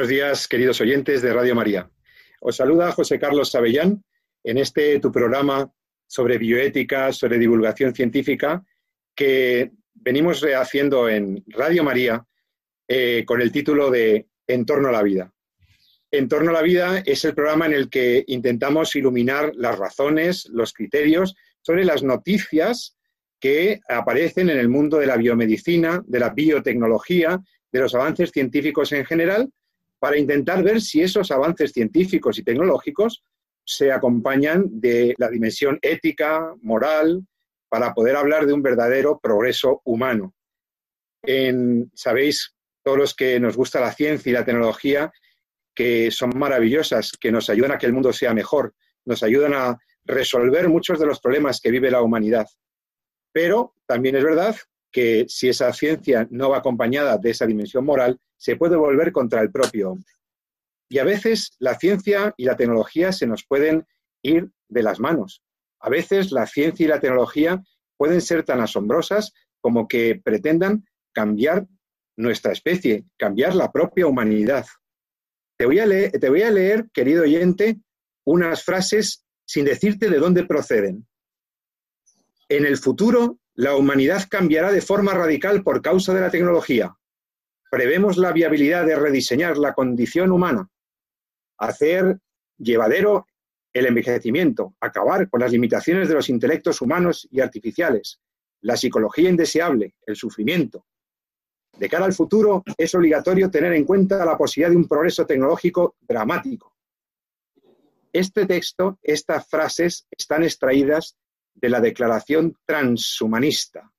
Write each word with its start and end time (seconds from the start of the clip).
Buenos 0.00 0.16
días, 0.16 0.48
queridos 0.48 0.80
oyentes 0.80 1.20
de 1.20 1.30
Radio 1.30 1.54
María. 1.54 1.90
Os 2.40 2.56
saluda 2.56 2.90
José 2.90 3.18
Carlos 3.18 3.50
Sabellán 3.50 4.02
en 4.42 4.56
este 4.56 4.98
tu 4.98 5.12
programa 5.12 5.70
sobre 6.06 6.38
bioética, 6.38 7.12
sobre 7.12 7.36
divulgación 7.36 7.94
científica, 7.94 8.64
que 9.14 9.72
venimos 9.92 10.42
haciendo 10.58 11.06
en 11.06 11.44
Radio 11.48 11.84
María 11.84 12.24
eh, 12.88 13.24
con 13.26 13.42
el 13.42 13.52
título 13.52 13.90
de 13.90 14.26
En 14.46 14.64
torno 14.64 14.88
a 14.88 14.92
la 14.92 15.02
vida. 15.02 15.34
En 16.10 16.28
torno 16.28 16.48
a 16.48 16.54
la 16.54 16.62
vida 16.62 17.02
es 17.04 17.22
el 17.26 17.34
programa 17.34 17.66
en 17.66 17.74
el 17.74 17.90
que 17.90 18.24
intentamos 18.26 18.96
iluminar 18.96 19.52
las 19.54 19.78
razones, 19.78 20.48
los 20.50 20.72
criterios 20.72 21.36
sobre 21.60 21.84
las 21.84 22.02
noticias 22.02 22.96
que 23.38 23.80
aparecen 23.86 24.48
en 24.48 24.56
el 24.56 24.70
mundo 24.70 24.96
de 24.96 25.08
la 25.08 25.18
biomedicina, 25.18 26.02
de 26.06 26.20
la 26.20 26.30
biotecnología, 26.30 27.38
de 27.70 27.80
los 27.80 27.94
avances 27.94 28.30
científicos 28.30 28.92
en 28.92 29.04
general 29.04 29.52
para 30.00 30.18
intentar 30.18 30.64
ver 30.64 30.80
si 30.80 31.02
esos 31.02 31.30
avances 31.30 31.72
científicos 31.72 32.38
y 32.38 32.42
tecnológicos 32.42 33.22
se 33.64 33.92
acompañan 33.92 34.64
de 34.80 35.14
la 35.18 35.28
dimensión 35.28 35.78
ética, 35.82 36.54
moral, 36.62 37.24
para 37.68 37.94
poder 37.94 38.16
hablar 38.16 38.46
de 38.46 38.52
un 38.52 38.62
verdadero 38.62 39.20
progreso 39.22 39.82
humano. 39.84 40.34
Sabéis, 41.94 42.56
todos 42.82 42.98
los 42.98 43.14
que 43.14 43.38
nos 43.38 43.56
gusta 43.56 43.78
la 43.78 43.92
ciencia 43.92 44.30
y 44.30 44.32
la 44.32 44.44
tecnología, 44.44 45.12
que 45.74 46.10
son 46.10 46.30
maravillosas, 46.36 47.12
que 47.12 47.30
nos 47.30 47.48
ayudan 47.50 47.72
a 47.72 47.78
que 47.78 47.86
el 47.86 47.92
mundo 47.92 48.12
sea 48.12 48.34
mejor, 48.34 48.74
nos 49.04 49.22
ayudan 49.22 49.54
a 49.54 49.78
resolver 50.04 50.68
muchos 50.68 50.98
de 50.98 51.06
los 51.06 51.20
problemas 51.20 51.60
que 51.60 51.70
vive 51.70 51.90
la 51.90 52.02
humanidad. 52.02 52.46
Pero 53.32 53.74
también 53.86 54.16
es 54.16 54.24
verdad 54.24 54.56
que 54.90 55.26
si 55.28 55.48
esa 55.48 55.72
ciencia 55.72 56.26
no 56.30 56.50
va 56.50 56.58
acompañada 56.58 57.18
de 57.18 57.30
esa 57.30 57.46
dimensión 57.46 57.84
moral, 57.84 58.18
se 58.40 58.56
puede 58.56 58.74
volver 58.74 59.12
contra 59.12 59.42
el 59.42 59.52
propio 59.52 59.90
hombre. 59.90 60.10
Y 60.88 60.98
a 60.98 61.04
veces 61.04 61.52
la 61.58 61.78
ciencia 61.78 62.32
y 62.38 62.44
la 62.44 62.56
tecnología 62.56 63.12
se 63.12 63.26
nos 63.26 63.44
pueden 63.44 63.86
ir 64.22 64.50
de 64.68 64.82
las 64.82 64.98
manos. 64.98 65.42
A 65.78 65.90
veces 65.90 66.32
la 66.32 66.46
ciencia 66.46 66.84
y 66.84 66.88
la 66.88 67.00
tecnología 67.00 67.62
pueden 67.98 68.22
ser 68.22 68.42
tan 68.42 68.60
asombrosas 68.60 69.32
como 69.60 69.86
que 69.86 70.18
pretendan 70.24 70.86
cambiar 71.12 71.66
nuestra 72.16 72.52
especie, 72.52 73.04
cambiar 73.18 73.54
la 73.54 73.70
propia 73.70 74.06
humanidad. 74.06 74.64
Te 75.58 75.66
voy 75.66 75.78
a 75.78 75.86
leer, 75.86 76.12
te 76.12 76.30
voy 76.30 76.42
a 76.42 76.50
leer 76.50 76.88
querido 76.94 77.24
oyente, 77.24 77.78
unas 78.24 78.64
frases 78.64 79.26
sin 79.44 79.66
decirte 79.66 80.08
de 80.08 80.18
dónde 80.18 80.44
proceden. 80.44 81.06
En 82.48 82.64
el 82.64 82.78
futuro 82.78 83.38
la 83.54 83.76
humanidad 83.76 84.26
cambiará 84.30 84.72
de 84.72 84.80
forma 84.80 85.12
radical 85.12 85.62
por 85.62 85.82
causa 85.82 86.14
de 86.14 86.22
la 86.22 86.30
tecnología. 86.30 86.96
Prevemos 87.70 88.18
la 88.18 88.32
viabilidad 88.32 88.84
de 88.84 88.96
rediseñar 88.96 89.56
la 89.56 89.74
condición 89.74 90.32
humana, 90.32 90.68
hacer 91.56 92.18
llevadero 92.58 93.26
el 93.72 93.86
envejecimiento, 93.86 94.74
acabar 94.80 95.30
con 95.30 95.40
las 95.40 95.52
limitaciones 95.52 96.08
de 96.08 96.14
los 96.14 96.28
intelectos 96.28 96.80
humanos 96.80 97.28
y 97.30 97.40
artificiales, 97.40 98.20
la 98.62 98.76
psicología 98.76 99.30
indeseable, 99.30 99.94
el 100.04 100.16
sufrimiento. 100.16 100.84
De 101.78 101.88
cara 101.88 102.06
al 102.06 102.12
futuro, 102.12 102.64
es 102.76 102.94
obligatorio 102.94 103.50
tener 103.50 103.72
en 103.74 103.84
cuenta 103.84 104.24
la 104.24 104.36
posibilidad 104.36 104.70
de 104.70 104.76
un 104.76 104.88
progreso 104.88 105.24
tecnológico 105.24 105.94
dramático. 106.00 106.74
Este 108.12 108.46
texto, 108.46 108.98
estas 109.02 109.48
frases 109.48 110.08
están 110.10 110.42
extraídas 110.42 111.16
de 111.54 111.68
la 111.68 111.80
Declaración 111.80 112.56
Transhumanista, 112.66 113.92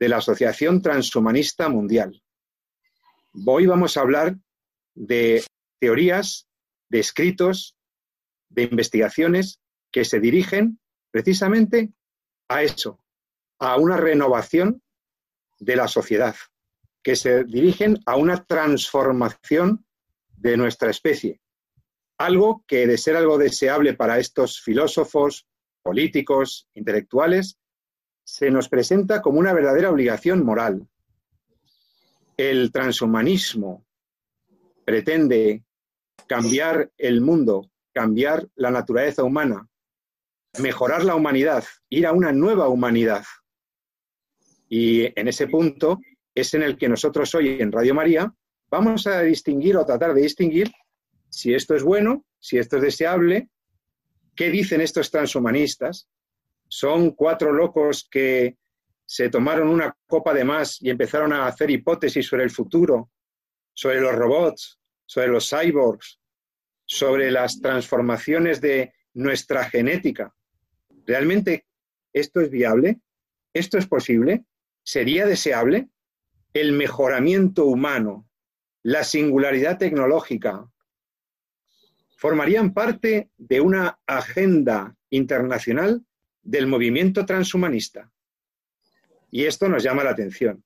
de 0.00 0.08
la 0.08 0.16
Asociación 0.16 0.82
Transhumanista 0.82 1.68
Mundial. 1.68 2.20
Hoy 3.32 3.66
vamos 3.66 3.96
a 3.96 4.00
hablar 4.00 4.36
de 4.94 5.44
teorías, 5.78 6.48
de 6.88 6.98
escritos, 6.98 7.76
de 8.48 8.64
investigaciones 8.64 9.60
que 9.92 10.04
se 10.04 10.18
dirigen 10.18 10.80
precisamente 11.12 11.92
a 12.48 12.64
eso, 12.64 12.98
a 13.60 13.76
una 13.76 13.96
renovación 13.96 14.82
de 15.60 15.76
la 15.76 15.86
sociedad, 15.86 16.34
que 17.04 17.14
se 17.14 17.44
dirigen 17.44 17.98
a 18.04 18.16
una 18.16 18.44
transformación 18.44 19.86
de 20.36 20.56
nuestra 20.56 20.90
especie. 20.90 21.40
Algo 22.18 22.64
que 22.66 22.86
de 22.88 22.98
ser 22.98 23.16
algo 23.16 23.38
deseable 23.38 23.94
para 23.94 24.18
estos 24.18 24.60
filósofos, 24.60 25.46
políticos, 25.82 26.68
intelectuales, 26.74 27.58
se 28.24 28.50
nos 28.50 28.68
presenta 28.68 29.22
como 29.22 29.38
una 29.38 29.52
verdadera 29.52 29.90
obligación 29.90 30.44
moral. 30.44 30.88
El 32.40 32.72
transhumanismo 32.72 33.84
pretende 34.86 35.62
cambiar 36.26 36.90
el 36.96 37.20
mundo, 37.20 37.70
cambiar 37.92 38.48
la 38.54 38.70
naturaleza 38.70 39.22
humana, 39.22 39.68
mejorar 40.58 41.04
la 41.04 41.16
humanidad, 41.16 41.64
ir 41.90 42.06
a 42.06 42.12
una 42.12 42.32
nueva 42.32 42.68
humanidad. 42.68 43.24
Y 44.70 45.18
en 45.20 45.28
ese 45.28 45.48
punto 45.48 46.00
es 46.34 46.54
en 46.54 46.62
el 46.62 46.78
que 46.78 46.88
nosotros 46.88 47.34
hoy 47.34 47.60
en 47.60 47.70
Radio 47.70 47.94
María 47.94 48.34
vamos 48.70 49.06
a 49.06 49.20
distinguir 49.20 49.76
o 49.76 49.84
tratar 49.84 50.14
de 50.14 50.22
distinguir 50.22 50.72
si 51.28 51.52
esto 51.52 51.74
es 51.74 51.82
bueno, 51.82 52.24
si 52.38 52.56
esto 52.56 52.76
es 52.78 52.82
deseable 52.82 53.50
¿Qué 54.34 54.48
dicen 54.48 54.80
estos 54.80 55.10
transhumanistas? 55.10 56.08
Son 56.66 57.10
cuatro 57.10 57.52
locos 57.52 58.08
que 58.10 58.56
se 59.12 59.28
tomaron 59.28 59.66
una 59.66 59.92
copa 60.06 60.32
de 60.32 60.44
más 60.44 60.80
y 60.80 60.88
empezaron 60.88 61.32
a 61.32 61.48
hacer 61.48 61.68
hipótesis 61.68 62.24
sobre 62.24 62.44
el 62.44 62.50
futuro, 62.50 63.10
sobre 63.74 64.00
los 64.00 64.14
robots, 64.14 64.78
sobre 65.04 65.26
los 65.26 65.50
cyborgs, 65.50 66.20
sobre 66.84 67.32
las 67.32 67.60
transformaciones 67.60 68.60
de 68.60 68.94
nuestra 69.14 69.64
genética. 69.64 70.32
¿Realmente 71.04 71.66
esto 72.12 72.40
es 72.40 72.50
viable? 72.50 73.00
¿Esto 73.52 73.78
es 73.78 73.88
posible? 73.88 74.44
¿Sería 74.84 75.26
deseable? 75.26 75.88
El 76.52 76.70
mejoramiento 76.70 77.64
humano, 77.64 78.28
la 78.84 79.02
singularidad 79.02 79.76
tecnológica, 79.76 80.70
formarían 82.16 82.72
parte 82.72 83.32
de 83.36 83.60
una 83.60 83.98
agenda 84.06 84.96
internacional 85.10 86.06
del 86.42 86.68
movimiento 86.68 87.26
transhumanista. 87.26 88.08
Y 89.30 89.44
esto 89.44 89.68
nos 89.68 89.82
llama 89.82 90.04
la 90.04 90.10
atención. 90.10 90.62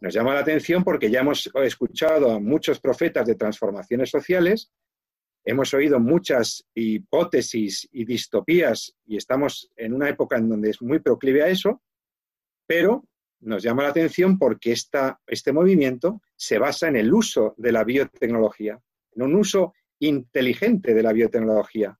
Nos 0.00 0.14
llama 0.14 0.34
la 0.34 0.40
atención 0.40 0.84
porque 0.84 1.10
ya 1.10 1.20
hemos 1.20 1.50
escuchado 1.62 2.30
a 2.30 2.40
muchos 2.40 2.80
profetas 2.80 3.26
de 3.26 3.36
transformaciones 3.36 4.10
sociales, 4.10 4.70
hemos 5.44 5.72
oído 5.74 6.00
muchas 6.00 6.66
hipótesis 6.74 7.88
y 7.92 8.04
distopías 8.04 8.94
y 9.06 9.16
estamos 9.16 9.70
en 9.76 9.94
una 9.94 10.08
época 10.08 10.36
en 10.36 10.48
donde 10.48 10.70
es 10.70 10.82
muy 10.82 10.98
proclive 10.98 11.42
a 11.42 11.48
eso, 11.48 11.82
pero 12.66 13.04
nos 13.40 13.62
llama 13.62 13.82
la 13.82 13.90
atención 13.90 14.38
porque 14.38 14.72
este 14.72 15.52
movimiento 15.52 16.22
se 16.34 16.58
basa 16.58 16.88
en 16.88 16.96
el 16.96 17.12
uso 17.12 17.54
de 17.58 17.72
la 17.72 17.84
biotecnología, 17.84 18.80
en 19.12 19.22
un 19.22 19.34
uso 19.36 19.74
inteligente 19.98 20.94
de 20.94 21.02
la 21.02 21.12
biotecnología. 21.12 21.98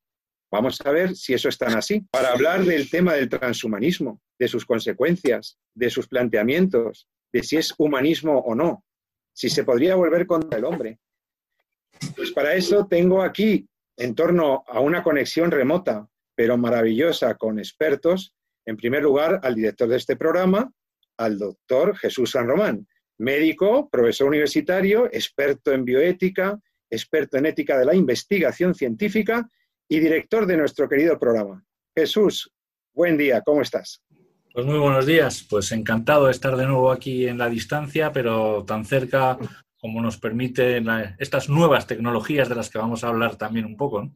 Vamos 0.51 0.81
a 0.85 0.91
ver 0.91 1.17
si 1.17 1.35
eso 1.35 1.49
es 1.49 1.59
tan 1.59 1.77
así. 1.77 2.01
Para 2.11 2.33
hablar 2.33 2.65
del 2.65 2.89
tema 2.89 3.15
del 3.15 3.29
transhumanismo, 3.29 4.23
de 4.39 4.49
sus 4.49 4.65
consecuencias, 4.65 5.59
de 5.75 5.91
sus 5.91 6.09
planteamientos, 6.09 7.09
de 7.33 7.43
si 7.43 7.57
es 7.57 7.75
humanismo 7.79 8.39
o 8.39 8.55
no, 8.55 8.85
si 9.33 9.49
se 9.49 9.65
podría 9.65 9.95
volver 9.97 10.27
contra 10.27 10.59
el 10.59 10.65
hombre. 10.65 10.99
Pues 12.17 12.33
para 12.33 12.55
eso 12.55 12.87
tengo 12.87 13.23
aquí, 13.23 13.69
en 13.97 14.15
torno 14.15 14.65
a 14.67 14.81
una 14.81 15.03
conexión 15.03 15.51
remota, 15.51 16.09
pero 16.35 16.57
maravillosa, 16.57 17.35
con 17.35 17.59
expertos, 17.59 18.35
en 18.67 18.77
primer 18.77 19.03
lugar 19.03 19.41
al 19.43 19.55
director 19.55 19.89
de 19.89 19.97
este 19.97 20.17
programa, 20.17 20.73
al 21.17 21.39
doctor 21.39 21.97
Jesús 21.97 22.33
San 22.33 22.49
Román, 22.49 22.87
médico, 23.19 23.89
profesor 23.89 24.29
universitario, 24.29 25.07
experto 25.07 25.73
en 25.73 25.85
bioética, 25.85 26.59
experto 26.91 27.37
en 27.37 27.47
ética 27.47 27.79
de 27.79 27.85
la 27.85 27.95
investigación 27.95 28.75
científica 28.75 29.49
y 29.89 30.01
director 30.01 30.47
de 30.47 30.57
nuestro 30.57 30.89
querido 30.89 31.19
programa. 31.19 31.65
Jesús, 31.97 32.51
buen 32.93 33.17
día, 33.17 33.43
¿cómo 33.43 33.63
estás? 33.63 34.03
Pues 34.55 34.67
muy 34.67 34.79
buenos 34.79 35.05
días, 35.05 35.45
pues 35.51 35.73
encantado 35.73 36.27
de 36.27 36.31
estar 36.31 36.57
de 36.57 36.65
nuevo 36.65 36.93
aquí 36.93 37.27
en 37.27 37.39
la 37.39 37.49
distancia, 37.49 38.13
pero 38.13 38.65
tan 38.65 38.85
cerca 38.85 39.37
como 39.77 40.01
nos 40.01 40.17
permiten 40.17 40.87
estas 41.19 41.49
nuevas 41.49 41.89
tecnologías 41.89 42.49
de 42.49 42.55
las 42.55 42.71
que 42.71 42.79
vamos 42.79 43.03
a 43.03 43.09
hablar 43.09 43.35
también 43.35 43.65
un 43.65 43.77
poco. 43.77 44.13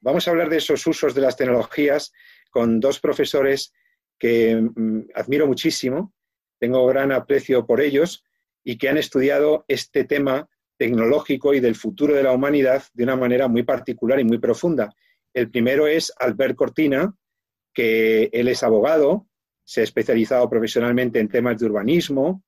Vamos 0.00 0.26
a 0.26 0.32
hablar 0.32 0.48
de 0.48 0.56
esos 0.56 0.84
usos 0.88 1.14
de 1.14 1.20
las 1.20 1.36
tecnologías 1.36 2.12
con 2.50 2.80
dos 2.80 2.98
profesores 2.98 3.72
que 4.18 4.56
mm, 4.56 5.02
admiro 5.14 5.46
muchísimo, 5.46 6.12
tengo 6.58 6.84
gran 6.84 7.12
aprecio 7.12 7.64
por 7.64 7.80
ellos 7.80 8.24
y 8.64 8.78
que 8.78 8.88
han 8.88 8.98
estudiado 8.98 9.64
este 9.68 10.02
tema 10.02 10.48
tecnológico 10.76 11.54
y 11.54 11.60
del 11.60 11.76
futuro 11.76 12.14
de 12.14 12.24
la 12.24 12.32
humanidad 12.32 12.82
de 12.92 13.04
una 13.04 13.14
manera 13.14 13.46
muy 13.46 13.62
particular 13.62 14.18
y 14.18 14.24
muy 14.24 14.38
profunda. 14.38 14.92
El 15.32 15.52
primero 15.52 15.86
es 15.86 16.12
Albert 16.18 16.56
Cortina, 16.56 17.14
que 17.74 18.30
él 18.32 18.48
es 18.48 18.62
abogado, 18.62 19.26
se 19.64 19.80
ha 19.80 19.84
especializado 19.84 20.48
profesionalmente 20.48 21.18
en 21.18 21.28
temas 21.28 21.58
de 21.58 21.66
urbanismo, 21.66 22.42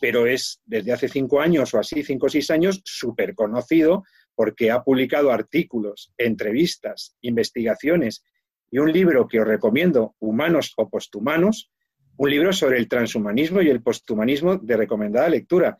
pero 0.00 0.26
es 0.26 0.60
desde 0.64 0.92
hace 0.92 1.08
cinco 1.08 1.40
años 1.40 1.74
o 1.74 1.78
así, 1.78 2.02
cinco 2.02 2.26
o 2.26 2.28
seis 2.28 2.50
años, 2.50 2.80
súper 2.84 3.34
conocido 3.34 4.04
porque 4.34 4.70
ha 4.70 4.82
publicado 4.82 5.32
artículos, 5.32 6.12
entrevistas, 6.18 7.16
investigaciones 7.22 8.22
y 8.70 8.78
un 8.78 8.92
libro 8.92 9.26
que 9.26 9.40
os 9.40 9.46
recomiendo, 9.46 10.14
Humanos 10.18 10.74
o 10.76 10.88
Posthumanos, 10.88 11.70
un 12.18 12.30
libro 12.30 12.52
sobre 12.52 12.78
el 12.78 12.88
transhumanismo 12.88 13.62
y 13.62 13.70
el 13.70 13.82
posthumanismo 13.82 14.56
de 14.56 14.76
recomendada 14.76 15.28
lectura. 15.28 15.76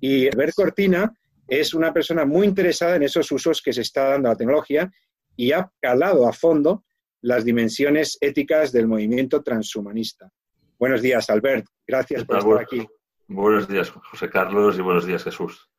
Y 0.00 0.26
Albert 0.26 0.54
Cortina 0.54 1.12
es 1.46 1.74
una 1.74 1.92
persona 1.92 2.24
muy 2.24 2.46
interesada 2.46 2.96
en 2.96 3.04
esos 3.04 3.30
usos 3.32 3.62
que 3.62 3.72
se 3.72 3.82
está 3.82 4.08
dando 4.08 4.28
a 4.28 4.32
la 4.32 4.38
tecnología 4.38 4.90
y 5.36 5.52
ha 5.52 5.70
calado 5.80 6.28
a 6.28 6.32
fondo 6.32 6.84
las 7.22 7.44
dimensiones 7.44 8.18
éticas 8.20 8.72
del 8.72 8.86
movimiento 8.86 9.42
transhumanista. 9.42 10.30
Buenos 10.78 11.02
días, 11.02 11.28
Albert. 11.28 11.66
Gracias 11.86 12.24
por 12.24 12.38
estar 12.38 12.60
aquí. 12.60 12.86
Buenos 13.28 13.68
días, 13.68 13.90
José 13.90 14.28
Carlos, 14.28 14.78
y 14.78 14.80
buenos 14.80 15.06
días, 15.06 15.22
Jesús. 15.22 15.70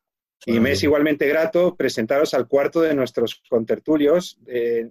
Y 0.45 0.59
me 0.59 0.71
es 0.71 0.83
igualmente 0.83 1.27
grato 1.27 1.75
presentaros 1.75 2.33
al 2.33 2.47
cuarto 2.47 2.81
de 2.81 2.95
nuestros 2.95 3.41
contertulios, 3.49 4.39
de, 4.41 4.89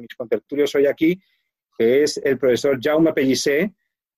mis 0.00 0.14
contertulios 0.16 0.74
hoy 0.74 0.86
aquí, 0.86 1.20
que 1.76 2.02
es 2.02 2.16
el 2.18 2.38
profesor 2.38 2.78
Jaume 2.82 3.12
Pellicé, 3.12 3.74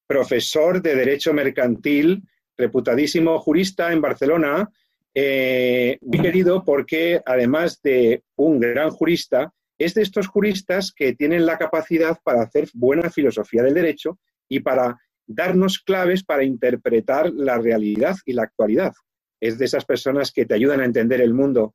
profesor 0.06 0.80
de 0.80 0.94
Derecho 0.94 1.34
Mercantil, 1.34 2.22
reputadísimo 2.56 3.38
jurista 3.40 3.92
en 3.92 4.00
Barcelona, 4.00 4.70
eh, 5.14 5.98
muy 6.00 6.20
querido 6.20 6.64
porque 6.64 7.20
además 7.26 7.80
de 7.82 8.22
un 8.36 8.60
gran 8.60 8.90
jurista, 8.90 9.52
es 9.80 9.94
de 9.94 10.02
estos 10.02 10.28
juristas 10.28 10.92
que 10.94 11.14
tienen 11.14 11.46
la 11.46 11.56
capacidad 11.56 12.18
para 12.22 12.42
hacer 12.42 12.68
buena 12.74 13.08
filosofía 13.08 13.62
del 13.62 13.72
derecho 13.72 14.18
y 14.46 14.60
para 14.60 14.98
darnos 15.26 15.78
claves 15.78 16.22
para 16.22 16.44
interpretar 16.44 17.30
la 17.32 17.58
realidad 17.58 18.16
y 18.26 18.34
la 18.34 18.42
actualidad. 18.42 18.92
Es 19.40 19.58
de 19.58 19.64
esas 19.64 19.86
personas 19.86 20.32
que 20.32 20.44
te 20.44 20.54
ayudan 20.54 20.80
a 20.80 20.84
entender 20.84 21.22
el 21.22 21.32
mundo. 21.32 21.74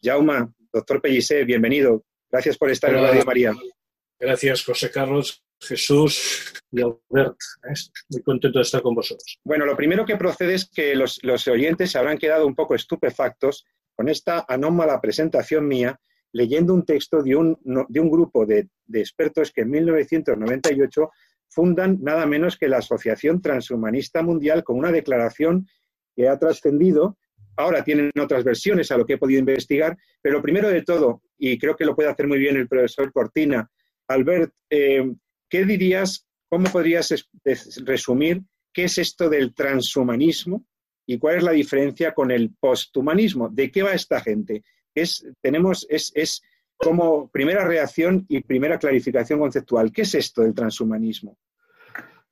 Jauma, 0.00 0.54
doctor 0.72 1.02
Pellicé, 1.02 1.44
bienvenido. 1.44 2.04
Gracias 2.30 2.56
por 2.56 2.70
estar 2.70 2.94
en 2.94 3.02
Radio 3.02 3.24
María. 3.24 3.52
Gracias, 4.20 4.64
José 4.64 4.88
Carlos, 4.92 5.42
Jesús 5.60 6.54
y 6.70 6.82
Albert. 6.82 7.36
Muy 8.10 8.22
contento 8.22 8.60
de 8.60 8.62
estar 8.62 8.80
con 8.80 8.94
vosotros. 8.94 9.40
Bueno, 9.42 9.66
lo 9.66 9.76
primero 9.76 10.06
que 10.06 10.16
procede 10.16 10.54
es 10.54 10.70
que 10.70 10.94
los, 10.94 11.18
oyentes 11.48 11.90
se 11.90 11.98
habrán 11.98 12.16
quedado 12.16 12.46
un 12.46 12.54
poco 12.54 12.76
estupefactos 12.76 13.64
con 13.96 14.08
esta 14.08 14.44
anómala 14.48 15.00
presentación 15.00 15.66
mía, 15.66 15.98
leyendo 16.32 16.74
un 16.74 16.84
texto 16.84 17.22
de 17.22 17.36
un, 17.36 17.58
de 17.88 18.00
un 18.00 18.10
grupo 18.10 18.46
de, 18.46 18.68
de 18.86 19.00
expertos 19.00 19.52
que 19.52 19.62
en 19.62 19.70
1998 19.70 21.10
fundan 21.48 21.98
nada 22.00 22.26
menos 22.26 22.56
que 22.56 22.68
la 22.68 22.78
Asociación 22.78 23.42
Transhumanista 23.42 24.22
Mundial 24.22 24.64
con 24.64 24.78
una 24.78 24.92
declaración 24.92 25.66
que 26.14 26.28
ha 26.28 26.38
trascendido. 26.38 27.18
Ahora 27.56 27.84
tienen 27.84 28.10
otras 28.20 28.44
versiones 28.44 28.90
a 28.90 28.96
lo 28.96 29.04
que 29.04 29.14
he 29.14 29.18
podido 29.18 29.40
investigar, 29.40 29.96
pero 30.22 30.40
primero 30.40 30.68
de 30.68 30.82
todo, 30.82 31.22
y 31.36 31.58
creo 31.58 31.76
que 31.76 31.84
lo 31.84 31.94
puede 31.94 32.08
hacer 32.08 32.26
muy 32.26 32.38
bien 32.38 32.56
el 32.56 32.68
profesor 32.68 33.12
Cortina, 33.12 33.68
Albert, 34.08 34.52
eh, 34.70 35.12
¿qué 35.48 35.64
dirías, 35.64 36.26
cómo 36.48 36.70
podrías 36.70 37.14
resumir 37.84 38.42
qué 38.72 38.84
es 38.84 38.98
esto 38.98 39.28
del 39.28 39.54
transhumanismo 39.54 40.64
y 41.06 41.18
cuál 41.18 41.36
es 41.36 41.42
la 41.42 41.52
diferencia 41.52 42.12
con 42.14 42.30
el 42.30 42.54
posthumanismo? 42.58 43.48
¿De 43.48 43.70
qué 43.70 43.82
va 43.82 43.92
esta 43.92 44.20
gente? 44.20 44.62
Es, 44.94 45.26
tenemos, 45.40 45.86
es, 45.88 46.12
es 46.14 46.42
como 46.76 47.28
primera 47.28 47.64
reacción 47.64 48.24
y 48.28 48.40
primera 48.42 48.78
clarificación 48.78 49.38
conceptual. 49.38 49.92
¿Qué 49.92 50.02
es 50.02 50.14
esto 50.14 50.42
del 50.42 50.54
transhumanismo? 50.54 51.36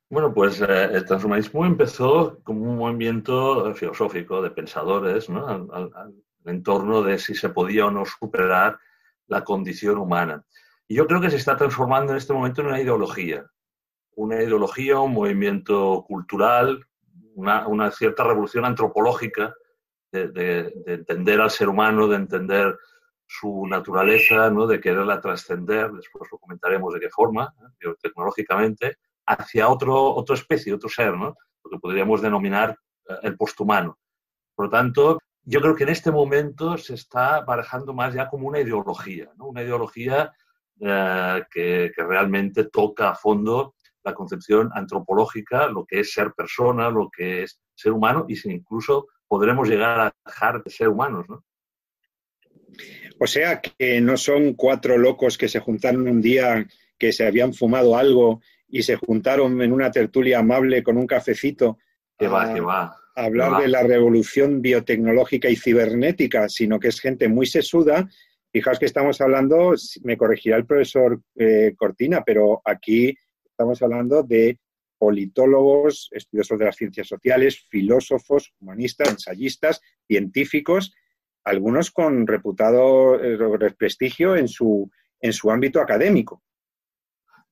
Bueno, 0.09 0.33
pues 0.33 0.59
eh, 0.61 0.89
el 0.91 1.05
transhumanismo 1.05 1.65
empezó 1.65 2.39
como 2.43 2.63
un 2.71 2.77
movimiento 2.77 3.73
filosófico 3.75 4.41
de 4.41 4.49
pensadores 4.49 5.29
¿no? 5.29 5.47
al, 5.47 6.15
en 6.45 6.63
torno 6.63 7.03
de 7.03 7.19
si 7.19 7.35
se 7.35 7.49
podía 7.49 7.85
o 7.85 7.91
no 7.91 8.05
superar 8.05 8.79
la 9.27 9.43
condición 9.43 9.97
humana. 9.97 10.43
Y 10.87 10.95
yo 10.95 11.05
creo 11.05 11.21
que 11.21 11.29
se 11.29 11.37
está 11.37 11.55
transformando 11.55 12.11
en 12.11 12.17
este 12.17 12.33
momento 12.33 12.61
en 12.61 12.67
una 12.67 12.81
ideología, 12.81 13.45
una 14.15 14.41
ideología, 14.41 14.99
un 14.99 15.13
movimiento 15.13 16.03
cultural, 16.07 16.87
una, 17.35 17.91
cierta 17.91 18.23
revolución 18.23 18.65
antropológica 18.65 19.53
de, 20.11 20.73
entender 20.85 21.41
al 21.41 21.51
ser 21.51 21.69
humano, 21.69 22.07
de 22.07 22.17
entender 22.17 22.77
su 23.27 23.67
naturaleza, 23.67 24.49
¿no? 24.49 24.65
de 24.65 24.79
quererla 24.79 25.21
trascender, 25.21 25.91
después 25.91 26.29
lo 26.31 26.39
comentaremos 26.39 26.93
de 26.93 26.99
qué 26.99 27.09
forma, 27.09 27.53
¿eh? 27.81 27.93
tecnológicamente, 28.01 28.97
hacia 29.27 29.69
otro, 29.69 30.15
otra 30.15 30.35
especie, 30.35 30.73
otro 30.73 30.89
ser, 30.89 31.15
¿no? 31.15 31.35
lo 31.63 31.69
que 31.69 31.77
podríamos 31.77 32.21
denominar 32.21 32.75
eh, 33.07 33.13
el 33.23 33.37
posthumano. 33.37 33.99
Por 34.55 34.65
lo 34.65 34.71
tanto, 34.71 35.19
yo 35.43 35.61
creo 35.61 35.75
que 35.75 35.83
en 35.83 35.89
este 35.89 36.11
momento 36.11 36.77
se 36.77 36.95
está 36.95 37.41
barajando 37.41 37.93
más 37.93 38.15
ya 38.15 38.27
como 38.27 38.47
una 38.47 38.59
ideología, 38.59 39.29
¿no? 39.37 39.47
una 39.47 39.61
ideología 39.61 40.33
eh, 40.79 41.43
que, 41.51 41.91
que, 41.95 42.03
realmente 42.03 42.65
toca 42.65 43.11
a 43.11 43.15
fondo 43.15 43.75
la 44.03 44.15
concepción 44.15 44.71
antropológica, 44.73 45.67
lo 45.67 45.85
que 45.85 45.99
es 45.99 46.13
ser 46.13 46.33
persona, 46.33 46.89
lo 46.89 47.09
que 47.09 47.43
es 47.43 47.61
ser 47.75 47.91
humano, 47.91 48.25
y 48.27 48.35
si 48.35 48.49
incluso 48.49 49.07
podremos 49.29 49.69
llegar 49.69 49.99
a 49.99 50.13
dejar 50.25 50.61
de 50.61 50.69
ser 50.69 50.89
humanos. 50.89 51.25
¿no? 51.29 51.45
O 53.19 53.27
sea 53.27 53.61
que 53.61 54.01
no 54.01 54.17
son 54.17 54.53
cuatro 54.53 54.97
locos 54.97 55.37
que 55.37 55.47
se 55.47 55.59
juntaron 55.59 56.07
un 56.07 56.21
día, 56.21 56.67
que 56.97 57.13
se 57.13 57.25
habían 57.25 57.53
fumado 57.53 57.95
algo 57.95 58.41
y 58.67 58.83
se 58.83 58.95
juntaron 58.95 59.61
en 59.61 59.71
una 59.71 59.91
tertulia 59.91 60.39
amable 60.39 60.83
con 60.83 60.97
un 60.97 61.07
cafecito. 61.07 61.77
Que 62.17 62.27
va, 62.27 62.53
que 62.53 62.59
va. 62.59 62.95
A 63.15 63.25
hablar 63.25 63.61
de 63.61 63.67
la 63.67 63.83
revolución 63.83 64.61
biotecnológica 64.61 65.49
y 65.49 65.55
cibernética, 65.55 66.49
sino 66.49 66.79
que 66.79 66.87
es 66.87 66.99
gente 66.99 67.27
muy 67.27 67.45
sesuda. 67.45 68.09
Fijaos 68.51 68.79
que 68.79 68.85
estamos 68.85 69.19
hablando, 69.21 69.73
me 70.03 70.17
corregirá 70.17 70.57
el 70.57 70.65
profesor 70.65 71.21
eh, 71.35 71.73
Cortina, 71.77 72.23
pero 72.25 72.61
aquí 72.63 73.15
estamos 73.45 73.81
hablando 73.81 74.23
de 74.23 74.57
politólogos, 74.99 76.09
estudiosos 76.11 76.59
de 76.59 76.65
las 76.65 76.75
ciencias 76.75 77.07
sociales, 77.07 77.65
filósofos, 77.69 78.53
humanistas, 78.59 79.09
ensayistas, 79.09 79.81
científicos, 80.05 80.93
algunos 81.45 81.89
con 81.89 82.27
reputado 82.27 83.15
eh, 83.15 83.75
prestigio 83.77 84.35
en 84.35 84.47
su, 84.47 84.91
en 85.19 85.33
su 85.33 85.49
ámbito 85.49 85.81
académico. 85.81 86.43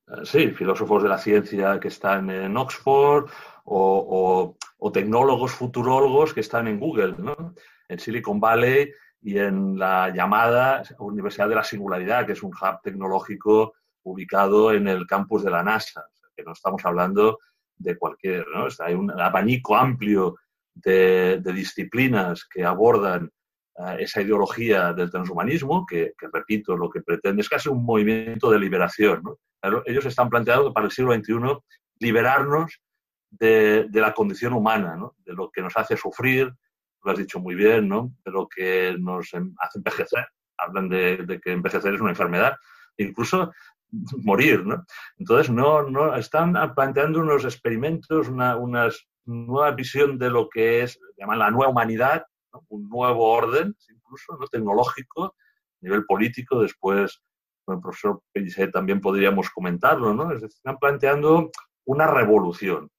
Eh, 0.06 0.24
sí, 0.24 0.50
filósofos 0.50 1.02
de 1.02 1.08
la 1.08 1.18
ciencia 1.18 1.80
que 1.80 1.88
están 1.88 2.30
en 2.30 2.56
Oxford 2.56 3.30
o, 3.64 4.56
tecnólogos 4.92 5.52
futurólogos 5.52 6.32
que 6.32 6.40
están 6.40 6.68
en 6.68 6.78
Google, 6.78 7.14
¿no? 7.18 7.54
en 7.88 7.98
Silicon 7.98 8.40
Valley 8.40 8.90
y 9.20 9.38
en 9.38 9.78
la 9.78 10.10
llamada 10.14 10.82
Universidad 10.98 11.48
de 11.48 11.56
la 11.56 11.64
Singularidad, 11.64 12.26
que 12.26 12.32
es 12.32 12.42
un 12.42 12.52
hub 12.52 12.80
tecnológico 12.82 13.74
ubicado 14.02 14.72
en 14.72 14.88
el 14.88 15.06
campus 15.06 15.44
de 15.44 15.50
la 15.50 15.62
NASA, 15.62 16.06
que 16.38 16.44
no 16.44 16.52
estamos 16.52 16.84
hablando 16.84 17.38
de 17.76 17.98
cualquier, 17.98 18.46
¿no? 18.48 18.66
Hay 18.80 18.94
un 18.94 19.10
abanico 19.10 19.76
amplio 19.76 20.36
de, 20.74 21.40
de 21.42 21.52
disciplinas 21.52 22.46
que 22.48 22.64
abordan 22.64 23.30
esa 23.98 24.20
ideología 24.20 24.92
del 24.92 25.10
transhumanismo, 25.10 25.86
que, 25.86 26.14
repito, 26.32 26.76
lo 26.76 26.90
que 26.90 27.00
pretende 27.00 27.42
es 27.42 27.48
casi 27.48 27.68
un 27.68 27.84
movimiento 27.84 28.50
de 28.50 28.58
liberación. 28.58 29.22
Ellos 29.86 30.04
están 30.06 30.28
planteando 30.28 30.72
para 30.72 30.86
el 30.86 30.92
siglo 30.92 31.14
XXI 31.14 31.34
liberarnos 32.00 32.80
de, 33.30 33.88
la 33.92 34.12
condición 34.12 34.54
humana, 34.54 34.98
de 35.24 35.32
lo 35.32 35.50
que 35.50 35.62
nos 35.62 35.76
hace 35.76 35.96
sufrir, 35.96 36.52
lo 37.04 37.12
has 37.12 37.18
dicho 37.18 37.38
muy 37.38 37.54
bien, 37.54 37.88
¿no? 37.88 38.12
de 38.24 38.32
lo 38.32 38.48
que 38.48 38.96
nos 38.98 39.32
em, 39.34 39.54
hace 39.60 39.78
envejecer. 39.78 40.26
Hablan 40.56 40.88
de, 40.88 41.40
que 41.42 41.52
envejecer 41.52 41.94
es 41.94 42.00
una 42.00 42.10
enfermedad, 42.10 42.56
incluso 42.96 43.52
morir. 44.22 44.64
¿no? 44.64 44.84
Entonces, 45.18 45.50
no, 45.50 45.82
no, 45.88 46.14
están 46.16 46.54
planteando 46.74 47.20
unos 47.20 47.44
experimentos, 47.44 48.28
una, 48.28 48.56
una 48.56 48.88
nueva 49.24 49.70
visión 49.72 50.18
de 50.18 50.30
lo 50.30 50.48
que 50.48 50.82
es, 50.82 50.98
llaman 51.16 51.38
la 51.38 51.50
nueva 51.50 51.70
humanidad, 51.70 52.24
un 52.68 52.88
nuevo 52.88 53.30
orden, 53.30 53.76
incluso 53.90 54.36
¿no? 54.38 54.46
tecnológico, 54.46 55.24
a 55.26 55.32
nivel 55.80 56.04
político, 56.04 56.60
después 56.60 57.22
con 57.64 57.76
el 57.76 57.82
profesor 57.82 58.22
Pellicer 58.32 58.72
también 58.72 59.00
podríamos 59.00 59.50
comentarlo, 59.50 60.14
¿no? 60.14 60.32
están 60.32 60.78
planteando 60.78 61.50
una 61.84 62.06
revolución. 62.06 62.90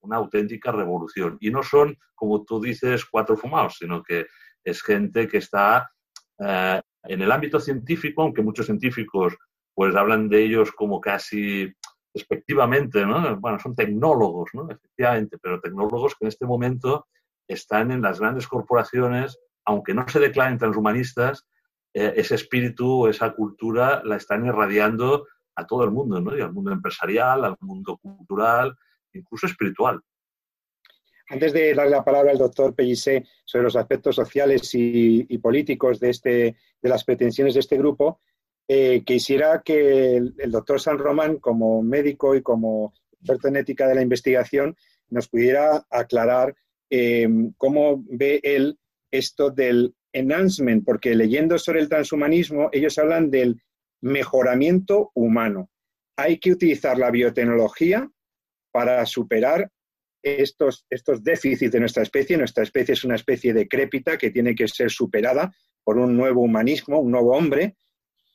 una 0.00 0.16
auténtica 0.16 0.70
revolución. 0.70 1.36
Y 1.40 1.50
no 1.50 1.62
son, 1.62 1.96
como 2.14 2.44
tú 2.44 2.60
dices, 2.60 3.04
cuatro 3.04 3.36
fumados, 3.36 3.76
sino 3.78 4.02
que 4.02 4.26
es 4.64 4.82
gente 4.82 5.26
que 5.26 5.38
está 5.38 5.90
eh, 6.38 6.80
en 7.04 7.22
el 7.22 7.32
ámbito 7.32 7.58
científico, 7.58 8.22
aunque 8.22 8.42
muchos 8.42 8.66
científicos 8.66 9.36
pues 9.78 9.94
hablan 9.94 10.28
de 10.28 10.42
ellos 10.42 10.72
como 10.72 11.00
casi 11.00 11.72
respectivamente, 12.12 13.06
¿no? 13.06 13.36
Bueno, 13.36 13.60
son 13.60 13.76
tecnólogos, 13.76 14.50
¿no? 14.52 14.68
Efectivamente, 14.68 15.38
pero 15.40 15.60
tecnólogos 15.60 16.16
que 16.16 16.24
en 16.24 16.28
este 16.30 16.46
momento 16.46 17.06
están 17.46 17.92
en 17.92 18.02
las 18.02 18.18
grandes 18.18 18.48
corporaciones, 18.48 19.38
aunque 19.64 19.94
no 19.94 20.04
se 20.08 20.18
declaren 20.18 20.58
transhumanistas, 20.58 21.46
eh, 21.94 22.12
ese 22.16 22.34
espíritu, 22.34 23.06
esa 23.06 23.30
cultura 23.30 24.02
la 24.04 24.16
están 24.16 24.44
irradiando 24.46 25.28
a 25.54 25.64
todo 25.64 25.84
el 25.84 25.92
mundo, 25.92 26.20
¿no? 26.20 26.36
Y 26.36 26.40
al 26.40 26.52
mundo 26.52 26.72
empresarial, 26.72 27.44
al 27.44 27.56
mundo 27.60 27.98
cultural, 27.98 28.76
incluso 29.12 29.46
espiritual. 29.46 30.00
Antes 31.28 31.52
de 31.52 31.72
darle 31.72 31.92
la 31.92 32.04
palabra 32.04 32.32
al 32.32 32.38
doctor 32.38 32.74
Pellicé 32.74 33.26
sobre 33.44 33.62
los 33.62 33.76
aspectos 33.76 34.16
sociales 34.16 34.70
y, 34.74 35.38
políticos 35.38 36.00
de, 36.00 36.10
este, 36.10 36.56
de 36.82 36.88
las 36.88 37.04
pretensiones 37.04 37.54
de 37.54 37.60
este 37.60 37.78
grupo, 37.78 38.18
eh, 38.68 39.02
quisiera 39.04 39.62
que 39.64 40.16
el, 40.16 40.50
doctor 40.50 40.80
San 40.80 40.98
Román, 40.98 41.38
como 41.38 41.82
médico 41.82 42.34
y 42.34 42.42
como 42.42 42.92
experto 43.12 43.48
en 43.48 43.56
ética 43.56 43.88
de 43.88 43.94
la 43.94 44.02
investigación, 44.02 44.76
nos 45.08 45.28
pudiera 45.28 45.86
aclarar 45.90 46.54
eh, 46.90 47.26
cómo 47.56 48.04
ve 48.06 48.40
él 48.42 48.78
esto 49.10 49.50
del 49.50 49.94
enhancement, 50.12 50.84
porque 50.84 51.14
leyendo 51.14 51.58
sobre 51.58 51.80
el 51.80 51.88
transhumanismo, 51.88 52.68
ellos 52.72 52.98
hablan 52.98 53.30
del 53.30 53.60
mejoramiento 54.02 55.10
humano. 55.14 55.70
Hay 56.16 56.38
que 56.38 56.52
utilizar 56.52 56.98
la 56.98 57.10
biotecnología 57.10 58.10
para 58.70 59.04
superar 59.06 59.70
estos, 60.22 60.86
estos 60.90 61.22
déficits 61.22 61.72
de 61.72 61.80
nuestra 61.80 62.02
especie. 62.02 62.36
Nuestra 62.36 62.64
especie 62.64 62.92
es 62.94 63.04
una 63.04 63.14
especie 63.14 63.54
decrépita 63.54 64.18
que 64.18 64.30
tiene 64.30 64.54
que 64.54 64.68
ser 64.68 64.90
superada 64.90 65.52
por 65.84 65.98
un 65.98 66.16
nuevo 66.16 66.42
humanismo, 66.42 67.00
un 67.00 67.12
nuevo 67.12 67.36
hombre. 67.36 67.76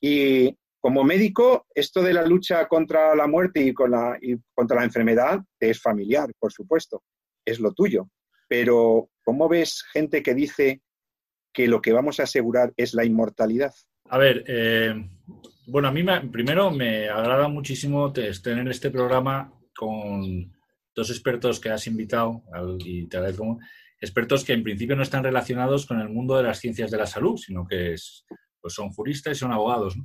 Y 0.06 0.58
como 0.82 1.06
médico, 1.06 1.66
esto 1.74 2.04
de 2.04 2.12
la 2.12 2.26
lucha 2.26 2.68
contra 2.68 3.16
la 3.16 3.26
muerte 3.26 3.62
y, 3.62 3.74
contra 3.74 4.76
la 4.76 4.84
enfermedad 4.84 5.40
es 5.58 5.82
familiar, 5.82 6.30
por 6.38 6.52
supuesto, 6.52 7.04
es 7.46 7.62
lo 7.62 7.72
tuyo. 7.72 8.10
Pero, 8.50 9.10
¿cómo 9.24 9.48
ves 9.48 9.82
gente 9.94 10.22
que 10.22 10.34
dice 10.34 10.82
que 11.54 11.70
lo 11.70 11.82
que 11.82 11.94
vamos 11.94 12.20
a 12.20 12.24
asegurar 12.24 12.74
es 12.76 12.94
la 12.94 13.06
inmortalidad? 13.06 13.74
A 14.10 14.18
ver, 14.18 14.44
eh, 14.46 14.94
bueno, 15.68 15.88
a 15.88 15.92
mí 15.94 16.04
primero 16.30 16.70
me 16.70 17.08
agrada 17.08 17.48
muchísimo 17.48 18.12
tener 18.12 18.68
este 18.68 18.90
programa 18.90 19.54
con 19.74 20.52
dos 20.94 21.10
expertos 21.12 21.62
que 21.62 21.70
has 21.70 21.88
invitado, 21.88 22.44
y 22.80 23.08
te 23.08 23.16
agradezco, 23.16 23.58
expertos 24.02 24.44
que 24.44 24.52
en 24.52 24.64
principio 24.64 24.98
no 24.98 25.04
están 25.04 25.24
relacionados 25.24 25.86
con 25.86 26.02
el 26.02 26.10
mundo 26.10 26.36
de 26.36 26.44
las 26.44 26.60
ciencias 26.60 26.92
de 26.92 26.98
la 26.98 27.08
salud, 27.08 27.38
sino 27.38 27.66
que 27.66 27.96
pues 28.64 28.74
son 28.74 28.90
juristas 28.90 29.36
y 29.36 29.40
son 29.40 29.52
abogados. 29.52 29.96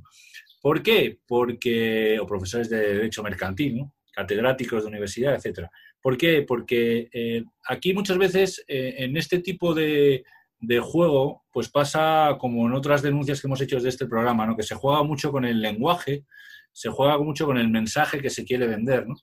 ¿Por 0.61 0.83
qué? 0.83 1.17
Porque, 1.25 2.19
o 2.19 2.27
profesores 2.27 2.69
de 2.69 2.77
derecho 2.77 3.23
mercantil, 3.23 3.85
catedráticos 4.11 4.83
de 4.83 4.89
universidad, 4.89 5.33
etcétera. 5.33 5.71
¿Por 6.01 6.17
qué? 6.17 6.43
Porque 6.45 7.09
eh, 7.13 7.43
aquí 7.65 7.93
muchas 7.93 8.17
veces 8.17 8.63
eh, 8.67 8.95
en 8.97 9.15
este 9.15 9.39
tipo 9.39 9.73
de, 9.73 10.25
de, 10.59 10.79
juego, 10.79 11.45
pues 11.53 11.69
pasa 11.69 12.35
como 12.37 12.67
en 12.67 12.73
otras 12.73 13.01
denuncias 13.01 13.39
que 13.39 13.47
hemos 13.47 13.61
hecho 13.61 13.77
desde 13.77 13.89
este 13.89 14.07
programa, 14.07 14.45
¿no? 14.45 14.57
que 14.57 14.63
se 14.63 14.75
juega 14.75 15.03
mucho 15.03 15.31
con 15.31 15.45
el 15.45 15.61
lenguaje, 15.61 16.25
se 16.73 16.89
juega 16.89 17.17
mucho 17.17 17.45
con 17.45 17.57
el 17.57 17.69
mensaje 17.69 18.21
que 18.21 18.29
se 18.29 18.43
quiere 18.43 18.67
vender. 18.67 19.07
¿no? 19.07 19.15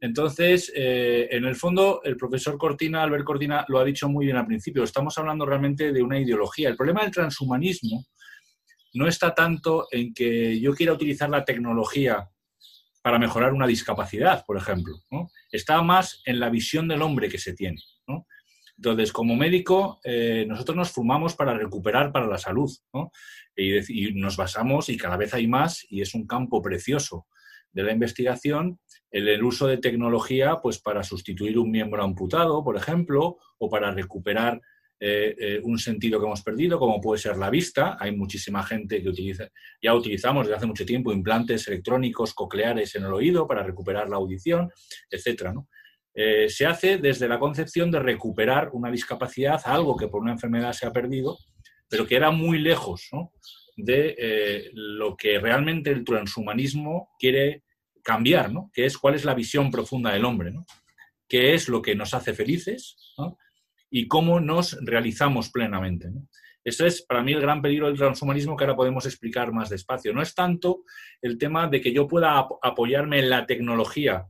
Entonces, 0.00 0.72
eh, 0.76 1.26
en 1.32 1.44
el 1.44 1.56
fondo, 1.56 2.00
el 2.04 2.16
profesor 2.16 2.56
Cortina, 2.56 3.02
Albert 3.02 3.24
Cortina, 3.24 3.64
lo 3.66 3.80
ha 3.80 3.84
dicho 3.84 4.08
muy 4.08 4.26
bien 4.26 4.36
al 4.36 4.46
principio. 4.46 4.84
Estamos 4.84 5.18
hablando 5.18 5.44
realmente 5.44 5.92
de 5.92 6.02
una 6.02 6.20
ideología. 6.20 6.68
El 6.68 6.76
problema 6.76 7.02
del 7.02 7.10
transhumanismo 7.10 8.06
no 8.94 9.06
está 9.06 9.34
tanto 9.34 9.86
en 9.90 10.14
que 10.14 10.60
yo 10.60 10.74
quiera 10.74 10.92
utilizar 10.92 11.30
la 11.30 11.44
tecnología 11.44 12.28
para 13.02 13.18
mejorar 13.18 13.52
una 13.52 13.66
discapacidad, 13.66 14.44
por 14.46 14.56
ejemplo. 14.56 14.94
Está 15.50 15.82
más 15.82 16.20
en 16.24 16.40
la 16.40 16.50
visión 16.50 16.88
del 16.88 17.02
hombre 17.02 17.28
que 17.28 17.38
se 17.38 17.54
tiene. 17.54 17.80
Entonces, 18.76 19.12
como 19.12 19.34
médico, 19.34 19.98
eh, 20.04 20.44
nosotros 20.46 20.76
nos 20.76 20.90
formamos 20.92 21.34
para 21.34 21.52
recuperar 21.52 22.12
para 22.12 22.26
la 22.26 22.38
salud. 22.38 22.70
y, 23.56 24.12
nos 24.12 24.36
basamos, 24.36 24.88
y 24.88 24.96
cada 24.96 25.16
vez 25.16 25.34
hay 25.34 25.48
más, 25.48 25.84
y 25.90 26.00
es 26.00 26.14
un 26.14 26.26
campo 26.26 26.62
precioso 26.62 27.26
de 27.72 27.82
la 27.82 27.92
investigación 27.92 28.78
el, 29.10 29.42
uso 29.42 29.66
de 29.66 29.78
tecnología 29.78 30.58
pues 30.62 30.78
para 30.78 31.02
sustituir 31.02 31.58
un 31.58 31.70
miembro 31.70 32.02
amputado, 32.02 32.62
por 32.62 32.76
ejemplo, 32.76 33.38
o 33.58 33.68
para 33.68 33.92
recuperar 33.92 34.60
eh, 35.00 35.36
eh, 35.38 35.60
un 35.62 35.78
sentido 35.78 36.18
que 36.18 36.26
hemos 36.26 36.42
perdido, 36.42 36.78
como 36.78 37.00
puede 37.00 37.20
ser 37.20 37.36
la 37.36 37.50
vista. 37.50 37.96
Hay 38.00 38.16
muchísima 38.16 38.64
gente 38.64 39.00
que 39.00 39.08
utiliza, 39.08 39.48
ya 39.80 39.94
utilizamos 39.94 40.46
desde 40.46 40.56
hace 40.56 40.66
mucho 40.66 40.84
tiempo 40.84 41.12
implantes 41.12 41.68
electrónicos 41.68 42.34
cocleares 42.34 42.94
en 42.96 43.04
el 43.04 43.12
oído 43.12 43.46
para 43.46 43.62
recuperar 43.62 44.08
la 44.08 44.16
audición, 44.16 44.70
etcétera. 45.08 45.54
Eh, 46.14 46.48
se 46.48 46.66
hace 46.66 46.98
desde 46.98 47.28
la 47.28 47.38
concepción 47.38 47.92
de 47.92 48.00
recuperar 48.00 48.70
una 48.72 48.90
discapacidad, 48.90 49.60
algo 49.66 49.96
que 49.96 50.08
por 50.08 50.20
una 50.20 50.32
enfermedad 50.32 50.72
se 50.72 50.86
ha 50.86 50.92
perdido, 50.92 51.38
pero 51.88 52.04
que 52.04 52.16
era 52.16 52.32
muy 52.32 52.58
lejos 52.58 53.08
de 53.76 54.70
lo 54.74 55.16
que 55.16 55.38
realmente 55.38 55.92
el 55.92 56.04
transhumanismo 56.04 57.10
quiere 57.20 57.62
cambiar, 58.02 58.52
¿no? 58.52 58.70
Que 58.72 58.84
es 58.86 58.98
cuál 58.98 59.14
es 59.14 59.24
la 59.24 59.34
visión 59.34 59.70
profunda 59.70 60.12
del 60.12 60.24
hombre, 60.24 60.50
¿no? 60.50 60.66
¿Qué 61.28 61.54
es 61.54 61.68
lo 61.68 61.82
que 61.82 61.94
nos 61.94 62.14
hace 62.14 62.32
felices? 62.34 62.96
Y 63.90 64.06
cómo 64.06 64.40
nos 64.40 64.78
realizamos 64.84 65.50
plenamente. 65.50 66.10
¿no? 66.10 66.26
Eso 66.68 66.84
es 66.84 67.02
para 67.02 67.22
mí 67.22 67.32
el 67.32 67.40
gran 67.40 67.62
peligro 67.62 67.86
del 67.86 67.96
transhumanismo 67.96 68.56
que 68.56 68.64
ahora 68.64 68.76
podemos 68.76 69.06
explicar 69.06 69.52
más 69.52 69.70
despacio. 69.70 70.12
No 70.12 70.20
es 70.20 70.34
tanto 70.34 70.82
el 71.22 71.38
tema 71.38 71.66
de 71.66 71.80
que 71.80 71.92
yo 71.92 72.06
pueda 72.06 72.46
apoyarme 72.62 73.20
en 73.20 73.30
la 73.30 73.46
tecnología 73.46 74.26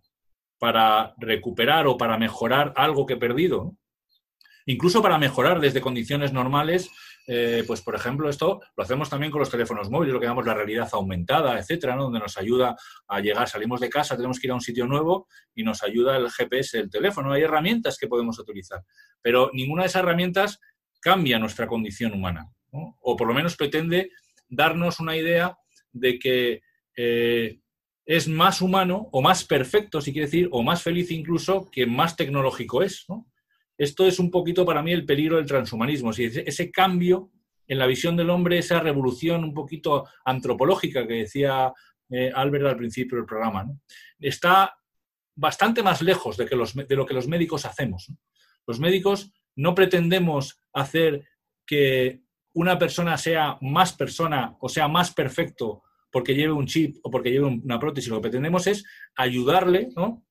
para 0.59 1.15
recuperar 1.19 1.87
o 1.87 1.97
para 1.97 2.17
mejorar 2.17 2.73
algo 2.77 3.07
que 3.07 3.15
he 3.15 3.19
perdido, 3.19 3.77
incluso 4.67 5.03
para 5.03 5.19
mejorar 5.19 5.61
desde 5.61 5.81
condiciones 5.81 6.33
normales 6.33 6.91
eh, 7.31 7.63
pues 7.67 7.83
por 7.83 7.95
ejemplo, 7.95 8.31
esto 8.31 8.63
lo 8.75 8.83
hacemos 8.83 9.11
también 9.11 9.31
con 9.31 9.41
los 9.41 9.51
teléfonos 9.51 9.91
móviles, 9.91 10.15
lo 10.15 10.19
que 10.19 10.25
llamamos 10.25 10.47
la 10.47 10.55
realidad 10.55 10.89
aumentada, 10.93 11.59
etcétera, 11.59 11.95
donde 11.95 12.19
nos 12.19 12.39
ayuda 12.39 12.75
a 13.07 13.21
llegar, 13.21 13.47
salimos 13.47 13.81
de 13.81 13.91
casa, 13.91 14.17
tenemos 14.17 14.41
que 14.41 14.47
ir 14.47 14.51
a 14.53 14.55
un 14.55 14.63
sitio 14.63 14.87
nuevo 14.87 15.29
y 15.55 15.63
nos 15.63 15.83
ayuda 15.83 16.17
el 16.17 16.31
GPS 16.31 16.79
del 16.79 16.89
teléfono. 16.89 17.33
Hay 17.33 17.43
herramientas 17.43 17.99
que 17.99 18.09
podemos 18.09 18.39
utilizar, 18.39 18.83
pero 19.21 19.51
ninguna 19.53 19.83
de 19.83 19.89
esas 19.89 20.03
herramientas 20.03 20.59
cambia 21.01 21.39
nuestra 21.39 21.67
condición 21.67 22.15
humana, 22.15 22.51
o 22.71 23.15
por 23.15 23.29
lo 23.29 23.35
menos 23.35 23.57
pretende 23.57 24.11
darnos 24.49 24.99
una 24.99 25.15
idea 25.15 25.55
de 25.93 26.19
que 26.19 26.63
eh, 26.97 27.61
es 28.07 28.27
más 28.27 28.63
humano 28.63 29.11
o 29.13 29.21
más 29.21 29.45
perfecto, 29.45 30.01
si 30.01 30.13
quiere 30.13 30.29
decir, 30.29 30.49
o 30.51 30.63
más 30.63 30.83
feliz 30.83 31.11
incluso 31.11 31.71
que 31.71 31.85
más 31.85 32.17
tecnológico 32.17 32.83
es. 32.83 33.05
¿no? 33.07 33.27
Esto 33.79 34.05
es 34.07 34.19
un 34.19 34.31
poquito 34.31 34.67
para 34.67 34.83
mí 34.83 34.93
el 34.93 35.07
peligro 35.07 35.37
del 35.37 35.47
transhumanismo, 35.47 36.11
ese 36.11 36.71
cambio 36.73 37.31
en 37.69 37.79
la 37.79 37.87
visión 37.87 38.17
del 38.17 38.31
hombre, 38.31 38.59
esa 38.59 38.81
revolución 38.81 39.45
un 39.45 39.55
poquito 39.55 40.07
antropológica 40.25 41.07
que 41.07 41.15
decía 41.15 41.73
eh, 42.11 42.33
Albert 42.35 42.67
al 42.67 42.77
principio 42.77 43.19
del 43.19 43.27
programa, 43.27 43.67
está 44.19 44.75
bastante 45.37 45.83
más 45.83 46.03
lejos 46.03 46.37
de, 46.37 46.49
lo 46.97 47.07
que 47.07 47.15
los 47.15 47.29
médicos 47.29 47.65
hacemos. 47.65 48.13
Los 48.67 48.81
médicos 48.81 49.33
no 49.55 49.75
pretendemos 49.75 50.61
hacer 50.73 51.25
que 51.65 52.23
una 52.55 52.79
persona 52.79 53.17
sea 53.17 53.59
más 53.61 53.93
persona 53.93 54.57
o 54.61 54.69
sea 54.69 54.89
más 54.89 55.13
perfecto 55.13 55.83
porque 56.11 56.35
lleve 56.35 56.53
un 56.53 56.67
chip 56.67 56.97
o 57.03 57.11
porque 57.11 57.31
lleve 57.31 57.47
una 57.47 57.79
prótesis. 57.79 58.11
Lo 58.11 58.17
que 58.17 58.23
pretendemos 58.23 58.67
es 58.67 58.85
ayudarle 59.15 59.91
¿no? 59.95 60.25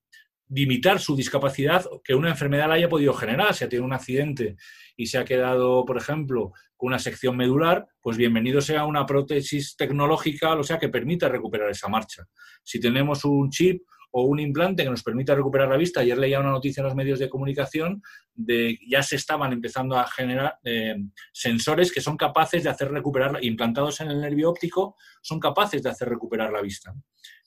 Limitar 0.50 1.00
su 1.00 1.16
discapacidad 1.16 1.86
que 2.04 2.16
una 2.16 2.30
enfermedad 2.30 2.68
la 2.68 2.76
haya 2.76 2.90
podido 2.90 3.14
generar. 3.14 3.54
Si 3.54 3.64
ha 3.64 3.70
tenido 3.70 3.86
un 3.86 3.94
accidente 3.94 4.56
y 4.96 5.08
se 5.08 5.18
ha 5.18 5.26
quedado, 5.26 5.86
por 5.86 5.98
ejemplo, 5.98 6.54
con 6.76 6.88
una 6.88 7.00
sección 7.00 7.36
medular, 7.36 7.88
pues 8.02 8.18
bienvenido 8.18 8.62
sea 8.62 8.86
una 8.86 9.06
prótesis 9.06 9.76
tecnológica, 9.76 10.56
o 10.56 10.64
sea, 10.64 10.80
que 10.80 10.90
permita 10.90 11.28
recuperar 11.30 11.70
esa 11.70 11.88
marcha. 11.88 12.26
Si 12.64 12.80
tenemos 12.80 13.26
un 13.26 13.50
chip 13.50 13.82
o 14.12 14.24
un 14.24 14.40
implante 14.40 14.84
que 14.84 14.90
nos 14.90 15.04
permita 15.04 15.36
recuperar 15.36 15.70
la 15.70 15.78
vista, 15.78 16.00
ayer 16.00 16.18
leía 16.18 16.40
una 16.40 16.52
noticia 16.52 16.82
en 16.82 16.86
los 16.86 16.96
medios 16.96 17.20
de 17.20 17.30
comunicación 17.30 18.02
de 18.34 18.80
ya 18.88 19.04
se 19.04 19.16
estaban 19.16 19.52
empezando 19.52 19.98
a 19.98 20.08
generar 20.08 20.58
eh, 20.64 20.96
sensores 21.34 21.92
que 21.92 22.02
son 22.02 22.16
capaces 22.16 22.64
de 22.64 22.70
hacer 22.70 22.92
recuperar, 22.92 23.44
implantados 23.44 24.00
en 24.02 24.10
el 24.10 24.22
nervio 24.22 24.50
óptico, 24.50 24.96
son 25.22 25.40
capaces 25.40 25.84
de 25.84 25.90
hacer 25.90 26.08
recuperar 26.08 26.52
la 26.54 26.62
vista. 26.62 26.94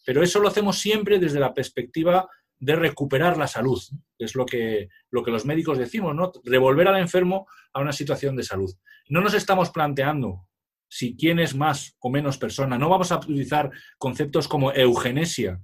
Pero 0.04 0.23
eso 0.23 0.40
lo 0.40 0.49
hacemos 0.49 0.78
siempre 0.78 1.19
desde 1.19 1.40
la 1.40 1.54
perspectiva 1.54 2.28
de 2.61 2.76
recuperar 2.76 3.38
la 3.38 3.47
salud, 3.47 3.83
es 4.19 4.35
lo 4.35 4.47
que, 4.47 4.88
lo 5.11 5.25
que 5.25 5.31
los 5.31 5.47
médicos 5.47 5.79
decimos, 5.79 6.14
¿no? 6.14 6.31
Revolver 6.45 6.88
al 6.88 7.00
enfermo 7.00 7.49
a 7.73 7.81
una 7.81 7.93
situación 7.93 8.37
de 8.37 8.43
salud. 8.43 8.71
No 9.09 9.21
nos 9.21 9.35
estamos 9.35 9.71
planteando 9.71 10.47
si 10.88 11.17
quién 11.17 11.38
es 11.38 11.55
más 11.55 11.97
o 12.00 12.11
menos 12.11 12.37
persona. 12.37 12.76
No 12.76 12.88
vamos 12.88 13.12
a 13.12 13.17
utilizar 13.17 13.71
conceptos 13.97 14.47
como 14.47 14.73
eugenesia 14.73 15.61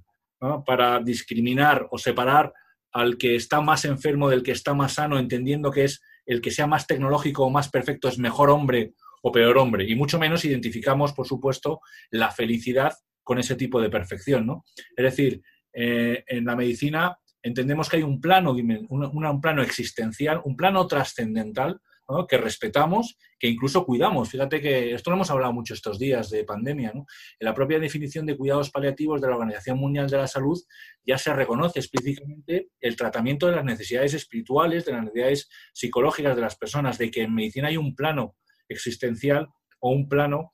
para 0.65 0.99
discriminar 0.99 1.87
o 1.91 1.97
separar 1.97 2.53
al 2.91 3.17
que 3.17 3.35
está 3.35 3.61
más 3.61 3.85
enfermo 3.85 4.29
del 4.29 4.41
que 4.41 4.51
está 4.51 4.73
más 4.73 4.93
sano, 4.93 5.19
entendiendo 5.19 5.71
que 5.71 5.83
es 5.83 6.01
el 6.25 6.41
que 6.41 6.51
sea 6.51 6.65
más 6.65 6.87
tecnológico 6.87 7.45
o 7.45 7.49
más 7.49 7.69
perfecto 7.69 8.07
es 8.07 8.17
mejor 8.17 8.49
hombre 8.49 8.93
o 9.21 9.31
peor 9.31 9.57
hombre. 9.57 9.85
Y 9.87 9.95
mucho 9.95 10.17
menos 10.17 10.45
identificamos, 10.45 11.13
por 11.13 11.27
supuesto, 11.27 11.81
la 12.09 12.31
felicidad 12.31 12.93
con 13.23 13.39
ese 13.39 13.55
tipo 13.55 13.81
de 13.81 13.89
perfección. 13.89 14.45
¿no? 14.45 14.63
Es 14.95 15.03
decir, 15.03 15.41
eh, 15.73 16.23
en 16.27 16.45
la 16.45 16.55
medicina 16.55 17.17
entendemos 17.41 17.89
que 17.89 17.97
hay 17.97 18.03
un 18.03 18.19
plano, 18.19 18.51
un 18.51 19.41
plano 19.41 19.61
existencial, 19.61 20.41
un 20.43 20.55
plano 20.55 20.85
trascendental 20.87 21.79
que 22.27 22.37
respetamos, 22.37 23.17
que 23.37 23.47
incluso 23.47 23.85
cuidamos. 23.85 24.29
Fíjate 24.29 24.61
que 24.61 24.93
esto 24.93 25.09
lo 25.09 25.17
hemos 25.17 25.29
hablado 25.29 25.51
mucho 25.51 25.73
estos 25.73 25.99
días 25.99 26.29
de 26.29 26.45
pandemia. 26.45 26.91
En 26.91 27.05
la 27.39 27.53
propia 27.53 27.79
definición 27.79 28.25
de 28.25 28.37
cuidados 28.37 28.69
paliativos 28.69 29.19
de 29.19 29.27
la 29.27 29.35
Organización 29.35 29.77
Mundial 29.77 30.09
de 30.09 30.17
la 30.17 30.27
Salud 30.27 30.57
ya 31.05 31.17
se 31.17 31.33
reconoce 31.33 31.79
explícitamente 31.79 32.69
el 32.79 32.95
tratamiento 32.95 33.47
de 33.47 33.57
las 33.57 33.65
necesidades 33.65 34.13
espirituales, 34.13 34.85
de 34.85 34.93
las 34.93 35.03
necesidades 35.03 35.49
psicológicas 35.73 36.35
de 36.35 36.41
las 36.41 36.55
personas, 36.55 36.97
de 36.97 37.11
que 37.11 37.23
en 37.23 37.35
medicina 37.35 37.67
hay 37.67 37.77
un 37.77 37.93
plano 37.93 38.35
existencial 38.69 39.49
o 39.79 39.91
un 39.91 40.07
plano 40.07 40.53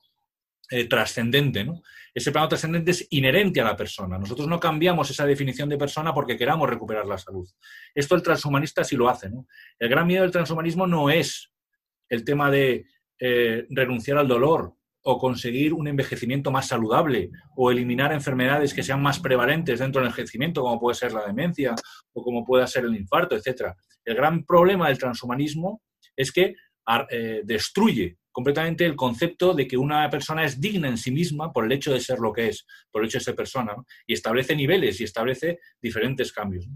eh, 0.74 0.88
trascendente. 0.88 1.64
Ese 2.12 2.32
plano 2.32 2.48
trascendente 2.48 2.90
es 2.90 3.06
inherente 3.10 3.60
a 3.60 3.64
la 3.64 3.76
persona. 3.76 4.18
Nosotros 4.18 4.48
no 4.48 4.58
cambiamos 4.58 5.08
esa 5.08 5.24
definición 5.24 5.68
de 5.68 5.78
persona 5.78 6.12
porque 6.12 6.36
queramos 6.36 6.68
recuperar 6.68 7.06
la 7.06 7.16
salud. 7.16 7.48
Esto 7.94 8.16
el 8.16 8.22
transhumanista 8.22 8.82
sí 8.82 8.96
lo 8.96 9.08
hace. 9.08 9.30
El 9.78 9.88
gran 9.88 10.04
miedo 10.04 10.22
del 10.22 10.32
transhumanismo 10.32 10.88
no 10.88 11.10
es 11.10 11.52
el 12.08 12.24
tema 12.24 12.50
de 12.50 12.86
eh, 13.20 13.66
renunciar 13.70 14.18
al 14.18 14.26
dolor 14.26 14.74
o 15.04 15.16
conseguir 15.16 15.72
un 15.72 15.86
envejecimiento 15.86 16.50
más 16.50 16.66
saludable 16.66 17.30
o 17.54 17.70
eliminar 17.70 18.12
enfermedades 18.12 18.74
que 18.74 18.82
sean 18.82 19.00
más 19.00 19.20
prevalentes 19.20 19.78
dentro 19.78 20.00
del 20.00 20.08
envejecimiento, 20.10 20.62
como 20.62 20.80
puede 20.80 20.96
ser 20.96 21.12
la 21.12 21.24
demencia 21.24 21.76
o 22.12 22.24
como 22.24 22.44
pueda 22.44 22.66
ser 22.66 22.84
el 22.84 22.96
infarto, 22.96 23.36
etc. 23.36 23.74
El 24.04 24.16
gran 24.16 24.44
problema 24.44 24.88
del 24.88 24.98
transhumanismo 24.98 25.82
es 26.16 26.32
que 26.32 26.56
eh, 27.10 27.42
destruye 27.44 28.18
completamente 28.34 28.84
el 28.84 28.96
concepto 28.96 29.54
de 29.54 29.68
que 29.68 29.76
una 29.76 30.10
persona 30.10 30.44
es 30.44 30.60
digna 30.60 30.88
en 30.88 30.98
sí 30.98 31.12
misma 31.12 31.52
por 31.52 31.64
el 31.64 31.70
hecho 31.70 31.92
de 31.92 32.00
ser 32.00 32.18
lo 32.18 32.32
que 32.32 32.48
es, 32.48 32.66
por 32.90 33.00
el 33.00 33.08
hecho 33.08 33.18
de 33.18 33.24
ser 33.24 33.36
persona, 33.36 33.76
y 34.08 34.12
establece 34.12 34.56
niveles 34.56 35.00
y 35.00 35.04
establece 35.04 35.60
diferentes 35.80 36.32
cambios. 36.32 36.68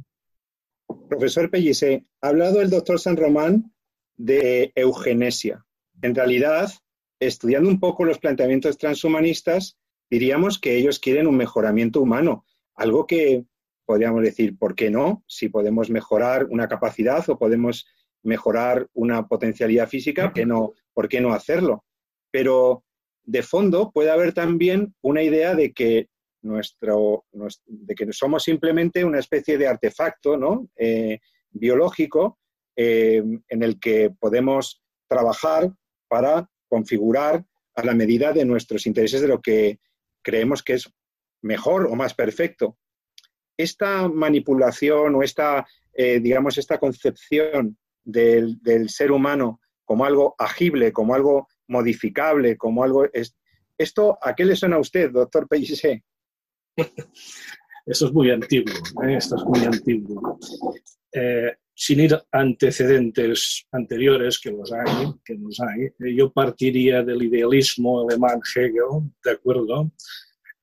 Profesor 1.08 1.50
Pellice, 1.50 2.06
ha 2.22 2.28
hablado 2.28 2.62
el 2.62 2.70
doctor 2.70 3.00
San 3.00 3.16
Román 3.16 3.74
de 4.16 4.70
eugenesia. 4.76 5.66
En 6.00 6.14
realidad, 6.14 6.70
estudiando 7.18 7.68
un 7.68 7.80
poco 7.80 8.04
los 8.04 8.20
planteamientos 8.20 8.78
transhumanistas, 8.78 9.76
diríamos 10.08 10.60
que 10.60 10.76
ellos 10.76 11.00
quieren 11.00 11.26
un 11.26 11.36
mejoramiento 11.36 12.00
humano, 12.00 12.44
algo 12.76 13.04
que 13.04 13.44
podríamos 13.84 14.22
decir, 14.22 14.56
¿por 14.56 14.76
qué 14.76 14.90
no? 14.90 15.24
Si 15.26 15.48
podemos 15.48 15.90
mejorar 15.90 16.46
una 16.50 16.68
capacidad 16.68 17.28
o 17.28 17.36
podemos 17.36 17.84
mejorar 18.22 18.87
una 18.94 19.26
potencialidad 19.26 19.88
física, 19.88 20.32
no, 20.46 20.72
¿por 20.92 21.08
qué 21.08 21.20
no 21.20 21.32
hacerlo? 21.32 21.84
Pero 22.30 22.84
de 23.25 23.42
fondo 23.42 23.90
puede 23.92 24.10
haber 24.10 24.32
también 24.32 24.94
una 25.02 25.22
idea 25.22 25.54
de 25.54 25.72
que 25.72 26.08
nuestro, 26.42 27.25
de 27.66 27.94
que 27.94 28.12
somos 28.12 28.44
simplemente 28.44 29.04
una 29.04 29.18
especie 29.18 29.58
de 29.58 29.66
artefacto 29.66 30.37
¿no? 30.37 30.68
Eh, 30.76 31.18
biológico 31.50 32.38
eh, 32.76 33.22
en 33.48 33.62
el 33.62 33.78
que 33.80 34.10
podemos 34.18 34.82
trabajar 35.08 35.72
para 36.08 36.48
configurar 36.68 37.44
a 37.75 37.84
la 37.84 37.94
medida 37.94 38.32
de 38.32 38.44
nuestros 38.44 38.87
intereses 38.87 39.20
de 39.20 39.28
lo 39.28 39.40
que 39.40 39.78
creemos 40.22 40.62
que 40.62 40.75
es 40.75 40.92
mejor 41.42 41.87
o 41.87 41.94
más 41.94 42.14
perfecto. 42.14 42.78
Esta 43.57 44.09
manipulación 44.09 45.14
o 45.14 45.22
esta, 45.22 45.66
eh, 45.92 46.20
digamos, 46.20 46.59
esta 46.59 46.78
concepción 46.78 47.76
del, 48.04 48.88
ser 48.88 49.12
humano 49.12 49.61
como 49.84 50.04
algo 50.04 50.34
agible, 50.38 50.92
como 50.92 51.14
algo 51.14 51.48
modificable, 51.66 52.56
como 52.56 52.84
algo... 52.84 53.06
¿Esto 53.76 54.18
a 54.20 54.34
qué 54.34 54.44
le 54.44 54.56
suena 54.56 54.76
a 54.76 54.80
usted, 54.80 55.11
doctor 55.11 55.46
Pellicer? 55.48 56.02
Esto 57.87 58.06
es 58.06 58.12
muy 58.12 58.30
antiguo, 58.30 58.74
¿eh? 59.02 59.16
esto 59.16 59.37
es 59.37 59.44
muy 59.44 59.64
antiguo. 59.64 60.38
Eh, 61.11 61.56
sin 61.74 62.00
ir 62.00 62.20
antecedentes 62.32 63.66
anteriores, 63.72 64.38
que 64.38 64.50
los 64.50 64.70
hay, 64.72 65.14
que 65.24 65.34
los 65.34 65.58
hay, 65.61 65.84
eh, 65.84 66.14
yo 66.14 66.30
partiría 66.30 67.02
del 67.02 67.22
idealismo 67.22 68.02
alemán 68.02 68.40
Hegel, 68.54 69.11
¿de 69.24 69.30
acuerdo? 69.30 69.90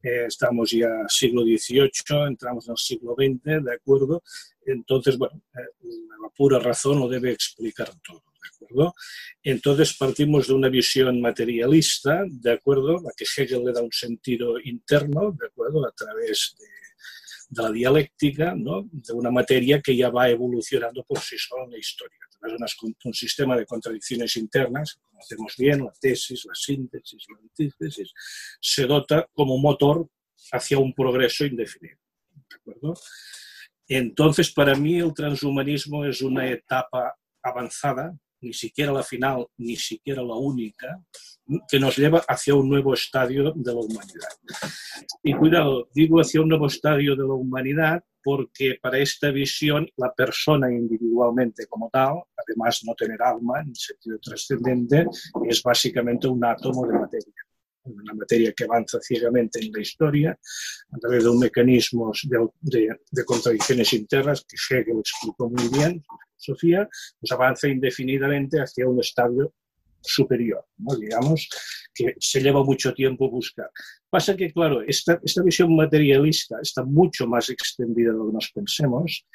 Estamos 0.05 0.71
ya 0.71 0.89
siglo 1.07 1.43
XVIII, 1.43 2.27
entramos 2.27 2.67
en 2.67 2.71
el 2.71 2.77
siglo 2.77 3.15
XX, 3.17 3.63
¿de 3.63 3.73
acuerdo? 3.73 4.21
Entonces, 4.65 5.17
bueno, 5.17 5.41
la 5.53 6.29
pura 6.35 6.59
razón 6.59 6.99
lo 6.99 7.07
debe 7.07 7.31
explicar 7.31 7.89
todo. 8.03 8.23
¿de 8.59 8.65
acuerdo? 8.65 8.95
Entonces 9.43 9.95
partimos 9.97 10.47
de 10.47 10.53
una 10.53 10.69
visión 10.69 11.19
materialista, 11.19 12.23
¿de 12.27 12.51
acuerdo? 12.51 12.97
A 12.97 13.11
que 13.15 13.25
Hegel 13.25 13.65
le 13.65 13.73
da 13.73 13.81
un 13.81 13.91
sentido 13.91 14.59
interno, 14.59 15.35
¿de 15.39 15.47
acuerdo? 15.47 15.85
A 15.87 15.91
través 15.91 16.55
de, 16.59 17.61
la 17.61 17.71
dialéctica, 17.71 18.53
¿no? 18.55 18.87
De 18.91 19.13
una 19.13 19.31
materia 19.31 19.81
que 19.81 19.95
ya 19.95 20.09
va 20.09 20.29
evolucionando 20.29 21.03
por 21.03 21.19
sí 21.19 21.37
sola 21.37 21.65
en 21.65 21.71
la 21.71 21.77
historia. 21.77 22.19
Es 22.45 22.77
un 23.03 23.13
sistema 23.13 23.55
de 23.57 23.65
contradicciones 23.65 24.35
internas, 24.37 24.99
conocemos 25.09 25.55
bien, 25.57 25.83
la 25.83 25.91
tesis, 25.99 26.45
la 26.45 26.55
síntesis, 26.55 27.25
la 27.29 27.39
antítesis, 27.39 28.13
se 28.59 28.85
dota 28.85 29.27
como 29.33 29.57
motor 29.57 30.07
hacia 30.51 30.77
un 30.77 30.93
progreso 30.93 31.45
indefinido. 31.45 31.97
Entonces, 33.87 34.51
para 34.51 34.75
mí 34.75 34.97
el 34.97 35.13
transhumanismo 35.13 36.05
es 36.05 36.21
una 36.21 36.49
etapa 36.49 37.15
avanzada, 37.41 38.17
ni 38.41 38.53
siquiera 38.53 38.91
la 38.91 39.03
final, 39.03 39.47
ni 39.57 39.75
siquiera 39.75 40.21
la 40.21 40.35
única, 40.35 41.03
que 41.69 41.79
nos 41.79 41.97
lleva 41.97 42.23
hacia 42.27 42.55
un 42.55 42.69
nuevo 42.69 42.93
estadio 42.93 43.53
de 43.55 43.73
la 43.73 43.79
humanidad. 43.79 44.29
Y 45.23 45.33
cuidado, 45.33 45.89
digo 45.93 46.19
hacia 46.19 46.41
un 46.41 46.49
nuevo 46.49 46.67
estadio 46.67 47.15
de 47.15 47.23
la 47.23 47.33
humanidad 47.33 48.03
porque 48.23 48.79
para 48.81 48.97
esta 48.97 49.29
visión 49.29 49.87
la 49.97 50.11
persona 50.11 50.71
individualmente 50.71 51.67
como 51.67 51.89
tal, 51.91 52.23
además 52.35 52.81
no 52.83 52.95
tener 52.95 53.21
alma 53.21 53.61
en 53.61 53.75
sentido 53.75 54.17
trascendente, 54.19 55.05
es 55.47 55.61
básicamente 55.61 56.27
un 56.27 56.43
átomo 56.43 56.87
de 56.87 56.93
materia 56.93 57.33
una 57.85 58.13
materia 58.13 58.53
que 58.53 58.63
avanza 58.63 58.99
ciegamente 59.01 59.63
en 59.63 59.71
la 59.71 59.81
historia 59.81 60.39
a 60.91 60.97
través 60.97 61.23
de 61.23 61.29
un 61.29 61.39
mecanismo 61.39 62.11
de, 62.23 63.25
contradicciones 63.25 63.93
internas 63.93 64.45
que 64.47 64.57
Hegel 64.57 64.99
explicó 64.99 65.49
muy 65.49 65.69
bien, 65.69 66.03
Sofía, 66.35 66.87
pues 67.19 67.31
avanza 67.31 67.67
indefinidamente 67.67 68.59
hacia 68.59 68.87
un 68.87 68.99
estadio 68.99 69.53
superior, 70.05 70.65
¿no? 70.77 70.95
digamos, 70.95 71.49
que 71.93 72.15
se 72.19 72.41
lleva 72.41 72.63
mucho 72.63 72.93
tiempo 72.93 73.29
buscar. 73.29 73.69
Pasa 74.09 74.35
que, 74.35 74.51
claro, 74.51 74.81
esta, 74.81 75.19
esta 75.23 75.43
visión 75.43 75.75
materialista 75.75 76.57
está 76.61 76.83
mucho 76.83 77.27
más 77.27 77.49
extendida 77.49 78.11
de 78.11 78.17
lo 78.17 78.27
que 78.27 78.33
nos 78.33 78.51
pensemos 78.51 79.25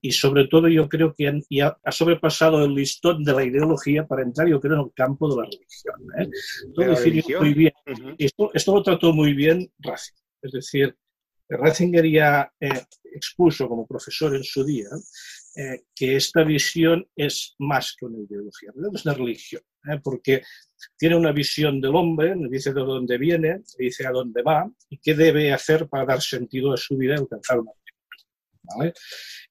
y 0.00 0.12
sobre 0.12 0.46
todo 0.46 0.68
yo 0.68 0.88
creo 0.88 1.14
que 1.14 1.40
ya 1.50 1.76
ha 1.82 1.92
sobrepasado 1.92 2.64
el 2.64 2.74
listón 2.74 3.24
de 3.24 3.32
la 3.32 3.44
ideología 3.44 4.06
para 4.06 4.22
entrar, 4.22 4.48
yo 4.48 4.60
creo, 4.60 4.74
en 4.74 4.80
el 4.86 4.92
campo 4.94 5.28
de 5.28 5.42
la 5.42 5.48
religión. 5.48 5.94
¿eh? 6.18 7.16
Esto, 7.16 7.40
muy 7.40 7.54
bien. 7.54 7.72
esto, 8.18 8.74
lo 8.74 8.82
trató 8.82 9.12
muy 9.12 9.32
bien 9.32 9.70
Ratzinger. 9.78 10.22
Es 10.42 10.52
decir, 10.52 10.96
Ratzinger 11.48 12.06
ya 12.08 12.52
eh, 12.60 12.82
expuso 13.04 13.68
como 13.68 13.86
profesor 13.86 14.36
en 14.36 14.44
su 14.44 14.64
día 14.64 14.88
eh, 15.58 15.84
que 15.94 16.16
esta 16.16 16.44
visión 16.44 17.08
es 17.16 17.54
más 17.58 17.96
que 17.98 18.04
una 18.04 18.18
ideología, 18.18 18.70
es 18.94 19.06
una 19.06 19.14
religión, 19.14 19.62
¿eh? 19.90 19.98
porque 20.04 20.42
tiene 20.98 21.16
una 21.16 21.32
visión 21.32 21.80
del 21.80 21.94
hombre, 21.94 22.34
dice 22.50 22.74
de 22.74 22.80
dónde 22.80 23.16
viene, 23.16 23.62
dice 23.78 24.06
a 24.06 24.10
dónde 24.10 24.42
va 24.42 24.70
y 24.90 24.98
qué 24.98 25.14
debe 25.14 25.54
hacer 25.54 25.88
para 25.88 26.04
dar 26.04 26.20
sentido 26.20 26.74
a 26.74 26.76
su 26.76 26.98
vida 26.98 27.14
y 27.14 27.20
alcanzar 27.20 27.60
una 27.60 27.70
¿vale? 28.64 28.92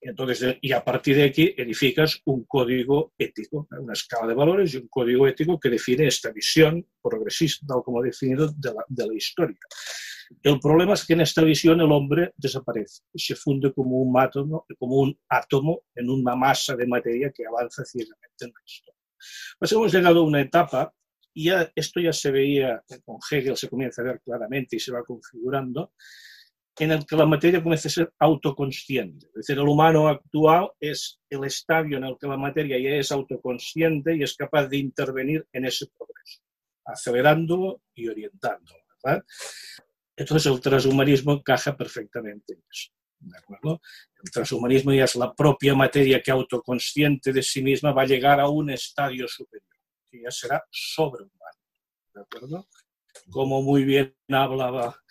Entonces, 0.01 0.57
y 0.61 0.71
a 0.73 0.83
partir 0.83 1.15
de 1.15 1.23
aquí 1.23 1.55
edificas 1.57 2.21
un 2.25 2.45
código 2.45 3.13
ético, 3.17 3.67
una 3.71 3.93
escala 3.93 4.27
de 4.27 4.35
valores 4.35 4.73
y 4.73 4.77
un 4.77 4.87
código 4.87 5.27
ético 5.27 5.59
que 5.59 5.69
define 5.69 6.07
esta 6.07 6.31
visión 6.31 6.85
progresista, 7.01 7.65
tal 7.65 7.81
como 7.83 8.03
definido, 8.03 8.53
de 8.55 8.73
la, 8.73 8.85
de 8.87 9.07
la 9.07 9.13
historia. 9.15 9.57
El 10.41 10.59
problema 10.59 10.93
es 10.93 11.05
que 11.05 11.13
en 11.13 11.21
esta 11.21 11.43
visión 11.43 11.79
el 11.81 11.91
hombre 11.91 12.33
desaparece, 12.37 13.03
se 13.13 13.35
funde 13.35 13.73
como 13.73 13.97
un 13.97 14.19
átomo, 14.19 14.65
como 14.77 14.97
un 14.97 15.19
átomo 15.29 15.83
en 15.93 16.09
una 16.09 16.35
masa 16.35 16.75
de 16.75 16.87
materia 16.87 17.31
que 17.31 17.45
avanza 17.45 17.83
ciegamente 17.85 18.45
en 18.45 18.49
la 18.49 18.61
historia. 18.65 19.01
Pues 19.59 19.71
hemos 19.71 19.93
llegado 19.93 20.19
a 20.19 20.25
una 20.25 20.41
etapa, 20.41 20.93
y 21.33 21.45
ya, 21.45 21.71
esto 21.75 21.99
ya 21.99 22.13
se 22.13 22.31
veía 22.31 22.83
con 23.03 23.17
Hegel, 23.29 23.57
se 23.57 23.69
comienza 23.69 24.01
a 24.01 24.05
ver 24.05 24.21
claramente 24.21 24.77
y 24.77 24.79
se 24.79 24.91
va 24.91 25.03
configurando, 25.03 25.93
en 26.77 26.91
el 26.91 27.05
que 27.05 27.15
la 27.15 27.25
materia 27.25 27.63
comienza 27.63 27.87
a 27.87 27.91
ser 27.91 28.13
autoconsciente. 28.19 29.27
Es 29.27 29.33
decir, 29.33 29.57
el 29.57 29.67
humano 29.67 30.07
actual 30.07 30.71
es 30.79 31.19
el 31.29 31.43
estadio 31.45 31.97
en 31.97 32.05
el 32.05 32.17
que 32.19 32.27
la 32.27 32.37
materia 32.37 32.77
ya 32.77 32.95
es 32.95 33.11
autoconsciente 33.11 34.15
y 34.15 34.23
es 34.23 34.35
capaz 34.35 34.67
de 34.67 34.77
intervenir 34.77 35.47
en 35.53 35.65
ese 35.65 35.87
progreso, 35.87 36.41
acelerándolo 36.85 37.81
y 37.93 38.07
orientándolo. 38.07 38.85
Entonces 40.17 40.51
el 40.51 40.61
transhumanismo 40.61 41.33
encaja 41.33 41.75
perfectamente 41.75 42.53
en 42.53 42.63
eso. 42.69 42.91
¿de 43.19 43.37
acuerdo? 43.37 43.81
El 44.23 44.31
transhumanismo 44.31 44.93
ya 44.93 45.05
es 45.05 45.15
la 45.15 45.33
propia 45.33 45.75
materia 45.75 46.21
que 46.21 46.31
autoconsciente 46.31 47.33
de 47.33 47.41
sí 47.41 47.61
misma 47.61 47.91
va 47.91 48.03
a 48.03 48.07
llegar 48.07 48.39
a 48.39 48.49
un 48.49 48.69
estadio 48.69 49.27
superior, 49.27 49.67
que 50.09 50.21
ya 50.21 50.31
será 50.31 50.63
sobrehumano, 50.69 51.59
¿de 52.13 52.21
acuerdo? 52.21 52.67
Como 53.29 53.61
muy 53.61 53.83
bien 53.83 54.15
hablaba 54.29 55.01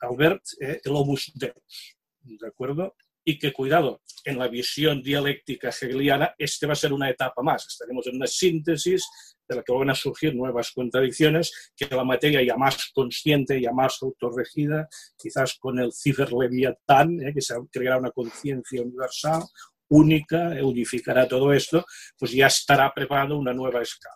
Albert, 0.00 0.42
eh, 0.60 0.80
el 0.84 0.92
homus 0.92 1.32
deus, 1.34 1.96
¿de 2.20 2.46
acuerdo? 2.46 2.94
Y 3.24 3.38
que, 3.38 3.52
cuidado, 3.52 4.02
en 4.24 4.38
la 4.38 4.48
visión 4.48 5.02
dialéctica 5.02 5.68
hegeliana, 5.68 6.34
este 6.38 6.66
va 6.66 6.72
a 6.72 6.76
ser 6.76 6.92
una 6.92 7.10
etapa 7.10 7.42
más. 7.42 7.66
Estaremos 7.66 8.06
en 8.06 8.16
una 8.16 8.26
síntesis 8.26 9.06
de 9.48 9.56
la 9.56 9.62
que 9.62 9.72
van 9.72 9.90
a 9.90 9.94
surgir 9.94 10.34
nuevas 10.34 10.70
contradicciones, 10.72 11.72
que 11.76 11.88
la 11.90 12.04
materia 12.04 12.42
ya 12.42 12.56
más 12.56 12.90
consciente, 12.94 13.60
ya 13.60 13.72
más 13.72 13.98
autorregida, 14.02 14.88
quizás 15.18 15.56
con 15.58 15.78
el 15.80 15.92
ciberleviatán, 15.92 17.20
¿eh? 17.20 17.32
que 17.34 17.40
se 17.40 17.54
creará 17.70 17.98
una 17.98 18.12
conciencia 18.12 18.80
universal, 18.80 19.42
única, 19.88 20.50
unificará 20.62 21.26
todo 21.26 21.52
esto, 21.52 21.84
pues 22.16 22.32
ya 22.32 22.46
estará 22.46 22.92
preparando 22.94 23.36
una 23.36 23.52
nueva 23.52 23.82
escala. 23.82 24.14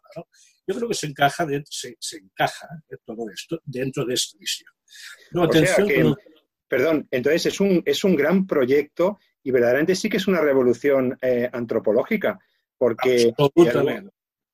Yo 0.66 0.74
creo 0.74 0.88
que 0.88 0.94
se 0.94 1.08
encaja, 1.08 1.44
de, 1.44 1.62
se, 1.68 1.96
encaja 2.16 2.68
¿eh? 2.90 2.96
todo 3.04 3.28
esto 3.32 3.60
dentro 3.64 4.04
de 4.04 4.14
esta 4.14 4.38
visión. 4.38 4.72
No, 5.32 5.42
atención, 5.42 6.16
Perdón, 6.68 7.06
entonces 7.10 7.46
es 7.46 7.60
un, 7.60 7.82
es 7.84 8.04
un 8.04 8.16
gran 8.16 8.46
proyecto 8.46 9.18
y 9.42 9.50
verdaderamente 9.50 9.94
sí 9.94 10.08
que 10.08 10.16
es 10.16 10.26
una 10.26 10.40
revolución 10.40 11.16
eh, 11.20 11.48
antropológica, 11.52 12.38
porque... 12.78 13.32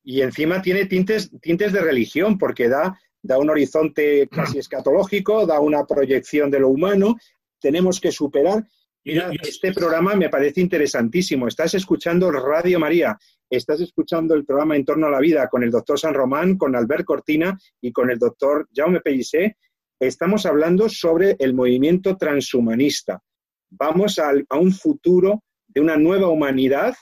Y, 0.03 0.23
encima 0.23 0.62
tiene 0.62 0.87
tintes, 0.87 1.31
tintes 1.42 1.73
de 1.73 1.81
religión, 1.83 2.38
porque 2.38 2.68
da, 2.68 2.99
da 3.23 3.38
un 3.38 3.51
horizonte 3.51 4.27
casi 4.29 4.59
escatológico, 4.59 5.46
da 5.46 5.61
una 5.61 5.85
proyección 5.85 6.51
de 6.51 6.59
lo 6.59 6.68
humano, 6.68 7.16
tenemos 7.61 8.01
que 8.01 8.11
superar. 8.11 8.64
Mira, 9.05 9.31
este 9.42 9.73
programa 9.73 10.14
me 10.14 10.29
parece 10.29 10.61
interesantísimo. 10.61 11.46
Estás 11.46 11.75
escuchando 11.75 12.31
Radio 12.31 12.79
María, 12.79 13.18
estás 13.49 13.81
escuchando 13.81 14.35
el 14.35 14.44
programa 14.44 14.77
En 14.77 14.85
torno 14.85 15.07
a 15.07 15.11
la 15.11 15.20
vida 15.20 15.49
con 15.49 15.62
el 15.62 15.70
doctor 15.70 15.99
San 15.99 16.14
Román, 16.14 16.57
con 16.57 16.75
Albert 16.75 17.05
Cortina 17.05 17.59
y 17.81 17.92
con 17.92 18.11
el 18.11 18.18
doctor 18.18 18.68
Jaume 18.75 19.01
Pellicé, 19.01 19.57
estamos 20.01 20.47
hablando 20.47 20.89
sobre 20.89 21.37
el 21.39 21.55
movimiento 21.55 22.17
transhumanista. 22.17 23.23
Vamos 23.71 24.19
a, 24.19 24.33
un 24.59 24.73
futuro 24.73 25.45
de 25.69 25.81
una 25.81 25.97
nueva 25.97 26.29
humanidad. 26.29 26.95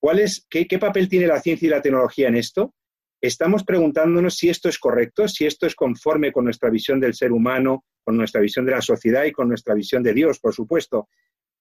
¿Cuál 0.00 0.20
es, 0.20 0.46
qué, 0.48 0.66
papel 0.78 1.08
tiene 1.08 1.26
la 1.26 1.40
ciencia 1.40 1.66
y 1.66 1.70
la 1.70 1.82
tecnología 1.82 2.28
en 2.28 2.36
esto? 2.36 2.72
Estamos 3.20 3.64
preguntándonos 3.64 4.36
si 4.36 4.48
esto 4.48 4.68
es 4.68 4.78
correcto, 4.78 5.26
si 5.26 5.44
esto 5.46 5.66
es 5.66 5.74
conforme 5.74 6.32
con 6.32 6.44
nuestra 6.44 6.70
visión 6.70 7.00
del 7.00 7.14
ser 7.14 7.32
humano, 7.32 7.84
con 8.04 8.16
nuestra 8.16 8.40
visión 8.40 8.64
de 8.64 8.72
la 8.72 8.82
sociedad 8.82 9.24
y 9.24 9.32
con 9.32 9.48
nuestra 9.48 9.74
visión 9.74 10.02
de 10.02 10.14
Dios, 10.14 10.38
por 10.38 10.54
supuesto. 10.54 11.08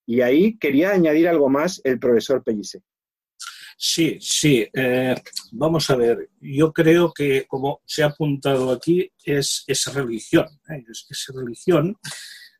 Y 0.06 0.22
ahí 0.22 0.58
quería 0.60 0.92
añadir 0.92 1.28
algo 1.28 1.50
más 1.50 1.82
el 1.84 1.98
profesor 1.98 2.44
Pellice. 2.44 2.82
Sí, 3.78 4.18
sí. 4.22 4.66
Eh, 4.74 5.16
vamos 5.52 5.90
a 5.90 5.96
ver. 5.96 6.30
Yo 6.40 6.72
creo 6.72 7.12
que, 7.14 7.46
como 7.46 7.82
se 7.86 8.04
ha 8.04 8.08
apuntado 8.08 8.72
aquí, 8.72 9.12
es, 9.24 9.64
es 9.68 9.94
religión. 9.94 10.48
¿eh? 10.70 10.84
Es, 10.90 11.28
religión 11.34 11.98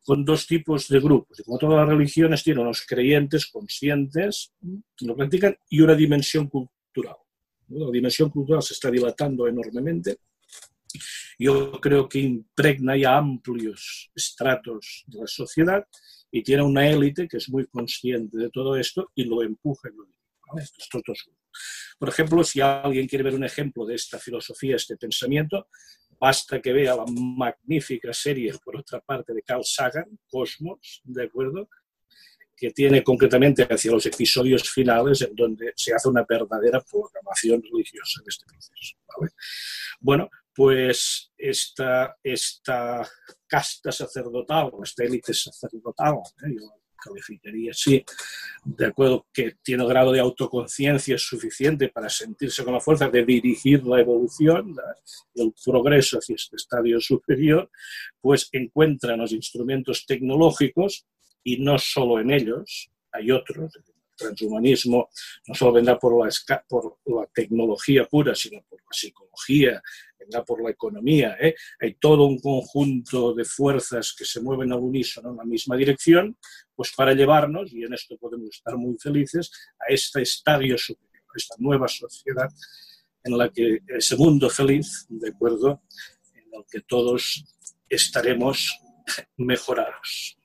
con 0.04 0.26
dos 0.26 0.46
tipos 0.46 0.88
de 0.90 1.00
grupos. 1.00 1.40
Y 1.40 1.44
como 1.44 1.58
todas 1.58 1.80
las 1.80 1.90
religiones, 1.90 2.44
tienen 2.44 2.64
unos 2.64 2.86
creyentes 2.86 3.48
conscientes 3.48 4.54
que 4.96 5.06
lo 5.06 5.16
practican 5.16 5.58
y 5.70 5.82
una 5.82 5.96
dimensión 5.96 6.48
cultural. 6.48 7.16
La 7.70 7.90
dimensión 7.90 8.30
cultural 8.30 8.62
se 8.62 8.74
está 8.74 8.92
dilatando 8.92 9.48
enormemente. 9.48 10.18
Yo 11.40 11.72
creo 11.82 12.08
que 12.08 12.20
impregna 12.20 12.96
ya 12.96 13.18
amplios 13.18 14.12
estratos 14.16 15.04
de 15.08 15.22
la 15.22 15.28
sociedad 15.28 15.86
y 16.32 16.44
tiene 16.44 16.64
una 16.64 16.88
élite 16.88 17.28
que 17.28 17.38
es 17.38 17.50
muy 17.50 17.66
consciente 17.66 18.38
de 18.38 18.50
todo 18.50 18.76
esto 18.76 19.12
y 19.16 19.24
lo 19.24 19.42
empuja 19.42 19.90
y 19.90 19.96
lo 19.96 20.06
por 21.98 22.10
ejemplo, 22.10 22.44
si 22.44 22.62
alguien 22.62 23.08
quiere 23.08 23.24
ver 23.24 23.36
un 23.36 23.44
ejemplo 23.44 23.86
de 23.86 23.96
esta 23.96 24.20
filosofía, 24.20 24.76
este 24.76 24.98
pensamiento, 24.98 25.68
basta 26.20 26.62
que 26.62 26.74
vea 26.74 26.96
la 26.96 27.06
magnífica 27.08 28.14
serie, 28.14 28.54
por 28.64 28.78
otra 28.78 29.00
parte, 29.00 29.34
de 29.34 29.42
Carl 29.42 29.64
Sagan, 29.64 30.20
Cosmos, 30.30 31.02
¿de 31.04 31.24
acuerdo? 31.24 31.70
que 32.56 32.72
tiene 32.72 33.04
concretamente 33.04 33.64
hacia 33.64 33.92
los 33.92 34.06
episodios 34.06 34.70
finales 34.70 35.22
en 35.22 35.36
donde 35.36 35.74
se 35.76 35.94
hace 35.94 36.08
una 36.08 36.26
verdadera 36.28 36.82
programación 36.82 37.62
religiosa 37.62 38.22
de 38.24 38.30
este 38.30 38.46
proceso. 38.46 38.96
Bueno, 40.00 40.30
pues 40.54 41.34
esta, 41.38 42.16
esta 42.24 43.06
casta 43.46 43.92
sacerdotal, 43.92 44.72
esta 44.82 45.04
élite 45.04 45.34
sacerdotal, 45.34 46.16
¿eh? 46.48 46.56
Calificaría 47.06 47.72
así, 47.72 48.04
de 48.64 48.88
acuerdo, 48.88 49.28
que 49.32 49.58
tiene 49.62 49.86
grado 49.86 50.12
de 50.12 50.20
autoconciencia 50.20 51.18
suficiente 51.18 51.90
para 51.90 52.10
sentirse 52.10 52.64
con 52.64 52.74
la 52.74 52.80
fuerza 52.80 53.10
de 53.10 53.24
dirigir 53.24 53.84
la 53.86 54.00
evolución, 54.00 54.76
el 55.36 55.54
progreso 55.64 56.18
hacia 56.18 56.36
este 56.36 56.56
estadio 56.56 57.00
superior, 57.00 57.70
pues 58.20 58.50
encuentran 58.52 59.20
los 59.20 59.32
instrumentos 59.32 60.06
tecnológicos 60.06 61.06
y 61.44 61.58
no 61.58 61.78
solo 61.78 62.20
en 62.20 62.32
ellos, 62.32 62.90
hay 63.12 63.32
otros, 63.32 63.72
transhumanismo 64.16 65.10
no 65.48 65.56
solo 65.56 65.74
vendrá 65.74 65.98
por 65.98 66.26
la, 66.26 66.32
por 66.68 66.98
la 67.06 67.28
tecnología 67.34 68.06
pura, 68.06 68.34
sino 68.36 68.62
por 68.64 68.80
la 68.82 68.90
psicología, 68.92 69.82
vendrá 70.18 70.44
por 70.44 70.64
la 70.64 70.72
economía. 70.72 71.38
¿eh? 71.40 71.56
Hay 71.80 71.96
todo 71.96 72.26
un 72.26 72.40
conjunto 72.40 73.34
de 73.34 73.46
fuerzas 73.46 74.16
que 74.18 74.26
se 74.26 74.42
mueven 74.42 74.72
al 74.72 74.80
unísono 74.80 75.32
en 75.32 75.38
la 75.38 75.46
misma 75.46 75.76
dirección, 75.76 76.38
pues 76.76 76.92
para 76.96 77.14
llevarnos, 77.14 77.72
y 77.74 77.84
en 77.84 77.94
esto 77.94 78.18
podemos 78.18 78.50
estar 78.50 78.76
muy 78.76 78.98
felices, 78.98 79.52
a 79.80 79.94
este 79.94 80.22
estadio 80.22 80.78
superior, 80.78 81.24
a 81.28 81.38
esta 81.38 81.56
nueva 81.60 81.88
sociedad 81.88 82.50
en 83.24 83.38
la 83.38 83.50
que 83.50 83.80
ese 83.88 84.16
mundo 84.16 84.50
feliz, 84.50 85.06
de 85.10 85.30
acuerdo, 85.30 85.82
en 86.34 86.44
el 86.54 86.66
que 86.70 86.82
todos 86.82 87.44
estaremos 87.90 88.80
mejorados. 89.38 90.38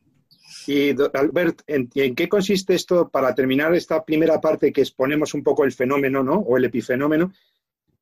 Y 0.67 0.91
Albert, 1.15 1.63
¿en, 1.67 1.89
qué 1.89 2.29
consiste 2.29 2.75
esto 2.75 3.09
para 3.09 3.35
terminar 3.35 3.75
esta 3.75 4.05
primera 4.05 4.41
parte 4.41 4.73
que 4.73 4.83
exponemos 4.83 5.35
un 5.35 5.43
poco 5.43 5.65
el 5.65 5.73
fenómeno, 5.73 6.23
¿no? 6.23 6.35
O 6.35 6.57
el 6.57 6.65
epifenómeno. 6.65 7.33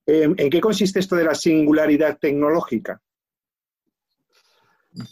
¿En, 0.07 0.35
qué 0.35 0.61
consiste 0.61 1.01
esto 1.01 1.17
de 1.17 1.25
la 1.25 1.35
singularidad 1.35 2.19
tecnológica? 2.19 3.01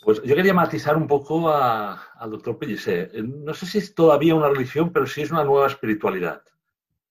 Pues 0.02 0.22
yo 0.22 0.34
quería 0.34 0.54
matizar 0.54 0.96
un 0.96 1.06
poco 1.06 1.50
al 1.50 2.30
doctor 2.30 2.58
Pellicer. 2.58 3.12
No 3.22 3.52
sé 3.54 3.66
si 3.66 3.78
es 3.78 3.94
todavía 3.94 4.34
una 4.34 4.48
religión, 4.48 4.92
pero 4.92 5.06
sí 5.06 5.22
es 5.22 5.30
una 5.30 5.44
nueva 5.44 5.66
espiritualidad. 5.66 6.42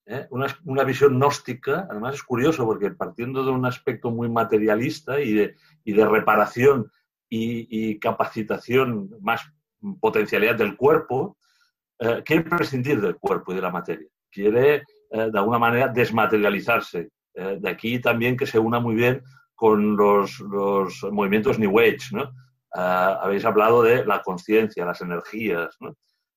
¿eh? 0.05 0.27
Una, 0.31 0.83
visión 0.83 1.13
gnóstica, 1.13 1.87
además 1.89 2.15
es 2.15 2.23
curioso 2.23 2.65
porque 2.65 2.91
partiendo 2.91 3.45
de 3.45 3.51
un 3.51 3.65
aspecto 3.65 4.09
muy 4.09 4.29
materialista 4.29 5.21
y 5.21 5.33
de, 5.33 5.55
de 5.85 6.05
reparación 6.07 6.91
y, 7.29 7.67
y, 7.69 7.99
capacitación 7.99 9.11
más 9.21 9.41
potencialidad 9.99 10.55
del 10.55 10.75
cuerpo, 10.75 11.37
eh, 11.99 12.21
quiere 12.25 12.43
prescindir 12.43 12.99
del 12.99 13.17
cuerpo 13.17 13.51
y 13.51 13.55
de 13.55 13.61
la 13.61 13.71
materia. 13.71 14.07
Quiere, 14.29 14.83
eh, 15.09 15.29
de 15.31 15.39
alguna 15.39 15.59
manera, 15.59 15.87
desmaterializarse. 15.87 17.09
Eh, 17.33 17.57
de 17.59 17.69
aquí 17.69 17.99
también 17.99 18.35
que 18.35 18.45
se 18.45 18.59
una 18.59 18.79
muy 18.79 18.95
bien 18.95 19.21
con 19.53 19.95
los, 19.95 20.41
movimientos 21.11 21.59
New 21.59 21.79
Age. 21.79 22.09
¿no? 22.11 22.31
habéis 22.77 23.45
hablado 23.45 23.83
de 23.83 24.05
la 24.05 24.21
conciencia, 24.21 24.83
las 24.83 24.99
energías, 24.99 25.77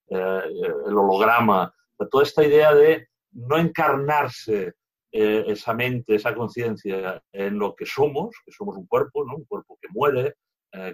el 0.09 0.97
holograma, 0.97 1.75
toda 2.09 2.23
esta 2.23 2.45
idea 2.45 2.73
de 2.73 3.09
no 3.33 3.59
encarnarse 3.59 4.75
esa 5.11 5.75
mente, 5.75 6.15
esa 6.15 6.37
conciencia 6.37 7.21
en 7.33 7.59
lo 7.59 7.75
que 7.75 7.87
somos, 7.87 8.37
que 8.45 8.53
somos 8.53 8.77
un 8.77 8.87
cuerpo, 8.87 9.25
¿no? 9.25 9.35
un 9.35 9.47
cuerpo 9.47 9.77
que 9.83 9.89
muere, 9.91 10.37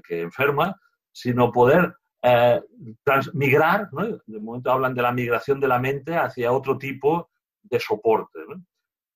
que 0.09 0.23
enferma, 0.23 0.75
sino 1.13 1.53
poder 1.53 1.95
eh, 2.27 2.63
migrar, 3.35 3.91
de 3.91 4.41
momento 4.41 4.73
hablan 4.73 4.95
de 4.95 5.03
la 5.03 5.13
migración 5.13 5.61
de 5.61 5.69
la 5.69 5.79
mente 5.79 6.17
hacia 6.17 6.53
otro 6.53 6.79
tipo 6.79 7.29
de 7.63 7.79
soporte. 7.79 8.39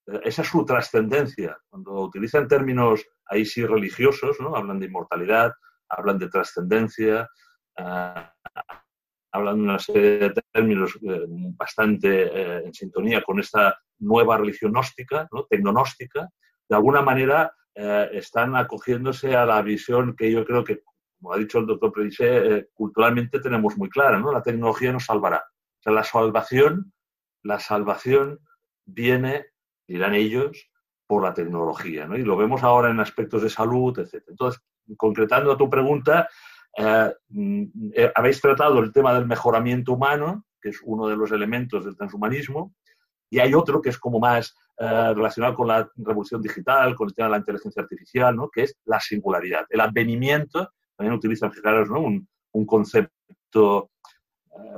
Eh, 0.07 0.21
esa 0.25 0.43
es 0.43 0.49
su 0.49 0.63
trascendencia. 0.67 1.57
Cuando 1.71 2.03
utilizan 2.03 2.47
términos 2.47 3.07
ahí 3.25 3.47
sí 3.47 3.65
religiosos, 3.65 4.37
¿no? 4.41 4.55
hablan 4.55 4.79
de 4.79 4.87
inmortalidad, 4.87 5.55
hablan 5.89 6.19
de 6.19 6.29
trascendencia, 6.29 7.31
eh, 7.79 8.27
hablan 9.33 9.57
de 9.57 9.63
una 9.63 9.79
serie 9.79 10.19
de 10.19 10.43
términos 10.53 10.99
bastante 11.57 12.65
en 12.67 12.75
sintonía 12.75 13.23
con 13.23 13.41
esta 13.41 13.79
nueva 14.01 14.37
religión 14.37 14.73
gnóstica, 14.73 15.29
¿no? 15.33 15.47
de 15.51 16.77
alguna 16.77 17.01
manera 17.03 17.55
están 17.75 18.57
acogiéndose 18.57 19.37
a 19.37 19.47
la 19.47 19.63
visión 19.63 20.17
que 20.17 20.33
yo 20.33 20.45
creo 20.45 20.65
que 20.65 20.83
como 21.19 21.33
ha 21.33 21.39
dicho 21.39 21.59
el 21.59 21.67
doctor 21.67 21.93
Predise, 21.93 22.37
eh, 22.59 22.69
culturalmente 22.73 23.41
tenemos 23.41 23.77
muy 23.77 23.89
clara, 23.89 24.19
¿no? 24.19 24.33
La 24.33 24.43
tecnología 24.43 24.93
nos 24.93 25.05
salvará. 25.05 25.39
O 25.39 25.83
sea, 25.83 25.93
la 25.93 26.05
salvación, 26.05 26.93
la 27.43 27.61
salvación 27.61 28.41
viene, 28.85 29.47
dirán 29.87 30.15
ellos, 30.15 30.71
por 31.07 31.23
la 31.23 31.35
tecnología, 31.35 32.07
¿no? 32.07 32.17
Y 32.17 32.23
lo 32.23 32.37
vemos 32.37 32.63
ahora 32.63 32.91
en 32.91 33.01
aspectos 33.01 33.43
de 33.43 33.51
salud, 33.51 33.99
etc. 33.99 34.25
Entonces, 34.29 34.63
concretando 34.97 35.53
a 35.53 35.57
tu 35.57 35.69
pregunta, 35.69 36.29
Eh, 36.77 37.13
eh, 37.95 38.13
habéis 38.15 38.41
tratado 38.41 38.79
el 38.79 38.93
tema 38.93 39.13
del 39.13 39.27
mejoramiento 39.27 39.95
humano, 39.95 40.45
que 40.61 40.69
es 40.69 40.81
uno 40.85 41.09
de 41.09 41.17
los 41.17 41.33
elementos 41.33 41.85
del 41.85 41.97
transhumanismo, 41.97 42.73
y 43.31 43.41
hay 43.41 43.53
otro 43.55 43.81
que 43.81 43.89
es 43.89 43.99
como 43.99 44.21
más 44.21 44.55
eh, 44.79 45.13
relacionado 45.15 45.55
con 45.55 45.67
la 45.67 45.91
revolución 45.97 46.41
digital, 46.41 46.95
con 46.95 47.09
el 47.09 47.15
tema 47.15 47.27
de 47.27 47.33
la 47.33 47.39
inteligencia 47.39 47.83
artificial, 47.83 48.37
¿no? 48.37 48.49
que 48.49 48.63
es 48.63 48.77
la 48.85 49.01
singularidad, 49.01 49.67
el 49.71 49.81
advenimiento, 49.81 50.71
también 50.99 51.17
utilizan, 51.17 51.53
fijaros, 51.53 51.89
¿no? 51.89 52.01
un, 52.01 52.67
concepto 52.67 53.91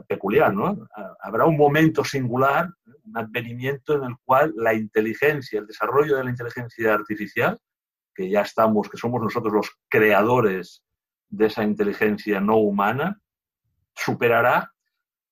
peculiar, 0.07 0.55
¿no? 0.55 0.87
Habrá 1.23 1.47
un 1.47 1.57
momento 1.57 2.05
singular, 2.05 2.69
un 3.07 3.17
advenimiento 3.17 3.95
en 3.95 4.05
el 4.05 4.17
cual 4.23 4.53
la 4.55 4.75
inteligencia, 4.75 5.61
el 5.61 5.67
desarrollo 5.67 6.19
de 6.19 6.25
la 6.25 6.31
inteligencia 6.31 6.93
artificial, 6.93 7.59
que 8.15 8.29
ya 8.29 8.43
estamos, 8.43 8.91
que 8.91 8.99
somos 8.99 9.23
nosotros 9.23 9.55
los 9.55 9.71
creadores 9.89 10.83
de 11.31 11.47
esa 11.47 11.65
inteligencia 11.65 12.39
no 12.39 12.59
humana 12.59 13.19
superará 13.95 14.71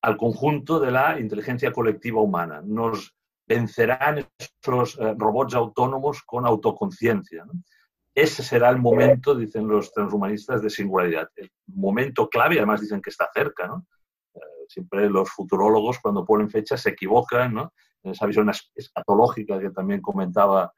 al 0.01 0.16
conjunto 0.16 0.81
de 0.81 0.90
la 0.90 1.20
inteligencia 1.20 1.70
colectiva 1.70 2.22
humana. 2.22 2.62
Nos 2.64 3.14
vencerán 3.46 4.27
esos 4.38 4.98
eh, 4.98 5.14
robots 5.18 5.55
autónomos 5.55 6.22
con 6.22 6.46
autoconciencia. 6.46 7.44
Ese 8.21 8.43
será 8.43 8.71
el 8.71 8.79
momento, 8.79 9.33
dicen 9.33 9.69
los 9.69 9.93
transhumanistas, 9.93 10.61
de 10.61 10.71
singularidad. 10.71 11.31
El 11.37 11.53
momento 11.69 12.29
clave, 12.29 12.57
además 12.57 12.81
dicen 12.81 13.01
que 13.01 13.11
está 13.11 13.31
cerca. 13.33 13.69
¿no? 13.69 13.87
Eh, 14.35 14.41
siempre 14.67 15.09
los 15.09 15.31
futurólogos, 15.31 16.01
cuando 16.01 16.25
ponen 16.25 16.51
fechas, 16.51 16.81
se 16.81 16.91
equivocan. 16.91 17.55
¿no? 17.55 17.73
En 18.03 18.11
esa 18.11 18.27
visión 18.27 18.51
escatológica 18.75 19.61
que 19.61 19.71
también 19.71 20.01
comentaba 20.01 20.73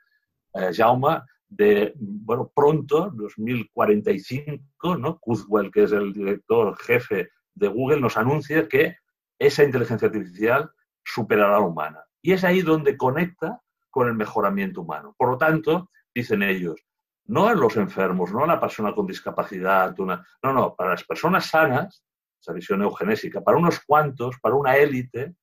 eh, 0.53 0.70
Jaume, 0.74 1.22
de, 1.48 1.94
bueno, 1.96 2.53
pronto, 2.55 3.11
2045, 3.14 4.98
¿no? 4.98 5.18
Kurzweil, 5.18 5.70
que 5.70 5.85
es 5.85 5.92
el 5.92 6.12
director 6.12 6.76
jefe 6.76 7.31
de 7.55 7.68
Google, 7.68 8.03
nos 8.03 8.18
anuncia 8.18 8.68
que 8.68 8.96
esa 9.38 9.64
inteligencia 9.64 10.09
artificial 10.09 10.70
superará 11.03 11.57
a 11.57 11.61
la 11.61 11.66
humana. 11.66 12.05
Y 12.20 12.33
es 12.33 12.44
ahí 12.44 12.61
donde 12.61 12.98
conecta 12.98 13.62
con 13.88 14.09
el 14.09 14.14
mejoramiento 14.14 14.83
humano. 14.83 15.14
Por 15.16 15.31
lo 15.31 15.38
tanto, 15.38 15.90
dicen 16.14 16.42
ellos, 16.42 16.85
no 17.30 17.46
a 17.46 17.54
los 17.54 17.76
enfermos, 17.76 18.32
no 18.32 18.42
a 18.42 18.46
la 18.46 18.58
persona 18.58 18.92
con 18.92 19.06
discapacidad, 19.06 19.98
una, 20.00 20.26
no, 20.42 20.52
no, 20.52 20.74
para 20.74 20.90
las 20.90 21.04
personas 21.04 21.46
sanas, 21.46 22.02
esa 22.40 22.52
visión 22.52 22.82
eugenésica, 22.82 23.40
para 23.40 23.56
unos 23.56 23.78
cuantos, 23.86 24.36
para 24.42 24.56
una 24.56 24.76
élite 24.76 25.36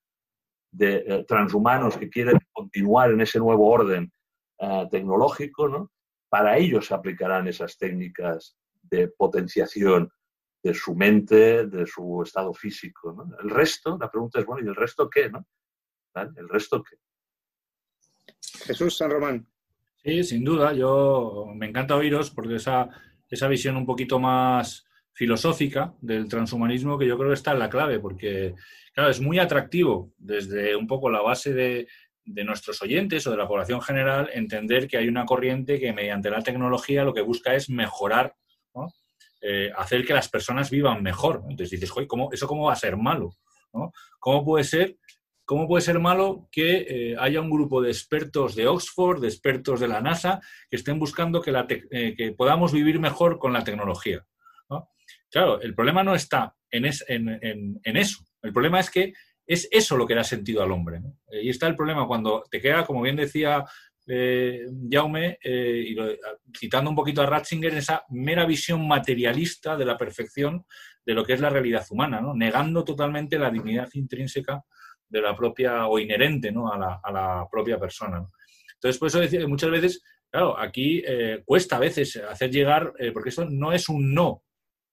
de 0.70 0.96
eh, 1.08 1.26
transhumanos 1.26 1.98
que 1.98 2.10
quieren 2.10 2.40
continuar 2.52 3.12
en 3.12 3.22
ese 3.22 3.40
nuevo 3.40 3.70
orden 3.72 4.12
eh, 4.60 4.88
tecnológico, 4.92 5.70
¿no? 5.70 5.92
para 6.28 6.58
ellos 6.58 6.88
se 6.88 6.94
aplicarán 6.94 7.48
esas 7.48 7.78
técnicas 7.78 8.58
de 8.82 9.08
potenciación 9.08 10.12
de 10.62 10.74
su 10.74 10.94
mente, 10.94 11.68
de 11.68 11.86
su 11.86 12.22
estado 12.22 12.54
físico. 12.54 13.26
El 13.42 13.50
resto, 13.50 13.98
la 13.98 14.12
pregunta 14.12 14.42
es, 14.42 14.46
bueno, 14.46 14.66
¿y 14.66 14.68
el 14.68 14.76
resto 14.76 15.10
qué? 15.10 15.30
¿no? 15.30 15.48
¿El 16.16 16.50
resto 16.50 16.84
qué? 16.84 16.98
Jesús 18.66 18.98
San 18.98 19.10
Román. 19.10 19.48
Sí, 20.08 20.24
sin 20.24 20.46
duda. 20.46 20.72
Yo 20.72 21.48
me 21.54 21.66
encanta 21.66 21.98
oíros 21.98 22.32
porque 22.32 22.56
esa, 22.56 22.88
esa 23.30 23.50
visión 23.50 23.76
un 23.76 23.86
poquito 23.86 24.20
más 24.20 24.86
filosófica 25.12 25.96
del 26.00 26.30
transhumanismo 26.30 26.98
que 26.98 27.06
yo 27.06 27.18
creo 27.18 27.32
que 27.32 27.34
está 27.34 27.52
en 27.52 27.60
la 27.60 27.70
clave, 27.70 28.00
porque, 28.00 28.56
claro, 28.94 29.10
es 29.10 29.20
muy 29.20 29.38
atractivo 29.38 30.14
desde 30.18 30.78
un 30.78 30.88
poco 30.88 31.10
la 31.10 31.22
base 31.22 31.54
de, 31.54 31.90
de 32.24 32.44
nuestros 32.46 32.82
oyentes 32.82 33.28
o 33.28 33.32
de 33.32 33.38
la 33.38 33.50
población 33.50 33.82
general 33.82 34.30
entender 34.32 34.88
que 34.88 34.96
hay 34.96 35.10
una 35.10 35.26
corriente 35.26 35.78
que 35.78 35.92
mediante 35.92 36.30
la 36.30 36.42
tecnología 36.42 37.04
lo 37.04 37.14
que 37.14 37.20
busca 37.20 37.54
es 37.54 37.70
mejorar, 37.70 38.34
eh, 39.42 39.74
hacer 39.76 40.06
que 40.06 40.14
las 40.14 40.30
personas 40.30 40.70
vivan 40.70 41.04
mejor. 41.04 41.42
Entonces 41.50 41.82
dices, 41.82 41.92
¿cómo, 42.08 42.32
¿eso 42.32 42.48
cómo 42.48 42.68
va 42.68 42.74
a 42.74 42.78
ser 42.78 42.96
malo? 42.96 43.36
¿Cómo 44.20 44.46
puede 44.46 44.64
ser? 44.64 44.96
¿Cómo 45.48 45.66
puede 45.66 45.82
ser 45.82 45.98
malo 45.98 46.50
que 46.52 46.86
eh, 46.90 47.16
haya 47.18 47.40
un 47.40 47.50
grupo 47.50 47.82
de 47.82 47.90
expertos 47.90 48.54
de 48.54 48.68
Oxford, 48.68 49.22
de 49.22 49.30
expertos 49.30 49.80
de 49.80 49.88
la 49.88 50.02
NASA, 50.02 50.42
que 50.70 50.76
estén 50.76 51.00
buscando 51.00 51.42
que, 51.42 51.54
eh, 51.90 52.36
podamos 52.36 52.74
vivir 52.74 53.00
mejor 53.00 53.40
con 53.40 53.54
la 53.54 53.64
tecnología? 53.64 54.26
Claro, 55.32 55.62
el 55.62 55.74
problema 55.74 56.04
no 56.04 56.16
está 56.16 56.54
en, 56.70 56.84
eso. 56.86 58.26
El 58.42 58.52
problema 58.52 58.82
es 58.82 58.90
que 58.90 59.14
es 59.46 59.70
eso 59.72 59.96
lo 59.96 60.06
que 60.06 60.16
da 60.16 60.24
sentido 60.26 60.62
al 60.64 60.72
hombre. 60.74 61.00
Eh, 61.32 61.44
y 61.44 61.50
está 61.50 61.66
el 61.68 61.78
problema 61.78 62.06
cuando 62.08 62.44
te 62.52 62.60
queda, 62.60 62.86
como 62.86 63.02
bien 63.02 63.16
decía 63.16 63.64
Jaume, 64.06 65.40
citando 66.58 66.90
un 66.90 66.96
poquito 66.96 67.22
a 67.22 67.26
Ratzinger, 67.26 67.74
esa 67.74 68.04
mera 68.10 68.46
visión 68.46 68.86
materialista 68.86 69.78
de 69.78 69.86
la 69.86 69.98
perfección 69.98 70.66
de 71.06 71.14
lo 71.14 71.24
que 71.24 71.34
es 71.34 71.40
la 71.40 71.50
realidad 71.50 71.86
humana, 71.90 72.22
negando 72.36 72.84
totalmente 72.84 73.40
la 73.40 73.50
dignidad 73.50 73.88
intrínseca 73.94 74.66
de 75.10 75.22
la 75.22 75.36
propia 75.36 75.88
o 75.88 76.00
inherente 76.00 76.52
¿no? 76.52 76.72
a, 76.72 76.78
la, 76.78 77.48
propia 77.50 77.80
persona. 77.80 78.26
Entonces, 78.76 79.00
por 79.00 79.08
eso 79.08 79.48
muchas 79.48 79.72
veces, 79.72 80.04
claro, 80.30 80.58
aquí 80.58 81.04
cuesta 81.46 81.78
a 81.78 81.80
veces 81.80 82.16
hacer 82.18 82.52
llegar, 82.52 82.94
porque 83.14 83.30
eso 83.30 83.46
no 83.50 83.74
es 83.74 83.90
un 83.90 84.14
no 84.14 84.44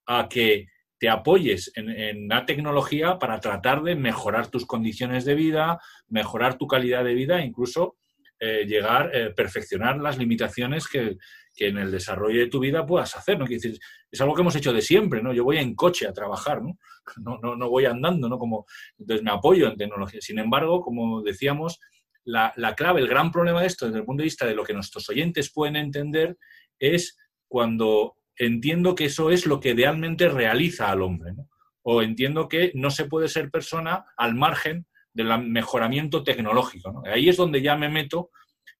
a 0.06 0.28
que 0.28 0.68
te 0.98 1.08
apoyes 1.08 1.70
en, 1.74 2.28
la 2.28 2.46
tecnología 2.46 3.18
para 3.18 3.40
tratar 3.40 3.82
de 3.82 3.94
mejorar 3.94 4.48
tus 4.48 4.64
condiciones 4.64 5.24
de 5.24 5.34
vida, 5.34 5.78
mejorar 6.08 6.56
tu 6.56 6.66
calidad 6.66 7.04
de 7.04 7.14
vida, 7.14 7.44
incluso 7.44 7.96
eh, 8.40 8.64
llegar, 8.66 9.08
a 9.08 9.18
eh, 9.18 9.30
perfeccionar 9.30 9.98
las 9.98 10.18
limitaciones 10.18 10.88
que, 10.88 11.16
en 11.56 11.78
el 11.78 11.90
desarrollo 11.90 12.40
de 12.40 12.48
tu 12.48 12.60
vida 12.60 12.84
puedas 12.84 13.16
hacer, 13.16 13.38
¿no? 13.38 13.46
Es, 13.46 14.20
algo 14.20 14.34
que 14.34 14.42
hemos 14.42 14.56
hecho 14.56 14.72
de 14.72 14.82
siempre, 14.82 15.22
¿no? 15.22 15.32
Yo 15.32 15.44
voy 15.44 15.58
en 15.58 15.74
coche 15.74 16.06
a 16.06 16.12
trabajar, 16.12 16.62
¿no? 16.62 17.38
No, 17.42 17.56
no, 17.56 17.70
voy 17.70 17.84
andando, 17.84 18.28
¿no? 18.28 18.38
Como, 18.38 18.66
entonces 18.98 19.24
me 19.24 19.30
apoyo 19.30 19.68
en 19.68 19.76
tecnología. 19.76 20.20
Sin 20.20 20.38
embargo, 20.38 20.80
como 20.80 21.22
decíamos, 21.22 21.78
la, 22.24 22.52
la 22.56 22.74
clave, 22.74 23.00
el 23.00 23.08
gran 23.08 23.30
problema 23.30 23.60
de 23.60 23.66
esto 23.66 23.86
desde 23.86 23.98
el 23.98 24.04
punto 24.04 24.22
de 24.22 24.24
vista 24.24 24.46
de 24.46 24.54
lo 24.54 24.64
que 24.64 24.72
nuestros 24.72 25.08
oyentes 25.10 25.52
pueden 25.52 25.76
entender 25.76 26.38
es 26.78 27.18
cuando 27.46 28.16
entiendo 28.36 28.94
que 28.94 29.06
eso 29.06 29.30
es 29.30 29.46
lo 29.46 29.60
que 29.60 29.70
idealmente 29.70 30.28
realiza 30.28 30.90
al 30.90 31.02
hombre. 31.02 31.34
O 31.82 32.02
entiendo 32.02 32.48
que 32.48 32.72
no 32.74 32.90
se 32.90 33.04
puede 33.04 33.28
ser 33.28 33.50
persona 33.50 34.06
al 34.16 34.34
margen 34.34 34.86
del 35.12 35.38
mejoramiento 35.46 36.24
tecnológico. 36.24 37.02
Ahí 37.06 37.28
es 37.28 37.36
donde 37.36 37.62
ya 37.62 37.76
me 37.76 37.88
meto 37.88 38.30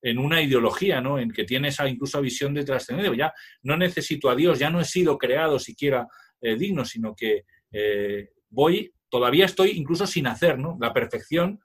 en 0.05 0.19
una 0.19 0.43
ideología, 0.43 1.01
¿no? 1.01 1.19
En 1.19 1.31
que 1.33 1.45
tiene 1.45 1.69
esa 1.69 1.89
incluso 1.89 2.21
visión 2.21 2.53
de 2.53 2.63
trascendencia. 2.63 3.15
Ya 3.17 3.33
no 3.63 3.77
necesito 3.79 4.29
a 4.29 4.37
Dios, 4.37 4.59
ya 4.59 4.69
no 4.69 4.79
he 4.79 4.85
sido 4.85 5.17
creado 5.17 5.59
siquiera 5.59 6.07
eh, 6.43 6.57
digno, 6.57 6.85
sino 6.85 7.15
que 7.17 7.45
eh, 7.73 8.29
voy, 8.51 8.93
todavía 9.09 9.47
estoy 9.47 9.71
incluso 9.71 10.07
sin 10.07 10.27
hacer, 10.27 10.59
¿no? 10.59 10.77
La 10.79 10.93
perfección 10.93 11.59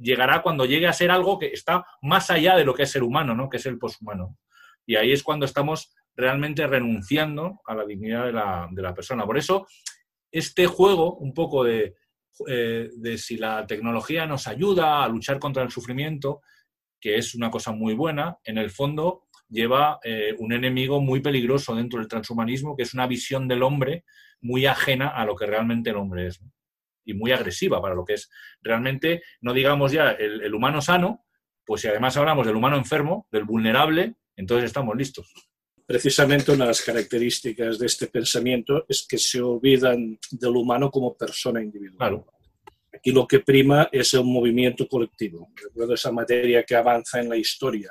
llegará 0.00 0.40
cuando 0.40 0.64
llegue 0.64 0.86
a 0.86 0.92
ser 0.94 1.10
algo 1.10 1.38
que 1.38 1.48
está 1.48 1.84
más 2.00 2.30
allá 2.30 2.56
de 2.56 2.64
lo 2.64 2.72
que 2.72 2.84
es 2.84 2.90
ser 2.90 3.02
humano, 3.02 3.34
¿no? 3.34 3.50
Que 3.50 3.58
es 3.58 3.66
el 3.66 3.78
poshumano. 3.78 4.38
Y 4.86 4.96
ahí 4.96 5.12
es 5.12 5.22
cuando 5.22 5.44
estamos 5.44 5.94
realmente 6.16 6.66
renunciando 6.66 7.60
a 7.66 7.74
la 7.74 7.84
dignidad 7.84 8.24
de 8.24 8.82
la, 8.82 8.94
persona. 8.94 9.26
Por 9.26 9.36
eso, 9.36 9.66
este 10.30 10.66
juego, 10.66 11.16
un 11.16 11.34
poco 11.34 11.62
de, 11.62 11.94
eh, 12.48 12.88
de, 12.96 13.18
si 13.18 13.36
la 13.36 13.66
tecnología 13.66 14.26
nos 14.26 14.46
ayuda 14.46 15.04
a 15.04 15.08
luchar 15.08 15.38
contra 15.38 15.62
el 15.62 15.70
sufrimiento, 15.70 16.40
que 17.02 17.18
es 17.18 17.34
una 17.34 17.50
cosa 17.50 17.72
muy 17.72 17.94
buena, 17.94 18.38
en 18.44 18.56
el 18.56 18.70
fondo 18.70 19.24
lleva 19.48 19.98
eh, 20.04 20.34
un 20.38 20.52
enemigo 20.52 21.00
muy 21.00 21.20
peligroso 21.20 21.74
dentro 21.74 21.98
del 21.98 22.08
transhumanismo, 22.08 22.76
que 22.76 22.84
es 22.84 22.94
una 22.94 23.06
visión 23.06 23.48
del 23.48 23.64
hombre 23.64 24.04
muy 24.40 24.66
ajena 24.66 25.08
a 25.08 25.26
lo 25.26 25.34
que 25.36 25.46
realmente 25.46 25.90
el 25.90 25.96
hombre 25.96 26.28
es. 26.28 26.40
Y 27.04 27.14
muy 27.14 27.32
agresiva 27.32 27.82
para 27.82 27.96
lo 27.96 28.04
que 28.04 28.14
es 28.14 28.30
realmente, 28.62 29.22
no 29.40 29.52
digamos 29.52 29.90
ya 29.90 30.12
el, 30.12 30.40
el 30.42 30.54
humano 30.54 30.80
sano, 30.80 31.26
pues 31.66 31.82
si 31.82 31.88
además 31.88 32.16
hablamos 32.16 32.46
del 32.46 32.56
humano 32.56 32.76
enfermo, 32.76 33.26
del 33.32 33.44
vulnerable, 33.44 34.14
entonces 34.36 34.66
estamos 34.66 34.96
listos 34.96 35.34
precisamente 35.92 36.52
una 36.52 36.64
de 36.64 36.68
las 36.68 36.80
características 36.80 37.78
de 37.78 37.86
este 37.86 38.06
pensamiento 38.06 38.86
es 38.88 39.06
que 39.06 39.18
se 39.18 39.42
olvidan 39.42 40.18
del 40.30 40.56
humano 40.56 40.90
como 40.90 41.14
persona 41.14 41.62
individual. 41.62 42.24
Aquí 42.94 43.10
lo 43.10 43.26
que 43.26 43.40
prima 43.40 43.88
es 43.90 44.12
el 44.12 44.24
movimiento 44.24 44.86
colectivo, 44.86 45.48
recuerdo 45.54 45.94
esa 45.94 46.12
materia 46.12 46.62
que 46.62 46.76
avanza 46.76 47.20
en 47.20 47.28
la 47.30 47.36
historia. 47.36 47.90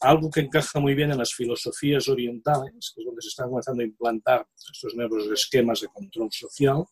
Algo 0.00 0.30
que 0.30 0.40
encaja 0.40 0.80
muy 0.80 0.94
bien 0.94 1.10
en 1.10 1.18
las 1.18 1.34
filosofías 1.34 2.08
orientales, 2.08 2.92
que 2.94 3.02
es 3.02 3.06
donde 3.06 3.20
se 3.20 3.28
están 3.28 3.50
comenzando 3.50 3.82
a 3.82 3.86
implantar 3.86 4.46
estos 4.72 4.94
nuevos 4.94 5.26
esquemas 5.26 5.82
de 5.82 5.88
control 5.88 6.30
social, 6.32 6.84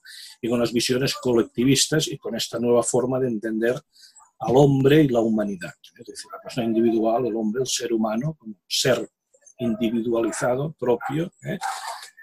y 0.42 0.50
con 0.50 0.60
las 0.60 0.72
visiones 0.72 1.14
colectivistas 1.14 2.08
y 2.08 2.18
con 2.18 2.36
esta 2.36 2.58
nueva 2.58 2.82
forma 2.82 3.18
de 3.18 3.28
entender 3.28 3.74
al 4.38 4.56
hombre 4.56 5.02
y 5.02 5.08
la 5.08 5.20
humanidad. 5.20 5.72
Es 5.98 6.06
decir, 6.06 6.30
la 6.30 6.42
persona 6.42 6.66
individual, 6.66 7.24
el 7.26 7.36
hombre, 7.36 7.62
el 7.62 7.66
ser 7.66 7.92
humano, 7.92 8.36
como 8.38 8.54
ser 8.68 9.08
individualizado, 9.58 10.74
propio, 10.78 11.32
¿eh? 11.42 11.58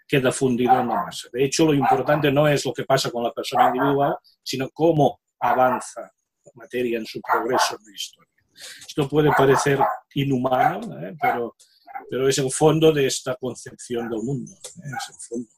queda 0.08 0.32
fundido 0.32 0.80
en 0.80 0.90
la 0.90 1.06
masa. 1.06 1.28
De 1.34 1.44
hecho, 1.44 1.66
lo 1.66 1.74
importante 1.74 2.32
no 2.32 2.48
es 2.48 2.64
lo 2.66 2.72
que 2.72 2.84
pasa 2.84 3.10
con 3.10 3.24
la 3.24 3.34
persona 3.34 3.70
individual, 3.70 4.16
sino 4.44 4.70
cómo 4.70 5.23
avanza 5.44 6.02
la 6.46 6.52
materia 6.56 6.98
en 6.98 7.06
su 7.06 7.22
progreso 7.22 7.78
en 7.78 7.86
la 7.86 7.94
historia. 7.94 8.30
Esto 8.88 9.10
puede 9.10 9.30
parecer 9.32 9.80
inhumano, 10.14 11.00
¿eh? 11.00 11.16
pero, 11.20 11.56
pero 12.10 12.30
es 12.30 12.38
el 12.38 12.52
fondo 12.52 12.92
de 12.92 13.08
esta 13.08 13.36
concepción 13.36 14.10
del 14.10 14.22
mundo. 14.22 14.52
¿eh? 14.54 14.92
Es 14.98 15.10
el 15.10 15.16
fondo. 15.28 15.50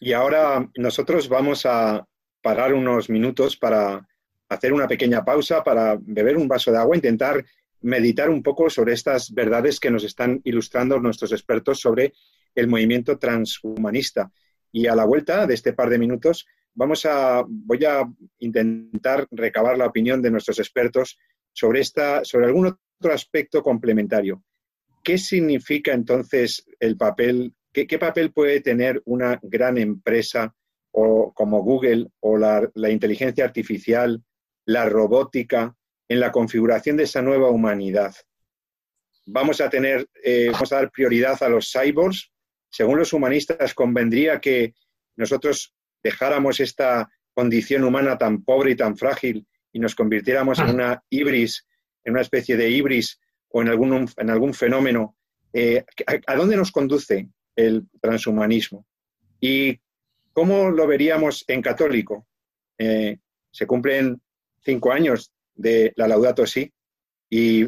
Y 0.00 0.12
ahora 0.12 0.68
nosotros 0.76 1.28
vamos 1.28 1.66
a 1.66 2.06
parar 2.42 2.74
unos 2.74 3.08
minutos 3.08 3.56
para 3.56 4.06
hacer 4.48 4.72
una 4.72 4.86
pequeña 4.86 5.24
pausa, 5.24 5.62
para 5.64 5.96
beber 6.00 6.36
un 6.36 6.48
vaso 6.48 6.70
de 6.70 6.78
agua, 6.78 6.96
intentar 6.96 7.44
meditar 7.80 8.30
un 8.30 8.42
poco 8.42 8.68
sobre 8.70 8.92
estas 8.92 9.32
verdades 9.32 9.80
que 9.80 9.90
nos 9.90 10.04
están 10.04 10.40
ilustrando 10.44 11.00
nuestros 11.00 11.32
expertos 11.32 11.80
sobre 11.80 12.12
el 12.54 12.68
movimiento 12.68 13.18
transhumanista. 13.18 14.30
Y 14.70 14.86
a 14.86 14.94
la 14.94 15.04
vuelta 15.04 15.46
de 15.46 15.54
este 15.54 15.72
par 15.72 15.88
de 15.90 15.98
minutos 15.98 16.46
vamos 16.74 17.04
a, 17.06 17.44
voy 17.46 17.84
a 17.84 18.08
intentar 18.38 19.26
recabar 19.30 19.76
la 19.76 19.86
opinión 19.86 20.22
de 20.22 20.30
nuestros 20.30 20.58
expertos 20.58 21.18
sobre, 21.52 21.80
esta, 21.80 22.24
sobre 22.24 22.46
algún 22.46 22.66
otro 22.66 23.12
aspecto 23.12 23.62
complementario. 23.62 24.42
¿Qué 25.02 25.18
significa 25.18 25.92
entonces 25.92 26.64
el 26.78 26.96
papel, 26.96 27.54
qué, 27.72 27.98
papel 27.98 28.32
puede 28.32 28.60
tener 28.60 29.02
una 29.04 29.38
gran 29.42 29.76
empresa 29.78 30.54
o, 30.92 31.32
como 31.34 31.62
Google 31.62 32.08
o 32.20 32.36
la, 32.36 32.70
inteligencia 32.90 33.44
artificial, 33.44 34.22
la 34.64 34.88
robótica, 34.88 35.74
en 36.08 36.20
la 36.20 36.30
configuración 36.30 36.96
de 36.96 37.04
esa 37.04 37.22
nueva 37.22 37.50
humanidad? 37.50 38.14
Vamos 39.26 39.60
a 39.60 39.68
tener, 39.70 40.08
eh, 40.22 40.50
vamos 40.52 40.72
a 40.72 40.76
dar 40.76 40.90
prioridad 40.90 41.42
a 41.42 41.48
los 41.48 41.70
cyborgs. 41.72 42.30
Según 42.70 42.98
los 42.98 43.12
humanistas, 43.12 43.74
convendría 43.74 44.40
que 44.40 44.74
nosotros 45.16 45.74
dejáramos 46.02 46.60
esta 46.60 47.10
condición 47.34 47.84
humana 47.84 48.18
tan 48.18 48.42
pobre 48.44 48.72
y 48.72 48.76
tan 48.76 48.96
frágil 48.96 49.46
y 49.72 49.78
nos 49.78 49.94
convirtiéramos 49.94 50.58
en 50.58 50.70
una 50.70 51.02
ibris, 51.08 51.66
en 52.04 52.12
una 52.12 52.22
especie 52.22 52.56
de 52.56 52.70
ibris 52.70 53.18
o 53.48 53.62
en 53.62 53.68
algún, 53.68 54.08
en 54.16 54.30
algún 54.30 54.54
fenómeno, 54.54 55.16
eh, 55.52 55.84
¿a, 56.26 56.36
dónde 56.36 56.56
nos 56.56 56.72
conduce 56.72 57.28
el 57.56 57.86
transhumanismo? 58.00 58.86
¿Y 59.40 59.80
cómo 60.32 60.70
lo 60.70 60.86
veríamos 60.86 61.44
en 61.48 61.62
católico? 61.62 62.26
Eh, 62.78 63.18
se 63.50 63.66
cumplen 63.66 64.20
cinco 64.60 64.92
años 64.92 65.32
de 65.54 65.92
la 65.96 66.08
Laudato 66.08 66.46
Si 66.46 66.72
y 67.28 67.66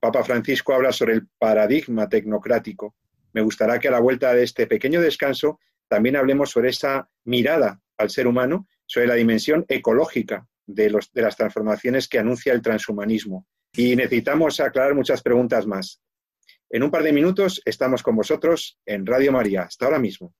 Papa 0.00 0.22
Francisco 0.24 0.74
habla 0.74 0.92
sobre 0.92 1.14
el 1.14 1.28
paradigma 1.38 2.08
tecnocrático. 2.08 2.94
Me 3.32 3.42
gustaría 3.42 3.78
que 3.78 3.88
a 3.88 3.92
la 3.92 4.00
vuelta 4.00 4.32
de 4.32 4.44
este 4.44 4.66
pequeño 4.66 5.00
descanso 5.00 5.60
también 5.88 6.16
hablemos 6.16 6.50
sobre 6.50 6.70
esa 6.70 7.08
mirada 7.24 7.80
al 7.96 8.10
ser 8.10 8.26
humano, 8.26 8.68
sobre 8.86 9.06
la 9.06 9.14
dimensión 9.14 9.64
ecológica 9.68 10.46
de, 10.66 10.90
las 10.90 11.36
transformaciones 11.36 12.08
que 12.08 12.18
anuncia 12.18 12.52
el 12.52 12.62
transhumanismo. 12.62 13.46
Y 13.72 13.96
necesitamos 13.96 14.60
aclarar 14.60 14.94
muchas 14.94 15.22
preguntas 15.22 15.66
más. 15.66 16.00
En 16.70 16.82
un 16.82 16.90
par 16.90 17.02
de 17.02 17.12
minutos 17.12 17.62
estamos 17.64 18.02
con 18.02 18.16
vosotros 18.16 18.78
en 18.84 19.06
Radio 19.06 19.32
María. 19.32 19.62
Hasta 19.62 19.86
ahora 19.86 19.98
mismo. 19.98 20.34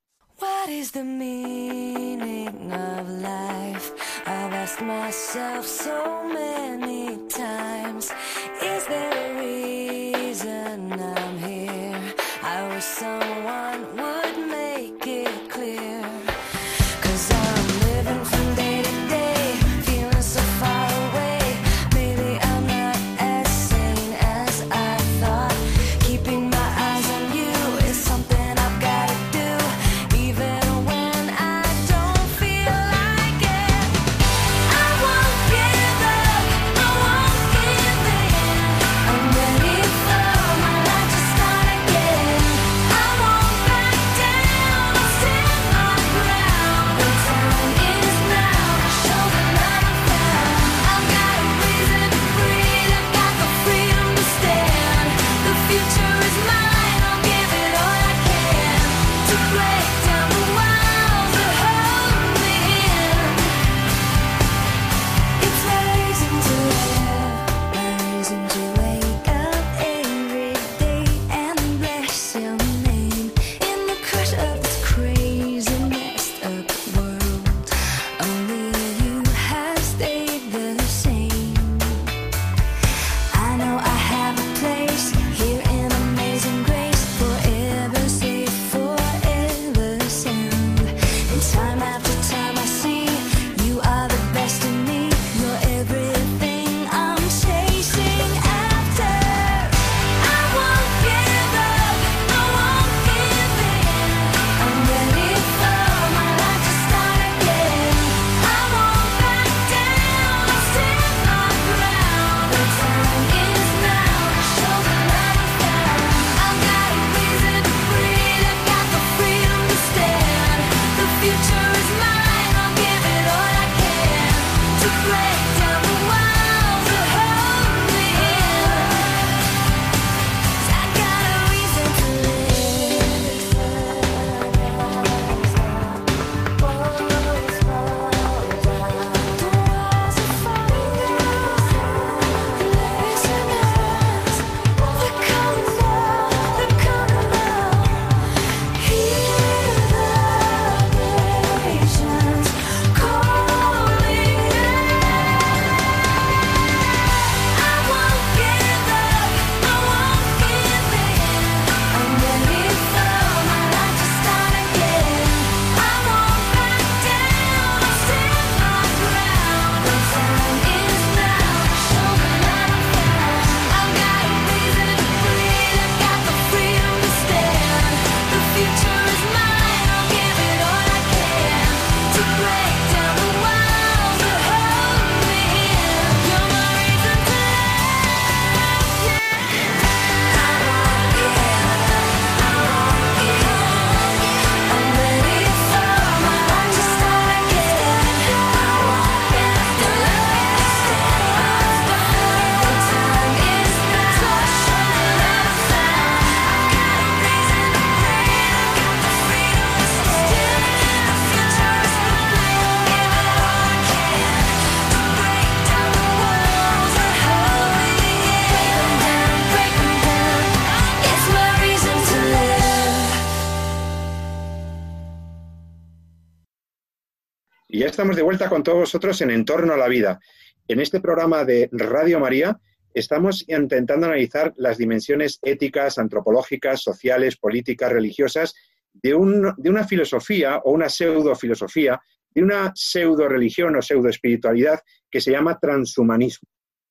Estamos 227.99 228.15
de 228.15 228.23
vuelta 228.23 228.49
con 228.49 228.63
todos 228.63 228.79
vosotros 228.79 229.21
en 229.23 229.31
Entorno 229.33 229.75
a 229.75 229.77
la 229.77 229.89
Vida. 229.89 230.21
En 230.69 230.79
este 230.79 231.01
programa 231.01 231.45
de 231.45 231.69
Radio 231.73 232.21
María 232.21 232.57
estamos 232.95 233.45
intentando 233.49 234.07
analizar 234.07 234.55
las 234.57 234.79
dimensiones 234.79 235.41
éticas, 235.43 235.99
antropológicas, 235.99 236.81
sociales, 236.81 237.37
políticas, 237.37 237.91
religiosas 237.91 238.55
de, 238.93 239.17
una 239.17 239.85
filosofía 239.85 240.59
o 240.59 240.71
una 240.71 240.89
pseudo-filosofía, 240.89 242.01
de 242.31 242.45
una 242.45 242.71
pseudo-religión 242.73 243.75
o 243.75 243.83
pseudo-espiritualidad 243.83 244.79
que 245.11 245.21
se 245.21 245.33
llama 245.33 245.59
transhumanismo. 245.59 246.49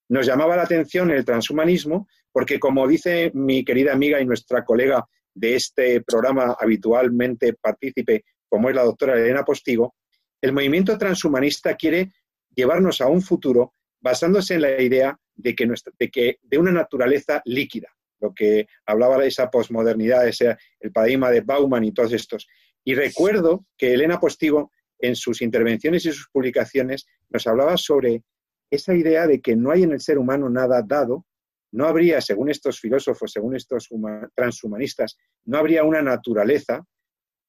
Nos 0.09 0.25
llamaba 0.27 0.57
la 0.57 0.63
atención 0.63 1.09
el 1.11 1.23
transhumanismo 1.23 2.09
porque, 2.33 2.59
como 2.59 2.85
dice 2.85 3.31
mi 3.33 3.63
querida 3.63 3.93
amiga 3.93 4.19
y 4.19 4.25
nuestra 4.25 4.65
colega 4.65 5.07
de 5.33 5.55
este 5.55 6.01
programa 6.01 6.57
habitualmente 6.59 7.53
partícipe, 7.53 8.25
como 8.49 8.67
es 8.67 8.75
la 8.75 8.83
doctora 8.83 9.17
Elena 9.17 9.45
Postigo, 9.45 9.95
el 10.41 10.53
movimiento 10.53 10.97
transhumanista 10.97 11.75
quiere 11.75 12.11
llevarnos 12.55 13.01
a 13.01 13.07
un 13.07 13.21
futuro 13.21 13.73
basándose 13.99 14.55
en 14.55 14.61
la 14.61 14.81
idea 14.81 15.19
de 15.35 15.55
que, 15.55 16.39
de, 16.41 16.57
una 16.57 16.71
naturaleza 16.71 17.41
líquida, 17.45 17.89
lo 18.19 18.33
que 18.33 18.67
hablaba 18.85 19.17
de 19.17 19.27
esa 19.27 19.49
posmodernidad, 19.49 20.27
ese, 20.27 20.57
el 20.79 20.91
paradigma 20.91 21.29
de 21.29 21.41
Bauman 21.41 21.83
y 21.83 21.91
todos 21.91 22.13
estos. 22.13 22.47
Y 22.83 22.95
recuerdo 22.95 23.65
que 23.77 23.93
Elena 23.93 24.19
Postigo, 24.19 24.71
en 24.99 25.15
sus 25.15 25.41
intervenciones 25.41 26.05
y 26.05 26.11
sus 26.11 26.29
publicaciones, 26.29 27.05
nos 27.29 27.45
hablaba 27.45 27.77
sobre 27.77 28.23
esa 28.71 28.95
idea 28.95 29.27
de 29.27 29.41
que 29.41 29.55
no 29.55 29.71
hay 29.71 29.83
en 29.83 29.91
el 29.91 30.01
ser 30.01 30.17
humano 30.17 30.49
nada 30.49 30.81
dado, 30.81 31.25
no 31.71 31.85
habría, 31.85 32.21
según 32.21 32.49
estos 32.49 32.79
filósofos, 32.79 33.31
según 33.31 33.55
estos 33.55 33.89
transhumanistas, 34.33 35.17
no 35.45 35.57
habría 35.57 35.83
una 35.83 36.01
naturaleza, 36.01 36.85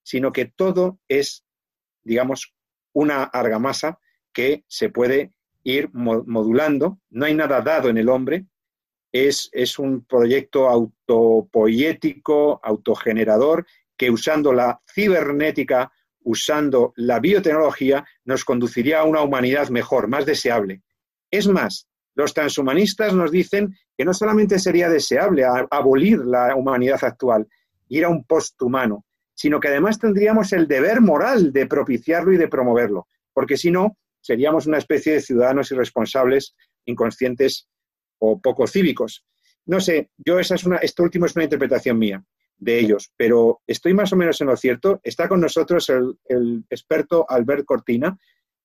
sino 0.03 0.33
que 0.33 0.47
todo 0.47 0.99
es, 1.09 1.45
digamos, 2.03 2.55
una 2.93 3.25
argamasa 3.25 3.99
que 4.33 4.65
se 4.69 4.91
puede 4.91 5.33
ir 5.65 5.91
modulando. 5.93 6.99
No 7.11 7.27
hay 7.27 7.35
nada 7.35 7.61
dado 7.61 7.89
en 7.89 7.99
el 7.99 8.09
hombre. 8.09 8.47
Es, 9.13 9.49
es 9.53 9.79
un 9.79 10.05
proyecto 10.05 10.69
autopoético, 10.69 12.61
autogenerador, 12.63 13.67
que 13.97 14.11
usando 14.11 14.53
la 14.53 14.81
cibernética, 14.93 15.91
usando 16.23 16.93
la 16.97 17.19
biotecnología, 17.19 18.07
nos 18.25 18.45
conduciría 18.45 19.01
a 19.01 19.05
una 19.05 19.23
humanidad 19.23 19.69
mejor, 19.71 20.09
más 20.09 20.27
deseable. 20.27 20.83
Es 21.31 21.49
más, 21.49 21.89
los 22.15 22.35
transhumanistas 22.35 23.15
nos 23.15 23.31
dicen 23.31 23.77
que 23.97 24.05
no 24.05 24.13
solamente 24.15 24.59
sería 24.59 24.89
deseable 24.89 25.45
abolir 25.71 26.19
la 26.19 26.55
humanidad 26.55 27.03
actual, 27.03 27.47
ir 27.89 28.05
a 28.05 28.09
un 28.09 28.25
posthumano, 28.25 29.05
sino 29.39 29.61
que 29.61 29.69
además 29.69 30.01
tendríamos 30.01 30.53
el 30.53 30.67
deber 30.67 31.01
moral 31.01 31.53
de 31.53 31.69
propiciarlo 31.69 32.33
y 32.33 32.37
de 32.37 32.49
promoverlo, 32.49 33.07
porque 33.33 33.57
si 33.57 33.71
no, 33.71 33.97
seríamos 34.21 34.67
una 34.67 34.79
especie 34.79 35.13
de 35.13 35.21
ciudadanos 35.21 35.71
irresponsables, 35.71 36.57
inconscientes 36.87 37.69
o 38.19 38.41
poco 38.41 38.67
cívicos. 38.67 39.25
No 39.65 39.81
sé, 39.81 40.11
yo 40.17 40.41
esa 40.41 40.57
es 40.57 40.65
una, 40.65 40.79
esto 40.79 41.05
último 41.05 41.27
es 41.27 41.37
una 41.37 41.45
interpretación 41.45 42.01
mía 42.01 42.21
de 42.57 42.81
ellos, 42.81 43.13
pero 43.17 43.61
estoy 43.65 43.95
más 43.95 44.13
o 44.13 44.17
menos 44.17 44.41
en 44.41 44.49
lo 44.49 44.57
cierto. 44.57 45.01
Está 45.05 45.29
con 45.29 45.41
nosotros 45.41 45.89
el, 45.89 46.65
experto 46.69 47.25
Albert 47.29 47.65
Cortina 47.65 48.19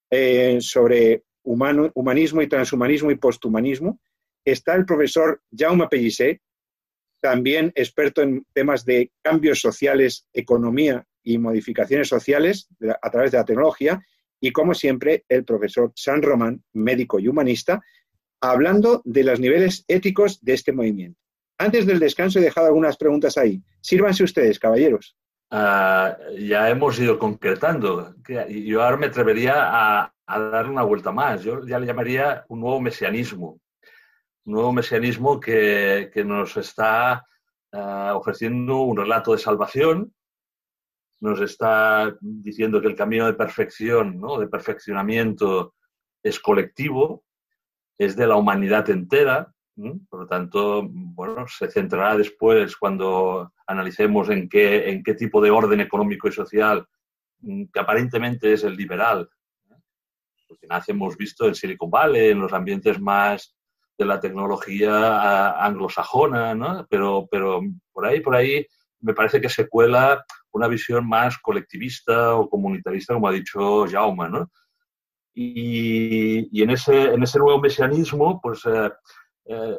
eh, 0.10 0.58
sobre 0.60 1.24
humanismo 1.44 2.42
y 2.42 2.48
transhumanismo 2.48 3.12
y 3.12 3.16
posthumanismo. 3.18 4.00
Está 4.44 4.74
el 4.74 4.88
profesor 4.88 5.40
Jaume 5.56 5.88
Pellicer, 5.88 6.42
también 7.24 7.72
experto 7.76 8.22
en 8.22 8.46
temas 8.52 8.84
de 8.84 9.10
cambios 9.22 9.62
sociales, 9.62 10.28
economía 10.34 11.06
y 11.24 11.38
modificaciones 11.38 12.10
sociales 12.10 12.68
a 13.02 13.10
través 13.10 13.32
de 13.32 13.38
la 13.38 13.46
tecnología, 13.46 14.02
y 14.42 14.52
como 14.52 14.74
siempre, 14.74 15.24
el 15.30 15.46
profesor 15.46 15.94
San 15.96 16.22
Román, 16.22 16.62
médico 16.74 17.22
y 17.22 17.30
humanista, 17.30 17.82
hablando 18.42 19.02
de 19.06 19.24
los 19.24 19.40
niveles 19.40 19.86
éticos 19.88 20.42
de 20.42 20.54
este 20.54 20.74
movimiento. 20.74 21.18
Antes 21.58 21.86
del 21.86 22.00
descanso 22.00 22.40
he 22.40 22.42
dejado 22.42 22.68
algunas 22.68 22.98
preguntas 22.98 23.38
ahí. 23.38 23.64
Sírvanse 23.80 24.26
ustedes, 24.26 24.60
caballeros. 24.60 25.16
Ah, 25.50 26.18
ya 26.38 26.70
hemos 26.70 27.00
ido 27.00 27.18
concretando. 27.18 28.14
Yo 28.50 28.84
ahora 28.84 28.98
me 28.98 29.06
atrevería 29.06 29.54
a, 29.56 30.14
a 30.26 30.40
dar 30.40 30.70
una 30.70 30.84
vuelta 30.84 31.14
más. 31.14 31.42
Yo 31.42 31.66
ya 31.66 31.80
le 31.80 31.86
llamaría 31.86 32.44
un 32.50 32.60
nuevo 32.60 32.82
mesianismo 32.82 33.62
nuevo 34.46 34.74
mesianismo 34.74 35.39
que, 35.39 36.12
nos 36.26 36.58
está 36.58 37.26
eh, 37.72 38.12
ofreciendo 38.14 38.82
un 38.82 38.98
relato 38.98 39.32
de 39.32 39.38
salvación, 39.38 40.14
nos 41.22 41.39
está 41.39 42.16
diciendo 42.20 42.82
que 42.82 42.88
el 42.88 42.96
camino 42.96 43.26
de 43.26 43.34
perfección, 43.34 44.20
¿no? 44.20 44.38
de 44.39 44.48
perfeccionamiento, 44.48 45.76
es 46.22 46.39
colectivo, 46.39 47.24
es 47.98 48.16
de 48.16 48.28
la 48.28 48.36
humanidad 48.36 48.89
entera. 48.89 49.54
Por 50.10 50.20
lo 50.20 50.28
tanto, 50.28 50.88
bueno, 50.88 51.48
se 51.48 51.68
centrará 51.68 52.16
después 52.16 52.78
cuando 52.78 53.54
analicemos 53.66 54.30
en 54.30 54.48
qué, 54.48 54.89
en 54.89 55.02
qué 55.02 55.16
tipo 55.16 55.41
de 55.41 55.50
orden 55.50 55.80
económico 55.80 56.28
y 56.28 56.32
social, 56.32 56.86
que 57.41 57.80
aparentemente 57.80 58.54
es 58.54 58.64
el 58.64 58.76
liberal, 58.76 59.28
porque 60.48 60.68
hemos 60.88 61.18
visto 61.18 61.48
en 61.48 61.56
Silicon 61.56 61.89
Valley, 61.89 62.30
en 62.30 62.39
los 62.39 62.54
ambientes 62.54 63.02
más 63.02 63.56
de 63.98 64.06
la 64.06 64.20
tecnología 64.20 65.52
anglosajona, 65.64 66.56
¿no? 66.56 66.86
Pero, 66.89 67.28
pero 67.30 67.62
por 67.91 68.06
ahí, 68.06 68.20
por 68.22 68.36
ahí 68.36 68.66
me 69.02 69.14
parece 69.14 69.39
que 69.39 69.50
se 69.50 69.68
cuela 69.68 70.24
una 70.52 70.68
visión 70.68 71.08
más 71.08 71.38
colectivista 71.39 72.36
o 72.36 72.50
comunitarista, 72.50 73.14
como 73.14 73.28
ha 73.28 73.32
dicho 73.32 73.86
Jaume, 73.88 74.30
¿no? 74.30 74.52
Y, 75.34 76.48
y 76.58 76.64
en, 76.64 76.70
ese, 76.70 77.14
en 77.14 77.24
ese 77.24 77.39
nuevo 77.39 77.60
mesianismo, 77.60 78.39
pues 78.41 78.66
eh, 78.66 78.91
eh, 79.46 79.78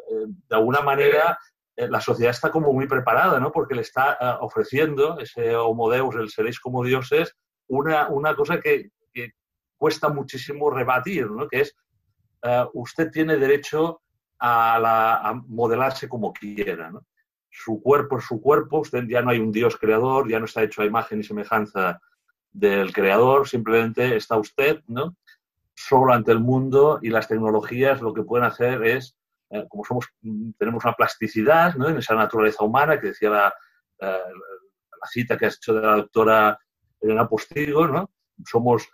de 0.49 0.57
alguna 0.57 0.81
manera 0.81 1.39
eh, 1.77 1.89
la 1.89 2.01
sociedad 2.01 2.33
está 2.33 2.51
como 2.51 2.73
muy 2.73 2.87
preparada, 2.87 3.39
¿no? 3.39 3.53
Porque 3.53 3.75
le 3.75 3.83
está 3.83 4.39
ofreciendo 4.41 5.19
ese 5.19 5.55
homo 5.57 5.91
deus, 5.91 6.15
el 6.17 6.29
seréis 6.31 6.61
como 6.61 6.85
dioses, 6.85 7.35
una, 7.69 8.09
una 8.09 8.35
cosa 8.35 8.61
que, 8.61 8.91
que 9.13 9.33
cuesta 9.77 10.09
muchísimo 10.09 10.71
rebatir, 10.71 11.31
¿no? 11.31 11.49
Que 11.49 11.61
es, 11.61 11.75
usted 12.75 13.11
tiene 13.11 13.39
derecho 13.39 14.03
a, 14.45 15.43
modelarse 15.47 16.09
como 16.09 16.33
quiera. 16.33 16.93
Su 17.51 17.81
cuerpo 17.83 18.19
es 18.19 18.25
su 18.25 18.41
cuerpo, 18.41 18.81
usted 18.81 19.05
ya 19.09 19.23
no 19.23 19.31
hay 19.31 19.39
un 19.39 19.53
Dios 19.53 19.77
creador, 19.77 20.29
ya 20.29 20.39
no 20.39 20.45
está 20.45 20.63
hecho 20.63 20.83
a 20.83 20.87
imagen 20.87 21.21
y 21.21 21.25
semejanza 21.25 22.01
del 22.53 22.93
creador, 22.93 23.49
simplemente 23.49 24.17
está 24.17 24.37
usted, 24.37 24.83
¿no? 24.87 25.17
Solo 25.75 26.13
ante 26.13 26.33
el 26.33 26.41
mundo 26.41 26.99
y 27.03 27.11
las 27.11 27.29
tecnologías 27.29 28.01
lo 28.01 28.13
que 28.13 28.23
pueden 28.23 28.47
hacer 28.47 28.85
es, 28.85 29.17
eh, 29.51 29.65
como 29.69 29.85
somos, 29.85 30.07
tenemos 30.59 30.85
una 30.85 30.95
plasticidad 30.95 31.75
¿no? 31.75 31.89
en 31.89 31.99
esa 31.99 32.15
naturaleza 32.15 32.63
humana 32.63 33.01
que 33.01 33.09
decía 33.09 33.31
la, 33.31 33.55
eh, 34.01 34.07
la 35.01 35.09
cita 35.11 35.37
que 35.37 35.47
has 35.47 35.57
hecho 35.57 35.75
de 35.75 35.83
la 35.83 35.97
doctora 35.97 36.59
Elena 37.01 37.29
Postigo, 37.29 37.87
¿no? 37.89 38.11
Somos, 38.45 38.89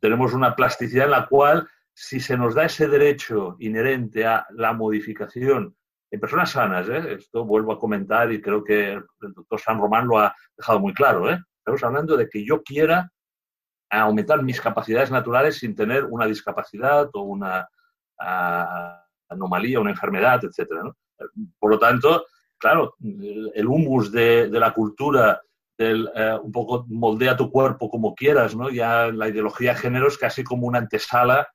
tenemos 0.00 0.32
una 0.32 0.56
plasticidad 0.56 1.04
en 1.04 1.10
la 1.12 1.26
cual 1.26 1.68
si 1.98 2.20
se 2.20 2.36
nos 2.36 2.54
da 2.54 2.66
ese 2.66 2.88
derecho 2.88 3.56
inherente 3.58 4.26
a 4.26 4.46
la 4.50 4.74
modificación 4.74 5.74
en 6.10 6.20
personas 6.20 6.50
sanas, 6.50 6.86
¿eh? 6.90 7.14
esto 7.14 7.46
vuelvo 7.46 7.72
a 7.72 7.78
comentar 7.78 8.30
y 8.30 8.42
creo 8.42 8.62
que 8.62 8.92
el 8.92 9.32
doctor 9.34 9.58
San 9.58 9.80
Román 9.80 10.06
lo 10.06 10.18
ha 10.18 10.34
dejado 10.54 10.78
muy 10.78 10.92
claro, 10.92 11.30
¿eh? 11.30 11.40
estamos 11.56 11.82
hablando 11.82 12.14
de 12.14 12.28
que 12.28 12.44
yo 12.44 12.62
quiera 12.62 13.10
aumentar 13.88 14.42
mis 14.42 14.60
capacidades 14.60 15.10
naturales 15.10 15.56
sin 15.58 15.74
tener 15.74 16.04
una 16.04 16.26
discapacidad 16.26 17.08
o 17.14 17.22
una 17.22 17.66
anomalía, 19.30 19.80
una 19.80 19.90
enfermedad, 19.90 20.42
etc. 20.44 20.68
Por 21.58 21.70
lo 21.70 21.78
tanto, 21.78 22.26
claro, 22.58 22.94
el 23.00 23.66
humus 23.66 24.12
de, 24.12 24.50
la 24.50 24.74
cultura 24.74 25.40
del, 25.78 26.10
eh, 26.14 26.38
un 26.42 26.52
poco 26.52 26.84
moldea 26.88 27.36
tu 27.36 27.50
cuerpo 27.50 27.88
como 27.88 28.14
quieras, 28.14 28.54
¿no? 28.54 28.68
Ya 28.68 29.06
la 29.06 29.28
ideología 29.28 29.72
de 29.72 29.78
género 29.78 30.08
es 30.08 30.18
casi 30.18 30.44
como 30.44 30.66
una 30.66 30.78
antesala 30.78 31.48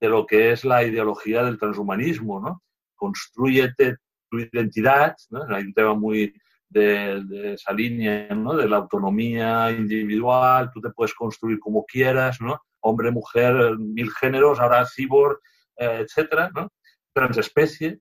de 0.00 0.08
lo 0.08 0.26
que 0.26 0.52
es 0.52 0.64
la 0.64 0.84
ideología 0.84 1.42
del 1.42 1.58
transhumanismo, 1.58 2.40
¿no? 2.40 2.62
Construyete 2.94 3.96
tu 4.30 4.38
identidad, 4.38 5.16
¿no? 5.30 5.44
Hay 5.48 5.64
un 5.64 5.74
tema 5.74 5.94
muy 5.94 6.34
de, 6.68 7.54
esa 7.54 7.72
línea, 7.72 8.28
¿no? 8.34 8.54
De 8.54 8.68
la 8.68 8.76
autonomía 8.76 9.70
individual, 9.70 10.70
tú 10.72 10.80
te 10.80 10.90
puedes 10.90 11.14
construir 11.14 11.58
como 11.58 11.84
quieras, 11.84 12.40
¿no? 12.40 12.60
Hombre, 12.80 13.10
mujer, 13.10 13.78
mil 13.78 14.10
géneros, 14.12 14.60
ahora 14.60 14.86
cyborg, 14.86 15.40
eh, 15.76 16.04
etcétera, 16.04 16.50
¿no? 16.54 16.70
Transespecie, 17.12 17.98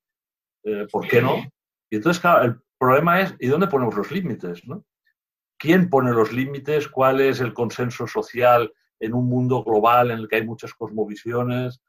eh, 0.63 0.87
¿por 0.91 1.07
qué 1.07 1.21
no? 1.21 1.37
Y 1.89 1.95
entonces, 1.95 2.19
claro, 2.19 2.45
el 2.45 2.55
problema 2.77 3.21
es, 3.21 3.35
¿y 3.39 3.47
dónde 3.47 3.67
ponemos 3.67 3.95
los 3.95 4.11
límites, 4.11 4.67
no? 4.67 4.85
¿Quién 5.57 5.89
pone 5.89 6.11
los 6.11 6.31
límites? 6.31 6.87
¿Cuál 6.87 7.21
es 7.21 7.39
el 7.39 7.53
consenso 7.53 8.05
social 8.05 8.71
en 8.99 9.13
un 9.13 9.27
mundo 9.27 9.63
global 9.63 10.11
en 10.11 10.19
el 10.19 10.27
que 10.27 10.37
hay 10.37 10.45
muchas 10.45 10.73
cosmovisiones? 10.73 11.81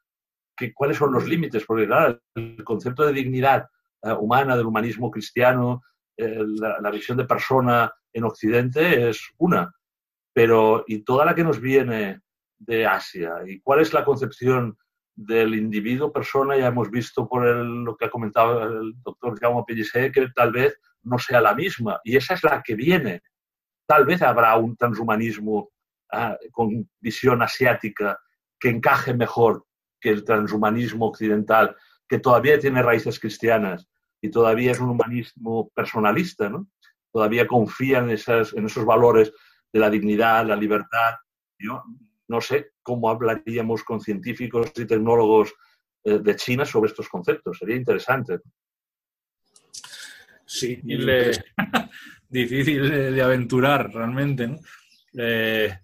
cuáles 0.74 0.96
son 0.96 1.12
los 1.12 1.26
límites, 1.26 1.64
porque 1.64 1.86
claro, 1.86 2.20
el 2.34 2.64
concepto 2.64 3.06
de 3.06 3.12
dignidad 3.12 3.66
eh, 4.02 4.12
humana 4.12 4.56
del 4.56 4.66
humanismo 4.66 5.10
cristiano, 5.10 5.82
eh, 6.16 6.42
la, 6.44 6.90
visión 6.90 7.16
de 7.16 7.24
persona 7.24 7.92
en 8.12 8.24
Occidente 8.24 9.08
es 9.08 9.20
una, 9.38 9.72
pero 10.32 10.84
y 10.86 11.04
toda 11.04 11.24
la 11.24 11.34
que 11.34 11.44
nos 11.44 11.60
viene 11.60 12.20
de 12.58 12.86
Asia. 12.86 13.34
¿Y 13.46 13.60
cuál 13.60 13.80
es 13.80 13.92
la 13.92 14.04
concepción 14.04 14.76
del 15.14 15.54
individuo 15.54 16.12
persona? 16.12 16.56
Ya 16.56 16.66
hemos 16.66 16.90
visto 16.90 17.28
por 17.28 17.44
lo 17.44 17.96
que 17.96 18.06
ha 18.06 18.10
comentado 18.10 18.80
el 18.80 18.94
doctor 19.02 19.38
Jaume 19.38 19.64
Pellicer 19.66 20.10
que 20.10 20.28
tal 20.34 20.52
vez 20.52 20.76
no 21.02 21.18
sea 21.18 21.40
la 21.40 21.54
misma. 21.54 22.00
Y 22.02 22.16
esa 22.16 22.34
es 22.34 22.42
la 22.42 22.62
que 22.62 22.74
viene. 22.74 23.22
Tal 23.86 24.04
vez 24.04 24.22
habrá 24.22 24.56
un 24.56 24.76
transhumanismo 24.76 25.70
con 26.52 26.88
visión 27.00 27.42
asiática 27.42 28.18
que 28.58 28.70
encaje 28.70 29.14
mejor 29.14 29.64
que 30.00 30.10
el 30.10 30.24
transhumanismo 30.24 31.06
occidental, 31.06 31.76
que 32.08 32.18
todavía 32.18 32.58
tiene 32.58 32.82
raíces 32.82 33.18
cristianas 33.18 33.88
y 34.20 34.30
todavía 34.30 34.72
es 34.72 34.80
un 34.80 34.90
humanismo 34.90 35.70
personalista. 35.70 36.50
Todavía 37.12 37.46
confía 37.46 37.98
en, 37.98 38.10
esas, 38.10 38.52
en 38.54 38.66
esos 38.66 38.84
valores 38.84 39.32
de 39.72 39.80
la 39.80 39.90
dignidad, 39.90 40.46
la 40.46 40.56
libertad. 40.56 41.14
Yo 41.58 41.82
no 42.28 42.40
sé 42.40 42.72
cómo 42.82 43.10
hablaríamos 43.10 43.82
con 43.82 44.00
científicos 44.00 44.72
y 44.76 44.86
tecnólogos 44.86 45.52
eh, 46.04 46.18
de 46.18 46.36
China 46.36 46.64
sobre 46.64 46.90
estos 46.90 47.08
conceptos. 47.08 47.58
Sería 47.58 47.76
interesante. 47.76 48.40
Sí, 50.44 50.80
difícil 52.28 53.14
de 53.14 53.22
aventurar 53.22 53.90
realmente. 53.92 54.58
Eh, 55.14 55.78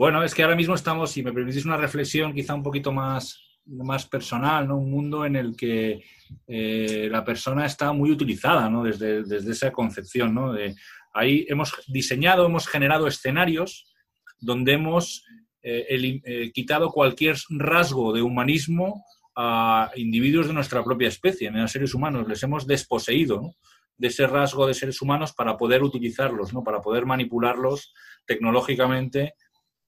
bueno, 0.00 0.24
es 0.24 0.34
que 0.34 0.42
ahora 0.42 0.56
mismo 0.56 0.74
estamos, 0.74 1.10
si 1.10 1.22
me 1.22 1.30
permitís 1.30 1.66
una 1.66 1.76
reflexión 1.76 2.32
quizá 2.32 2.54
un 2.54 2.62
poquito 2.62 2.90
más, 2.90 3.38
más 3.66 4.06
personal, 4.06 4.66
¿no? 4.66 4.78
Un 4.78 4.90
mundo 4.90 5.26
en 5.26 5.36
el 5.36 5.54
que 5.54 6.02
eh, 6.46 7.06
la 7.10 7.22
persona 7.22 7.66
está 7.66 7.92
muy 7.92 8.10
utilizada, 8.10 8.70
¿no? 8.70 8.82
Desde, 8.82 9.24
desde 9.24 9.52
esa 9.52 9.70
concepción, 9.70 10.34
¿no? 10.34 10.54
De, 10.54 10.74
ahí 11.12 11.44
hemos 11.50 11.74
diseñado, 11.86 12.46
hemos 12.46 12.66
generado 12.66 13.06
escenarios 13.06 13.92
donde 14.40 14.72
hemos 14.72 15.22
eh, 15.62 15.84
eh, 16.24 16.50
quitado 16.50 16.88
cualquier 16.88 17.36
rasgo 17.50 18.14
de 18.14 18.22
humanismo 18.22 19.04
a 19.36 19.90
individuos 19.96 20.46
de 20.46 20.54
nuestra 20.54 20.82
propia 20.82 21.08
especie, 21.08 21.50
a 21.50 21.68
seres 21.68 21.92
humanos. 21.92 22.26
Les 22.26 22.42
hemos 22.42 22.66
desposeído 22.66 23.54
de 23.98 24.08
ese 24.08 24.26
rasgo 24.26 24.66
de 24.66 24.72
seres 24.72 25.02
humanos 25.02 25.34
para 25.34 25.58
poder 25.58 25.82
utilizarlos, 25.82 26.54
¿no? 26.54 26.64
para 26.64 26.80
poder 26.80 27.04
manipularlos 27.04 27.92
tecnológicamente 28.24 29.34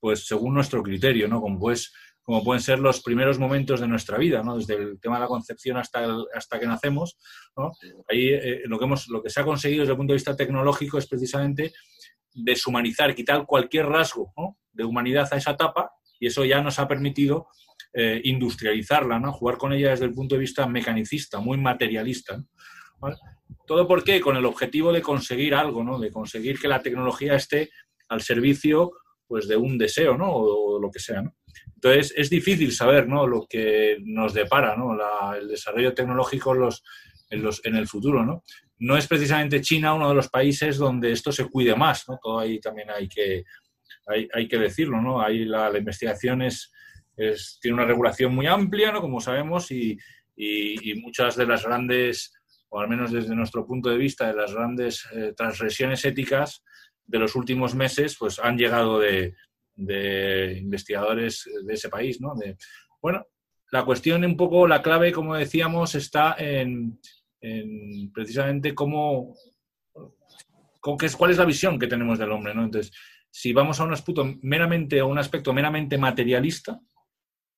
pues 0.02 0.26
según 0.26 0.52
nuestro 0.52 0.82
criterio, 0.82 1.28
¿no? 1.28 1.40
Como, 1.40 1.60
pues, 1.60 1.94
como 2.24 2.42
pueden 2.42 2.60
ser 2.60 2.80
los 2.80 3.00
primeros 3.02 3.38
momentos 3.38 3.78
de 3.78 3.86
nuestra 3.86 4.18
vida, 4.18 4.42
¿no? 4.42 4.56
Desde 4.56 4.74
el 4.74 5.00
tema 5.00 5.14
de 5.14 5.20
la 5.20 5.28
concepción 5.28 5.76
hasta, 5.76 6.04
hasta 6.34 6.58
que 6.58 6.66
nacemos, 6.66 7.16
¿no? 7.56 7.70
Ahí 8.08 8.30
eh, 8.30 8.62
lo, 8.64 8.80
que 8.80 8.84
hemos, 8.86 9.06
lo 9.06 9.22
que 9.22 9.30
se 9.30 9.40
ha 9.40 9.44
conseguido 9.44 9.82
desde 9.82 9.92
el 9.92 9.96
punto 9.96 10.12
de 10.12 10.16
vista 10.16 10.34
tecnológico 10.34 10.98
es 10.98 11.06
precisamente 11.06 11.72
deshumanizar, 12.34 13.14
quitar 13.14 13.46
cualquier 13.46 13.86
rasgo 13.86 14.34
de 14.72 14.82
humanidad 14.82 15.28
a 15.30 15.36
esa 15.36 15.52
etapa 15.52 15.92
y 16.18 16.26
eso 16.26 16.44
ya 16.44 16.60
nos 16.60 16.80
ha 16.80 16.88
permitido 16.88 17.46
eh, 17.92 18.20
industrializarla, 18.24 19.20
¿no? 19.20 19.32
Jugar 19.32 19.56
con 19.56 19.72
ella 19.72 19.90
desde 19.90 20.06
el 20.06 20.14
punto 20.14 20.34
de 20.34 20.40
vista 20.40 20.66
mecanicista, 20.66 21.38
muy 21.38 21.58
materialista. 21.58 22.42
Todo 23.68 23.86
por 23.86 24.02
qué? 24.02 24.20
Con 24.20 24.36
el 24.36 24.46
objetivo 24.46 24.92
de 24.92 25.00
conseguir 25.00 25.54
algo, 25.54 25.84
¿no? 25.84 26.00
De 26.00 26.10
conseguir 26.10 26.58
que 26.58 26.66
la 26.66 26.82
tecnología 26.82 27.36
esté 27.36 27.70
al 28.08 28.20
servicio 28.20 28.90
pues 29.32 29.48
de 29.48 29.56
un 29.56 29.78
deseo, 29.78 30.18
¿no? 30.18 30.30
O, 30.30 30.78
lo 30.78 30.90
que 30.90 30.98
sea, 30.98 31.22
¿no? 31.22 31.34
Entonces, 31.74 32.12
es 32.14 32.28
difícil 32.28 32.70
saber, 32.70 33.08
¿no? 33.08 33.26
Lo 33.26 33.46
que 33.48 33.96
nos 34.04 34.34
depara, 34.34 34.76
¿no? 34.76 34.94
el 35.34 35.48
desarrollo 35.48 35.94
tecnológico 35.94 36.52
los, 36.52 36.84
en, 37.30 37.42
los, 37.42 37.64
en 37.64 37.76
el 37.76 37.88
futuro, 37.88 38.26
¿no? 38.26 38.44
No 38.80 38.94
es 38.94 39.06
precisamente 39.06 39.62
China 39.62 39.94
uno 39.94 40.10
de 40.10 40.16
los 40.16 40.28
países 40.28 40.76
donde 40.76 41.12
esto 41.12 41.32
se 41.32 41.46
cuide 41.46 41.74
más, 41.74 42.06
¿no? 42.10 42.18
Todo 42.22 42.40
ahí 42.40 42.60
también 42.60 42.90
hay 42.90 43.08
que, 43.08 43.44
hay, 44.06 44.28
hay 44.34 44.46
que 44.46 44.58
decirlo, 44.58 45.00
¿no? 45.00 45.22
Ahí 45.22 45.46
la, 45.46 45.70
la 45.70 45.78
investigación 45.78 46.42
es, 46.42 46.70
es, 47.16 47.58
tiene 47.58 47.76
una 47.76 47.86
regulación 47.86 48.34
muy 48.34 48.46
amplia, 48.46 48.92
¿no? 48.92 49.00
Como 49.00 49.18
sabemos, 49.18 49.70
y, 49.70 49.96
y, 50.36 50.92
muchas 50.96 51.36
de 51.36 51.46
las 51.46 51.64
grandes, 51.64 52.34
o 52.68 52.80
al 52.80 52.88
menos 52.88 53.10
desde 53.10 53.34
nuestro 53.34 53.66
punto 53.66 53.88
de 53.88 53.96
vista, 53.96 54.26
de 54.26 54.34
las 54.34 54.52
grandes 54.52 55.06
eh, 55.14 55.32
transgresiones 55.34 56.04
éticas, 56.04 56.62
de 57.06 57.18
los 57.18 57.34
últimos 57.34 57.74
meses 57.74 58.16
pues 58.18 58.38
han 58.38 58.56
llegado 58.56 58.98
de, 58.98 59.34
investigadores 59.76 61.48
de 61.64 61.74
ese 61.74 61.88
país, 61.88 62.20
¿no? 62.20 62.34
De, 62.34 62.56
bueno, 63.00 63.26
la 63.70 63.84
cuestión 63.84 64.24
un 64.24 64.36
poco, 64.36 64.66
la 64.66 64.82
clave, 64.82 65.12
como 65.12 65.34
decíamos, 65.34 65.94
está 65.94 66.36
en, 66.38 67.00
precisamente 68.14 68.74
cómo, 68.74 69.34
con 70.80 70.96
qué, 70.96 71.08
cuál 71.10 71.30
es 71.30 71.38
la 71.38 71.44
visión 71.44 71.78
que 71.78 71.86
tenemos 71.86 72.18
del 72.18 72.32
hombre, 72.32 72.54
¿no? 72.54 72.64
Entonces, 72.64 72.92
si 73.30 73.52
vamos 73.52 73.80
a 73.80 73.84
un 73.84 73.92
aspecto 73.92 74.36
meramente, 74.42 75.00
a 75.00 75.06
un 75.06 75.18
aspecto 75.18 75.52
meramente 75.52 75.96
materialista, 75.96 76.78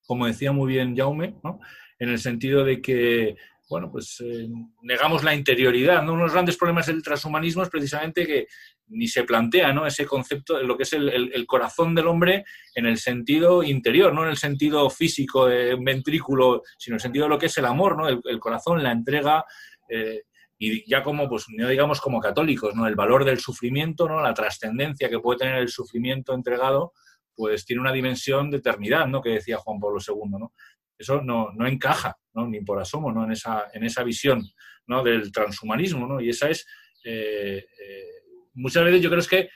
como 0.07 0.27
decía 0.27 0.53
muy 0.53 0.73
bien 0.73 0.97
Jaume, 0.97 1.35
¿no? 1.43 1.59
en 1.99 2.11
el 2.11 2.19
sentido 2.19 2.65
de 2.65 2.81
que 2.81 3.37
bueno, 3.69 3.91
pues 3.91 4.23
eh, 4.25 4.49
negamos 4.83 5.25
la 5.25 5.35
interioridad. 5.35 6.03
¿no? 6.03 6.13
Uno 6.13 6.23
de 6.23 6.27
los 6.27 6.33
grandes 6.33 6.57
problemas 6.57 6.87
del 6.87 7.03
transhumanismo 7.03 7.63
es 7.63 7.71
precisamente 7.71 8.27
que 8.27 8.47
ni 8.89 9.09
se 9.09 9.25
plantea 9.25 9.73
¿no? 9.73 9.87
ese 9.87 10.07
concepto 10.07 10.61
lo 10.63 10.77
que 10.77 10.83
es 10.83 10.93
el, 10.93 11.47
corazón 11.47 11.95
del 11.95 12.07
hombre 12.07 12.45
en 12.75 12.87
el 12.87 12.99
sentido 12.99 13.63
interior, 13.63 14.13
no 14.13 14.25
en 14.25 14.31
el 14.31 14.37
sentido 14.37 14.89
físico 14.91 15.47
ventrículo, 15.81 16.63
sino 16.79 16.95
en 16.95 16.97
el 16.97 17.01
sentido 17.01 17.25
de 17.25 17.31
lo 17.31 17.39
que 17.39 17.47
es 17.47 17.59
el 17.59 17.67
amor, 17.67 17.97
¿no? 17.97 18.09
el, 18.09 18.41
corazón, 18.41 18.83
la 18.83 18.93
entrega. 18.93 19.45
Eh, 19.89 20.23
y 20.59 20.89
ya 20.89 21.03
como, 21.03 21.29
pues, 21.29 21.47
no 21.49 21.69
digamos 21.69 22.01
como 22.01 22.21
católicos, 22.21 22.75
¿no? 22.75 22.87
El 22.87 22.95
valor 22.95 23.25
del 23.25 23.41
sufrimiento, 23.41 24.09
¿no? 24.09 24.23
La 24.23 24.33
trascendencia 24.33 25.09
que 25.09 25.19
puede 25.19 25.41
tener 25.41 25.57
el 25.57 25.69
sufrimiento 25.69 26.33
entregado, 26.33 26.93
pues 27.35 27.65
tiene 27.65 27.83
una 27.83 27.93
dimensión 27.93 28.51
de 28.51 28.59
eternidad, 28.59 29.09
¿no? 29.09 29.21
Que 29.21 29.31
decía 29.31 29.59
Juan 29.59 29.81
Pablo 29.81 29.99
II, 29.99 30.39
¿no? 30.39 30.53
Eso 30.97 31.21
no, 31.21 31.51
no 31.53 31.67
encaja, 31.67 32.17
¿no? 32.35 32.47
Ni 32.47 32.61
por 32.61 32.81
asomo, 32.81 33.11
¿no? 33.11 33.25
En 33.25 33.33
esa, 33.33 33.65
en 33.73 33.83
esa 33.83 34.05
visión, 34.05 34.43
¿no? 34.87 35.03
Del 35.03 35.33
transhumanismo, 35.33 36.07
¿no? 36.07 36.21
Y 36.21 36.31
esa 36.31 36.49
es... 36.49 36.67
Eh, 37.05 37.59
eh, 37.59 38.24
muchas 38.55 38.85
veces 38.85 39.03
yo 39.03 39.11
creo 39.11 39.23
que 39.25 39.49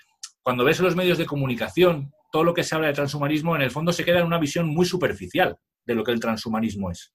cuando 0.43 0.65
ves 0.65 0.81
los 0.81 0.97
medios 0.97 1.19
de 1.19 1.27
comunicación, 1.27 2.13
todo 2.31 2.45
lo 2.45 2.55
que 2.55 2.65
se 2.65 2.75
habla 2.75 2.89
de 2.89 2.95
transhumanismo, 2.95 3.57
en 3.57 3.63
el 3.63 3.71
fondo 3.71 3.93
se 3.93 4.05
queda 4.05 4.21
en 4.21 4.27
una 4.27 4.39
visión 4.39 4.69
muy 4.69 4.87
superficial 4.87 5.57
de 5.85 5.95
lo 5.95 6.05
que 6.05 6.13
el 6.13 6.21
transhumanismo 6.21 6.91
es. 6.91 7.13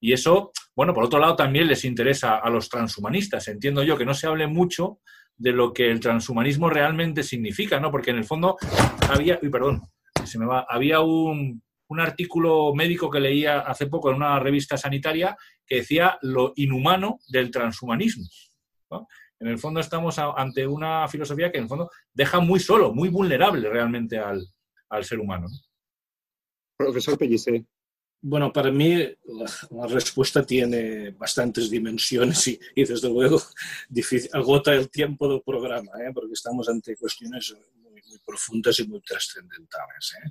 Y 0.00 0.12
eso, 0.12 0.52
bueno, 0.74 0.92
por 0.92 1.04
otro 1.04 1.18
lado 1.18 1.36
también 1.36 1.68
les 1.68 1.84
interesa 1.84 2.38
a 2.38 2.50
los 2.50 2.68
transhumanistas. 2.68 3.48
Entiendo 3.48 3.82
yo 3.82 3.96
que 3.96 4.04
no 4.04 4.14
se 4.14 4.26
hable 4.26 4.46
mucho 4.46 4.98
de 5.36 5.52
lo 5.52 5.72
que 5.72 5.90
el 5.90 6.00
transhumanismo 6.00 6.68
realmente 6.68 7.22
significa, 7.22 7.80
¿no? 7.80 7.90
Porque 7.90 8.10
en 8.10 8.18
el 8.18 8.24
fondo 8.24 8.56
había, 9.08 9.38
uy, 9.42 9.48
perdón, 9.48 9.82
se 10.24 10.38
me 10.38 10.46
va, 10.46 10.66
había 10.68 11.00
un, 11.00 11.62
un 11.88 12.00
artículo 12.00 12.74
médico 12.74 13.10
que 13.10 13.20
leía 13.20 13.60
hace 13.60 13.86
poco 13.86 14.10
en 14.10 14.16
una 14.16 14.38
revista 14.38 14.76
sanitaria 14.76 15.36
que 15.66 15.76
decía 15.76 16.18
lo 16.22 16.52
inhumano 16.56 17.18
del 17.28 17.50
transhumanismo. 17.50 18.24
¿no? 18.90 19.06
En 19.42 19.48
el 19.48 19.58
fondo 19.58 19.80
estamos 19.80 20.16
ante 20.18 20.64
una 20.64 21.08
filosofía 21.08 21.50
que 21.50 21.58
en 21.58 21.64
el 21.64 21.68
fondo 21.68 21.90
deja 22.14 22.38
muy 22.38 22.60
solo, 22.60 22.94
muy 22.94 23.08
vulnerable 23.08 23.68
realmente 23.68 24.16
al, 24.16 24.46
ser 25.02 25.18
humano. 25.18 25.48
Profesor 26.76 27.18
Pellicer. 27.18 27.64
Bueno, 28.20 28.52
para 28.52 28.70
mí 28.70 28.98
la, 29.24 29.86
respuesta 29.88 30.46
tiene 30.46 31.10
bastantes 31.10 31.68
dimensiones 31.68 32.46
y, 32.46 32.60
desde 32.76 33.08
luego 33.08 33.42
agota 34.32 34.72
el 34.74 34.88
tiempo 34.90 35.28
del 35.28 35.42
programa, 35.42 35.90
¿eh? 36.06 36.12
porque 36.14 36.34
estamos 36.34 36.68
ante 36.68 36.96
cuestiones 36.96 37.52
muy, 37.80 38.00
profundas 38.24 38.78
y 38.78 38.86
muy 38.86 39.00
trascendentales. 39.00 40.14
¿eh? 40.24 40.30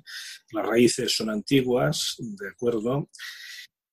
Las 0.52 0.64
raíces 0.64 1.14
son 1.14 1.28
antiguas, 1.28 2.16
de 2.18 2.48
acuerdo, 2.48 3.10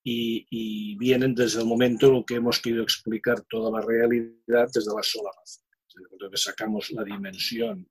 y, 0.10 0.96
vienen 0.98 1.34
desde 1.34 1.62
el 1.62 1.68
momento 1.68 2.08
en 2.08 2.16
el 2.16 2.26
que 2.26 2.36
hemos 2.36 2.60
querido 2.60 2.84
explicar 2.84 3.42
toda 3.50 3.72
la 3.72 3.86
realidad 3.86 4.68
desde 4.74 4.94
la 4.94 5.04
sola 5.04 5.30
razón. 5.38 5.66
Desde 6.12 6.32
que 6.32 6.38
sacamos 6.38 6.92
la 6.92 7.04
dimensión 7.04 7.88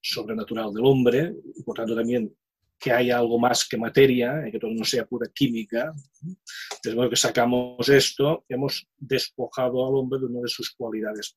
sobrenatural 0.00 0.72
del 0.72 0.84
hombre, 0.84 1.34
y 1.56 1.62
por 1.62 1.76
tanto 1.76 1.94
también 1.94 2.34
que 2.78 2.92
haya 2.92 3.18
algo 3.18 3.38
más 3.38 3.68
que 3.68 3.76
materia, 3.76 4.42
que 4.50 4.58
todo 4.58 4.70
no 4.70 4.84
sea 4.84 5.04
pura 5.04 5.28
química. 5.34 5.92
Desde 6.82 7.10
que 7.10 7.16
sacamos 7.16 7.88
esto, 7.88 8.44
hemos 8.48 8.88
despojado 8.96 9.86
al 9.86 9.94
hombre 9.94 10.18
de 10.18 10.26
una 10.26 10.40
de 10.40 10.48
sus 10.48 10.70
cualidades 10.70 11.36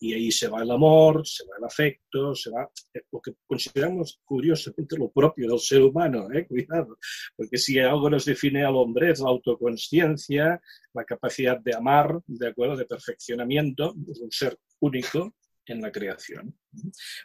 y 0.00 0.14
ahí 0.14 0.32
se 0.32 0.48
va 0.48 0.62
el 0.62 0.70
amor, 0.70 1.26
se 1.26 1.44
va 1.44 1.56
el 1.58 1.64
afecto, 1.64 2.34
se 2.34 2.50
va 2.50 2.68
lo 3.12 3.20
que 3.20 3.32
consideramos 3.46 4.18
curiosamente 4.24 4.96
lo 4.96 5.10
propio 5.10 5.48
del 5.50 5.60
ser 5.60 5.82
humano, 5.82 6.28
¿eh? 6.32 6.46
cuidado, 6.48 6.98
porque 7.36 7.58
si 7.58 7.78
algo 7.78 8.08
nos 8.08 8.24
define 8.24 8.64
al 8.64 8.76
hombre 8.76 9.10
es 9.10 9.20
la 9.20 9.28
autoconsciencia, 9.28 10.60
la 10.94 11.04
capacidad 11.04 11.60
de 11.60 11.74
amar, 11.74 12.18
de 12.26 12.48
acuerdo, 12.48 12.76
de 12.76 12.86
perfeccionamiento, 12.86 13.94
es 14.10 14.20
un 14.20 14.32
ser 14.32 14.58
único 14.80 15.34
en 15.66 15.82
la 15.82 15.92
creación. 15.92 16.58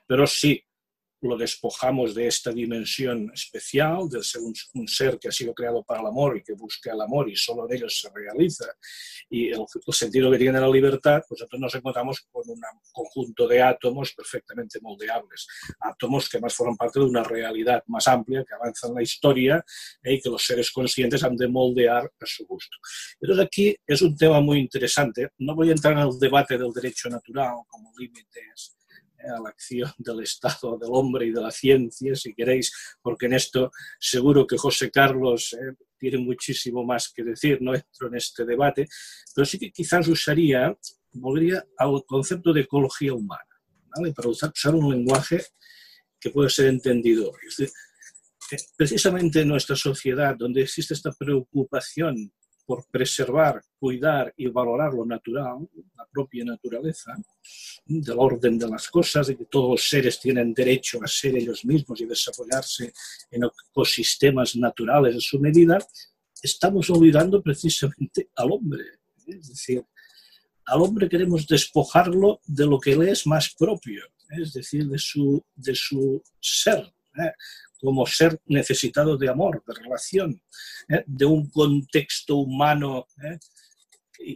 Pero 0.06 0.28
sí, 0.28 0.62
lo 1.22 1.38
despojamos 1.38 2.14
de 2.14 2.28
esta 2.28 2.52
dimensión 2.52 3.32
especial, 3.34 4.08
de 4.10 4.24
ser 4.24 4.42
un, 4.42 4.88
ser 4.88 5.18
que 5.18 5.30
ha 5.30 5.32
sido 5.32 5.54
creado 5.54 5.84
para 5.84 6.02
el 6.02 6.08
amor 6.08 6.38
y 6.38 6.44
que 6.44 6.54
busca 6.54 6.92
el 6.92 7.02
amor 7.02 7.30
y 7.30 7.36
solo 7.36 7.66
en 7.66 7.78
ellos 7.78 8.00
se 8.00 8.10
realiza, 8.14 8.66
y 9.30 9.50
el, 9.50 9.66
sentido 9.92 10.32
que 10.32 10.38
tiene 10.38 10.60
la 10.60 10.68
libertad, 10.68 11.22
pues 11.28 11.42
entonces 11.42 11.60
nos 11.60 11.76
encontramos 11.76 12.22
con 12.32 12.44
un 12.48 12.62
conjunto 12.92 13.48
de 13.48 13.62
átomos 13.62 14.14
perfectamente 14.14 14.80
moldeables, 14.82 15.48
átomos 15.80 16.30
que 16.30 16.40
más 16.40 16.54
forman 16.54 16.76
parte 16.76 17.00
de 17.00 17.06
una 17.06 17.24
realidad 17.24 17.84
más 17.88 18.08
amplia 18.08 18.44
que 18.48 18.54
avanza 18.54 18.88
en 18.88 18.96
la 18.96 19.02
historia 19.02 19.64
¿eh? 20.04 20.14
y 20.14 20.22
que 20.22 20.30
los 20.30 20.44
seres 20.44 20.72
conscientes 20.72 21.24
han 21.24 21.36
de 21.36 21.48
moldear 21.48 22.04
a 22.04 22.26
su 22.26 22.46
gusto. 22.46 22.78
Entonces 23.20 23.46
aquí 23.46 23.76
es 23.88 24.02
un 24.02 24.16
tema 24.16 24.42
muy 24.42 24.60
interesante, 24.60 25.30
no 25.40 25.56
voy 25.56 25.70
a 25.70 25.72
entrar 25.72 25.94
en 25.94 26.00
el 26.00 26.20
debate 26.20 26.58
del 26.58 26.72
derecho 26.72 27.10
natural 27.10 27.56
como 27.70 27.92
límites 27.98 28.76
a 29.30 29.42
la 29.42 29.50
acción 29.50 29.92
del 29.98 30.22
Estado, 30.22 30.78
del 30.78 30.90
hombre 30.92 31.28
y 31.28 31.32
de 31.32 31.42
la 31.42 31.52
ciencia, 31.52 32.16
si 32.16 32.34
queréis, 32.34 32.72
porque 33.02 33.26
en 33.26 33.34
esto 33.34 33.72
seguro 34.00 34.46
que 34.46 34.58
José 34.58 34.92
Carlos 34.92 35.54
eh, 35.54 35.76
tiene 35.98 36.18
muchísimo 36.18 36.84
más 36.84 37.12
que 37.14 37.24
decir, 37.24 37.60
no 37.62 37.74
entro 37.74 38.08
en 38.08 38.16
este 38.16 38.46
debate, 38.46 38.88
pero 39.34 39.46
sí 39.46 39.58
que 39.58 39.72
quizás 39.72 40.08
usaría, 40.08 40.76
volvería 41.14 41.66
al 41.78 42.04
concepto 42.06 42.54
de 42.54 42.62
ecología 42.62 43.14
humana, 43.14 43.44
para 44.16 44.30
usar, 44.30 44.76
un 44.76 44.92
lenguaje 44.92 45.42
que 46.20 46.30
puede 46.30 46.50
ser 46.50 46.68
entendido. 46.68 47.32
Eh, 47.60 48.58
precisamente 48.78 49.42
en 49.42 49.48
nuestra 49.48 49.76
sociedad, 49.76 50.36
donde 50.38 50.62
existe 50.62 50.94
esta 50.94 51.12
preocupación 51.12 52.32
por 52.66 52.86
preservar, 52.88 53.62
cuidar 53.80 54.34
y 54.38 54.48
valorar 54.48 54.94
lo 54.94 55.06
natural, 55.06 55.68
la 55.96 56.06
propia 56.12 56.44
naturaleza, 56.44 57.16
del 57.86 58.18
orden 58.18 58.58
de 58.58 58.68
las 58.68 58.88
cosas, 58.90 59.28
de 59.28 59.38
que 59.38 59.46
todos 59.46 59.72
los 59.72 59.90
seres 59.90 60.20
tienen 60.20 60.54
derecho 60.54 61.00
a 61.04 61.08
ser 61.08 61.36
ellos 61.36 61.64
mismos 61.66 62.02
y 62.02 62.06
desarrollarse 62.06 62.92
en 63.32 63.44
ecosistemas 63.44 64.56
naturales 64.56 65.16
a 65.16 65.20
su 65.20 65.40
medida, 65.40 65.78
estamos 66.42 66.90
olvidando 66.90 67.42
precisamente 67.42 68.30
al 68.36 68.52
hombre. 68.52 68.84
Es 69.28 69.50
decir, 69.50 69.84
al 70.66 70.82
hombre 70.82 71.08
queremos 71.10 71.46
despojarlo 71.48 72.42
de 72.46 72.66
lo 72.66 72.80
que 72.80 72.96
le 72.96 73.12
es 73.12 73.28
más 73.28 73.54
propio, 73.54 74.04
es 74.30 74.54
decir, 74.54 74.88
de 74.88 74.98
su, 74.98 75.44
de 75.56 75.76
su 75.76 76.24
ser. 76.40 76.92
¿Eh? 77.86 77.86
como 77.86 78.06
ser 78.06 78.40
necesitado 78.48 79.18
de 79.18 79.30
amor, 79.30 79.64
de 79.66 79.74
relación, 79.76 80.42
¿eh? 80.90 81.04
de 81.06 81.26
un 81.26 81.50
contexto 81.50 82.38
humano 82.38 83.08
¿eh? 83.24 83.38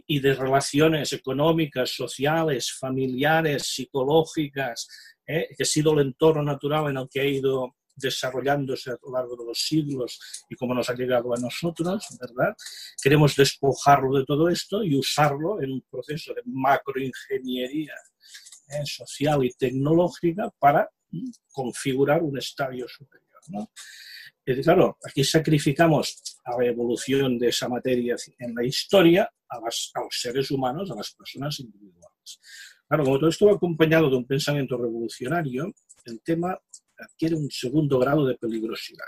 y 0.06 0.20
de 0.20 0.34
relaciones 0.34 1.12
económicas, 1.12 1.90
sociales, 1.90 2.72
familiares, 2.78 3.66
psicológicas, 3.66 4.88
¿eh? 5.26 5.48
que 5.56 5.62
ha 5.62 5.66
sido 5.66 5.92
el 5.94 6.06
entorno 6.06 6.42
natural 6.42 6.90
en 6.90 6.98
el 6.98 7.08
que 7.10 7.20
ha 7.20 7.24
ido 7.24 7.76
desarrollándose 7.96 8.90
a 8.90 8.98
lo 9.02 9.12
largo 9.12 9.36
de 9.36 9.44
los 9.44 9.58
siglos 9.58 10.18
y 10.48 10.54
como 10.54 10.74
nos 10.74 10.88
ha 10.88 10.94
llegado 10.94 11.34
a 11.34 11.38
nosotros, 11.38 12.06
¿verdad? 12.18 12.54
Queremos 13.02 13.36
despojarlo 13.36 14.18
de 14.18 14.24
todo 14.24 14.48
esto 14.48 14.82
y 14.82 14.96
usarlo 14.96 15.60
en 15.60 15.72
un 15.72 15.84
proceso 15.90 16.32
de 16.32 16.40
macroingeniería 16.46 17.94
social 18.84 19.44
y 19.44 19.50
tecnológica 19.50 20.50
para 20.58 20.88
configurar 21.52 22.22
un 22.22 22.38
estadio 22.38 22.88
superior. 22.88 23.29
¿No? 23.48 23.70
claro, 24.62 24.98
aquí 25.04 25.24
sacrificamos 25.24 26.38
a 26.44 26.58
la 26.58 26.66
evolución 26.66 27.38
de 27.38 27.48
esa 27.48 27.68
materia 27.68 28.16
en 28.38 28.54
la 28.54 28.64
historia 28.64 29.30
a, 29.48 29.60
los 29.60 29.92
seres 30.10 30.50
humanos, 30.50 30.90
a 30.90 30.94
las 30.94 31.12
personas 31.12 31.58
individuales. 31.60 32.40
Claro, 32.88 33.04
como 33.04 33.18
todo 33.18 33.30
esto 33.30 33.46
va 33.46 33.52
acompañado 33.52 34.10
de 34.10 34.16
un 34.16 34.26
pensamiento 34.26 34.76
revolucionario, 34.76 35.72
el 36.04 36.20
tema 36.22 36.58
adquiere 36.98 37.36
un 37.36 37.50
segundo 37.50 37.98
grado 37.98 38.26
de 38.26 38.36
peligrosidad. 38.36 39.06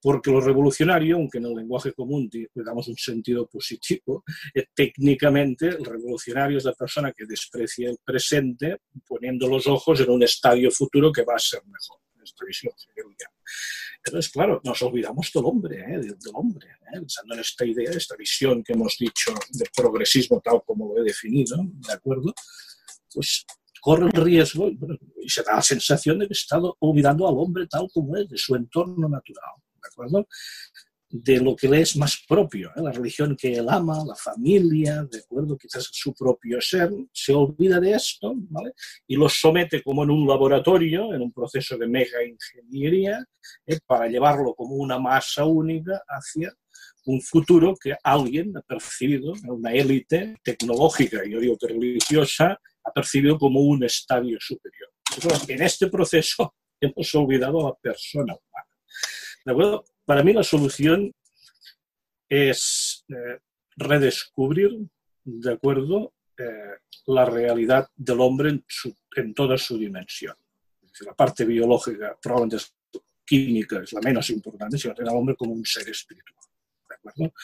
Porque 0.00 0.30
lo 0.30 0.40
revolucionario, 0.40 1.16
aunque 1.16 1.38
en 1.38 1.46
el 1.46 1.54
lenguaje 1.54 1.92
común 1.94 2.28
le 2.32 2.48
damos 2.62 2.88
un 2.88 2.96
sentido 2.96 3.46
positivo, 3.46 4.22
eh, 4.54 4.66
técnicamente 4.74 5.68
el 5.68 5.84
revolucionario 5.84 6.58
es 6.58 6.64
la 6.64 6.74
persona 6.74 7.12
que 7.12 7.24
desprecia 7.24 7.88
el 7.88 7.98
presente 8.04 8.80
poniendo 9.06 9.48
los 9.48 9.66
ojos 9.66 10.00
en 10.00 10.10
un 10.10 10.22
estadio 10.22 10.70
futuro 10.70 11.10
que 11.10 11.24
va 11.24 11.36
a 11.36 11.38
ser 11.38 11.62
mejor 11.64 12.03
esta 12.24 12.44
visión 12.44 12.72
Entonces, 14.04 14.32
claro, 14.32 14.60
nos 14.64 14.82
olvidamos 14.82 15.30
del 15.32 15.44
hombre, 15.44 15.80
¿eh? 15.80 15.98
del, 15.98 16.16
hombre, 16.34 16.68
¿eh? 16.68 16.98
pensando 16.98 17.34
en 17.34 17.40
esta 17.40 17.64
idea, 17.64 17.90
esta 17.90 18.16
visión 18.16 18.62
que 18.62 18.72
hemos 18.72 18.96
dicho 18.98 19.32
de 19.50 19.66
progresismo 19.76 20.40
tal 20.40 20.62
como 20.66 20.92
lo 20.94 21.00
he 21.00 21.04
definido, 21.04 21.56
¿de 21.62 21.92
acuerdo? 21.92 22.32
Pues 23.12 23.44
corre 23.80 24.06
el 24.06 24.24
riesgo 24.24 24.70
y 25.20 25.28
se 25.28 25.42
da 25.42 25.56
la 25.56 25.62
sensación 25.62 26.18
de 26.18 26.26
que 26.26 26.32
está 26.32 26.58
olvidando 26.80 27.28
al 27.28 27.34
hombre 27.36 27.66
tal 27.66 27.88
como 27.92 28.16
es, 28.16 28.28
de 28.28 28.38
su 28.38 28.54
entorno 28.54 29.08
natural, 29.08 29.54
¿de 29.74 29.88
acuerdo? 29.92 30.26
De 31.16 31.38
lo 31.38 31.54
que 31.54 31.68
le 31.68 31.80
es 31.80 31.96
más 31.96 32.24
propio, 32.26 32.70
¿eh? 32.74 32.82
la 32.82 32.90
religión 32.90 33.36
que 33.36 33.52
él 33.52 33.68
ama, 33.68 34.04
la 34.04 34.16
familia, 34.16 35.04
de 35.04 35.18
acuerdo, 35.20 35.56
quizás 35.56 35.88
su 35.92 36.12
propio 36.12 36.60
ser, 36.60 36.90
se 37.12 37.32
olvida 37.32 37.78
de 37.78 37.92
esto, 37.92 38.32
¿vale? 38.50 38.72
Y 39.06 39.14
lo 39.14 39.28
somete 39.28 39.80
como 39.80 40.02
en 40.02 40.10
un 40.10 40.26
laboratorio, 40.26 41.14
en 41.14 41.22
un 41.22 41.32
proceso 41.32 41.78
de 41.78 41.86
mega 41.86 42.18
ingeniería, 42.24 43.24
¿eh? 43.64 43.78
para 43.86 44.08
llevarlo 44.08 44.54
como 44.54 44.74
una 44.74 44.98
masa 44.98 45.44
única 45.44 46.02
hacia 46.08 46.52
un 47.06 47.20
futuro 47.20 47.76
que 47.80 47.94
alguien 48.02 48.56
ha 48.56 48.62
percibido, 48.62 49.34
una 49.46 49.72
élite 49.72 50.34
tecnológica, 50.42 51.22
yo 51.24 51.38
digo 51.38 51.56
que 51.56 51.68
religiosa, 51.68 52.58
ha 52.82 52.92
percibido 52.92 53.38
como 53.38 53.60
un 53.60 53.84
estadio 53.84 54.36
superior. 54.40 54.90
En 55.46 55.62
este 55.62 55.86
proceso 55.86 56.56
hemos 56.80 57.14
olvidado 57.14 57.60
a 57.60 57.68
la 57.70 57.74
persona 57.76 58.34
humana. 58.34 58.68
¿De 59.44 59.52
acuerdo? 59.52 59.84
Para 60.04 60.22
mí 60.22 60.32
la 60.32 60.42
solución 60.42 61.12
es 62.28 63.04
eh, 63.08 63.38
redescubrir, 63.76 64.70
de 65.24 65.52
acuerdo, 65.52 66.12
eh, 66.36 66.78
la 67.06 67.24
realidad 67.24 67.88
del 67.96 68.20
hombre 68.20 68.62
en, 69.16 69.34
toda 69.34 69.56
su 69.56 69.78
dimensión. 69.78 70.36
La 71.00 71.14
parte 71.14 71.44
biológica, 71.44 72.16
probablemente 72.20 72.56
es 72.56 72.74
química, 73.24 73.82
es 73.82 73.92
la 73.92 74.00
menos 74.00 74.28
importante, 74.30 74.78
sino 74.78 74.94
tener 74.94 75.10
al 75.10 75.16
hombre 75.16 75.36
como 75.36 75.52
un 75.52 75.64
ser 75.64 75.88
espiritual. 75.88 76.34
¿de 76.88 76.94
acuerdo? 76.94 77.34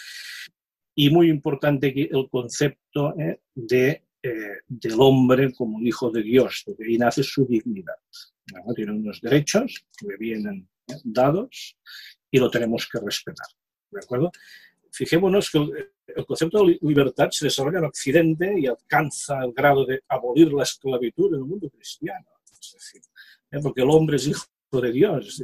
Y 0.95 1.11
muy 1.11 1.31
importante 1.31 2.09
el 2.11 2.29
concepto 2.29 3.19
eh, 3.19 3.41
de, 3.55 4.05
del 4.69 5.01
hombre 5.01 5.53
como 5.55 5.81
hijo 5.81 6.11
de 6.11 6.23
Dios, 6.23 6.63
porque 6.67 6.85
ahí 6.85 6.99
nace 6.99 7.23
su 7.23 7.47
dignidad. 7.47 7.95
Tiene 8.75 8.93
unos 8.93 9.21
derechos 9.21 9.87
que 9.97 10.07
le 10.09 10.17
vienen 10.17 10.69
dados 11.05 11.77
y 12.31 12.39
lo 12.39 12.51
tenemos 12.51 12.89
que 12.91 12.99
respetar. 13.01 13.47
¿De 13.91 14.01
acuerdo? 14.01 14.31
Fijémonos 14.93 15.51
que 15.51 15.59
el, 15.59 16.27
concepto 16.27 16.65
de 16.65 16.79
libertad 16.83 17.29
se 17.31 17.47
desarrolla 17.47 17.79
en 17.79 17.85
Occidente 17.85 18.55
y 18.59 18.67
alcanza 18.67 19.45
el 19.45 19.53
grado 19.53 19.85
de 19.87 20.03
abolir 20.09 20.53
la 20.53 20.65
esclavitud 20.65 21.29
en 21.29 21.41
el 21.41 21.47
mundo 21.47 21.71
cristiano. 21.71 22.27
Es 22.53 22.73
decir, 22.73 23.03
¿eh? 23.53 23.59
porque 23.63 23.83
el 23.83 23.91
hombre 23.91 24.17
es 24.17 24.27
hijo 24.27 24.47
de 24.73 24.93
Dios, 24.93 25.41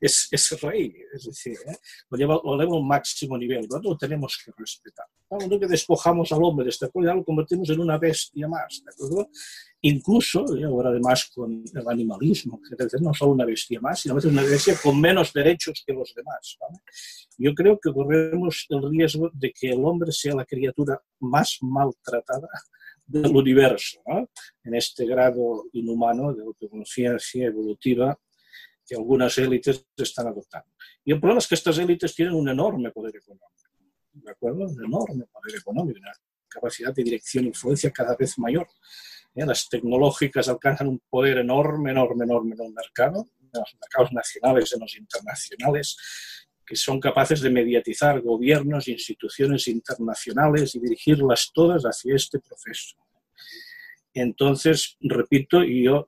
es, 0.00 0.28
es, 0.30 0.60
rey, 0.62 0.94
es 1.12 1.24
decir, 1.24 1.58
¿eh? 1.66 1.76
lo, 2.08 2.16
lleva, 2.16 2.40
lo 2.42 2.56
lleva 2.58 2.80
máximo 2.80 3.36
nivel, 3.36 3.66
lo 3.82 3.96
tenemos 3.96 4.40
que 4.42 4.52
respetar. 4.56 5.06
Cuando 5.28 5.58
que 5.58 5.66
despojamos 5.66 6.30
al 6.32 6.42
hombre 6.42 6.64
de 6.64 6.70
esta 6.70 6.88
cualidad, 6.88 7.16
lo 7.16 7.24
convertimos 7.24 7.68
en 7.70 7.80
una 7.80 7.98
bestia 7.98 8.46
más, 8.46 8.82
¿de 8.84 8.90
acuerdo? 8.92 9.28
Incluso, 9.88 10.44
y 10.56 10.64
ahora 10.64 10.88
además 10.90 11.30
con 11.32 11.62
el 11.72 11.88
animalismo, 11.88 12.60
que 12.60 12.74
no 13.00 13.14
solo 13.14 13.32
una 13.32 13.44
bestia 13.44 13.80
más, 13.80 14.00
sino 14.00 14.16
una 14.16 14.42
bestia 14.42 14.74
con 14.82 15.00
menos 15.00 15.32
derechos 15.32 15.84
que 15.86 15.92
los 15.92 16.12
demás. 16.12 16.58
Yo 17.38 17.54
creo 17.54 17.78
que 17.78 17.92
corremos 17.92 18.66
el 18.68 18.90
riesgo 18.90 19.30
de 19.32 19.52
que 19.52 19.70
el 19.70 19.84
hombre 19.84 20.10
sea 20.10 20.34
la 20.34 20.44
criatura 20.44 21.00
más 21.20 21.58
maltratada 21.60 22.48
del 23.06 23.36
universo, 23.36 24.00
en 24.64 24.74
este 24.74 25.06
grado 25.06 25.66
inhumano 25.72 26.34
de 26.34 26.42
autoconciencia 26.42 27.46
evolutiva 27.46 28.18
que 28.84 28.96
algunas 28.96 29.38
élites 29.38 29.86
están 29.96 30.26
adoptando. 30.26 30.68
Y 31.04 31.12
el 31.12 31.20
problema 31.20 31.38
es 31.38 31.46
que 31.46 31.54
estas 31.54 31.78
élites 31.78 32.12
tienen 32.12 32.34
un 32.34 32.48
enorme 32.48 32.90
poder 32.90 33.14
económico, 33.14 33.70
¿de 34.14 34.30
acuerdo? 34.32 34.64
Un 34.64 34.84
enorme 34.84 35.26
poder 35.26 35.60
económico, 35.60 36.00
una 36.00 36.12
capacidad 36.48 36.92
de 36.92 37.04
dirección 37.04 37.44
e 37.44 37.48
influencia 37.48 37.92
cada 37.92 38.16
vez 38.16 38.36
mayor. 38.36 38.66
¿Eh? 39.36 39.46
Las 39.46 39.68
tecnológicas 39.68 40.48
alcanzan 40.48 40.88
un 40.88 41.00
poder 41.08 41.38
enorme, 41.38 41.92
enorme, 41.92 42.24
enorme 42.24 42.54
en 42.58 42.66
el 42.66 42.72
mercado, 42.72 43.26
en 43.40 43.50
los 43.52 43.76
mercados 43.80 44.12
nacionales, 44.12 44.72
en 44.72 44.80
los 44.80 44.96
internacionales, 44.96 45.96
que 46.66 46.74
son 46.74 46.98
capaces 46.98 47.40
de 47.40 47.50
mediatizar 47.50 48.20
gobiernos, 48.20 48.88
instituciones 48.88 49.68
internacionales 49.68 50.74
y 50.74 50.80
dirigirlas 50.80 51.50
todas 51.54 51.84
hacia 51.84 52.16
este 52.16 52.40
proceso. 52.40 52.96
Entonces, 54.12 54.96
repito, 55.00 55.62
y 55.62 55.84
yo 55.84 56.06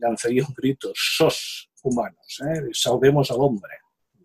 lanzaría 0.00 0.42
un 0.42 0.54
grito, 0.54 0.90
sos 0.94 1.70
humanos, 1.82 2.40
¿eh? 2.40 2.62
salvemos 2.72 3.30
al 3.30 3.38
hombre. 3.40 3.70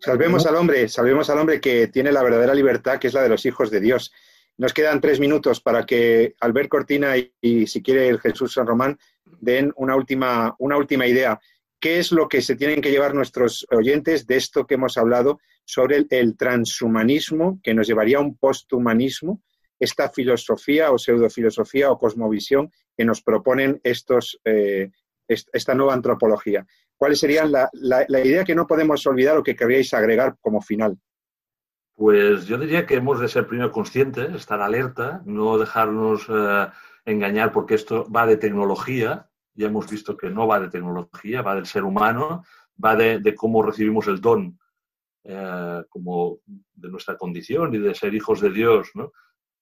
Salvemos 0.00 0.44
al 0.46 0.56
hombre, 0.56 0.88
salvemos 0.88 1.30
al 1.30 1.38
hombre 1.38 1.60
que 1.60 1.88
tiene 1.88 2.12
la 2.12 2.22
verdadera 2.22 2.54
libertad, 2.54 2.98
que 2.98 3.08
es 3.08 3.14
la 3.14 3.22
de 3.22 3.28
los 3.28 3.46
hijos 3.46 3.70
de 3.70 3.80
Dios. 3.80 4.12
Nos 4.56 4.72
quedan 4.72 5.00
tres 5.00 5.18
minutos 5.18 5.60
para 5.60 5.84
que 5.84 6.34
Albert 6.40 6.68
Cortina 6.68 7.14
y, 7.16 7.66
si 7.66 7.82
quiere 7.82 8.08
el 8.08 8.20
Jesús 8.20 8.54
San 8.54 8.66
Román 8.66 8.98
den 9.24 9.72
una 9.76 9.96
última, 9.96 10.54
una 10.58 10.76
última 10.76 11.06
idea. 11.06 11.40
¿qué 11.84 11.98
es 11.98 12.12
lo 12.12 12.30
que 12.30 12.40
se 12.40 12.56
tienen 12.56 12.80
que 12.80 12.90
llevar 12.90 13.14
nuestros 13.14 13.66
oyentes 13.70 14.26
de 14.26 14.36
esto 14.36 14.66
que 14.66 14.76
hemos 14.76 14.96
hablado 14.96 15.38
sobre 15.66 16.06
el, 16.08 16.34
transhumanismo, 16.34 17.60
que 17.62 17.74
nos 17.74 17.86
llevaría 17.86 18.16
a 18.16 18.22
un 18.22 18.38
posthumanismo, 18.38 19.42
esta 19.78 20.08
filosofía 20.08 20.90
o 20.92 20.96
pseudofilosofía 20.96 21.90
o 21.90 21.98
cosmovisión 21.98 22.72
que 22.96 23.04
nos 23.04 23.20
proponen 23.20 23.82
estos, 23.84 24.40
eh, 24.46 24.92
esta 25.28 25.74
nueva 25.74 25.92
antropología? 25.92 26.66
¿Cuál 26.96 27.16
sería 27.16 27.44
la, 27.44 27.68
idea 28.24 28.44
que 28.44 28.54
no 28.54 28.66
podemos 28.66 29.06
olvidar 29.06 29.36
o 29.36 29.42
que 29.42 29.54
querríais 29.54 29.92
agregar 29.92 30.36
como 30.40 30.62
final? 30.62 30.96
Pues 31.96 32.46
yo 32.46 32.58
diría 32.58 32.86
que 32.86 32.96
hemos 32.96 33.20
de 33.20 33.28
ser 33.28 33.46
primero 33.46 33.70
conscientes, 33.70 34.34
estar 34.34 34.60
alerta, 34.60 35.22
no 35.26 35.58
dejarnos 35.58 36.26
eh, 36.28 36.68
engañar 37.04 37.52
porque 37.52 37.74
esto 37.74 38.10
va 38.10 38.26
de 38.26 38.36
tecnología, 38.36 39.30
ya 39.54 39.68
hemos 39.68 39.88
visto 39.88 40.16
que 40.16 40.28
no 40.28 40.48
va 40.48 40.58
de 40.58 40.70
tecnología, 40.70 41.42
va 41.42 41.54
del 41.54 41.66
ser 41.66 41.84
humano, 41.84 42.44
va 42.84 42.96
de, 42.96 43.34
cómo 43.36 43.62
recibimos 43.62 44.08
el 44.08 44.20
don 44.20 44.58
eh, 45.22 45.84
como 45.88 46.40
de 46.46 46.88
nuestra 46.88 47.16
condición 47.16 47.72
y 47.76 47.78
de 47.78 47.94
ser 47.94 48.12
hijos 48.12 48.40
de 48.40 48.50
Dios, 48.50 48.90
¿no? 48.94 49.12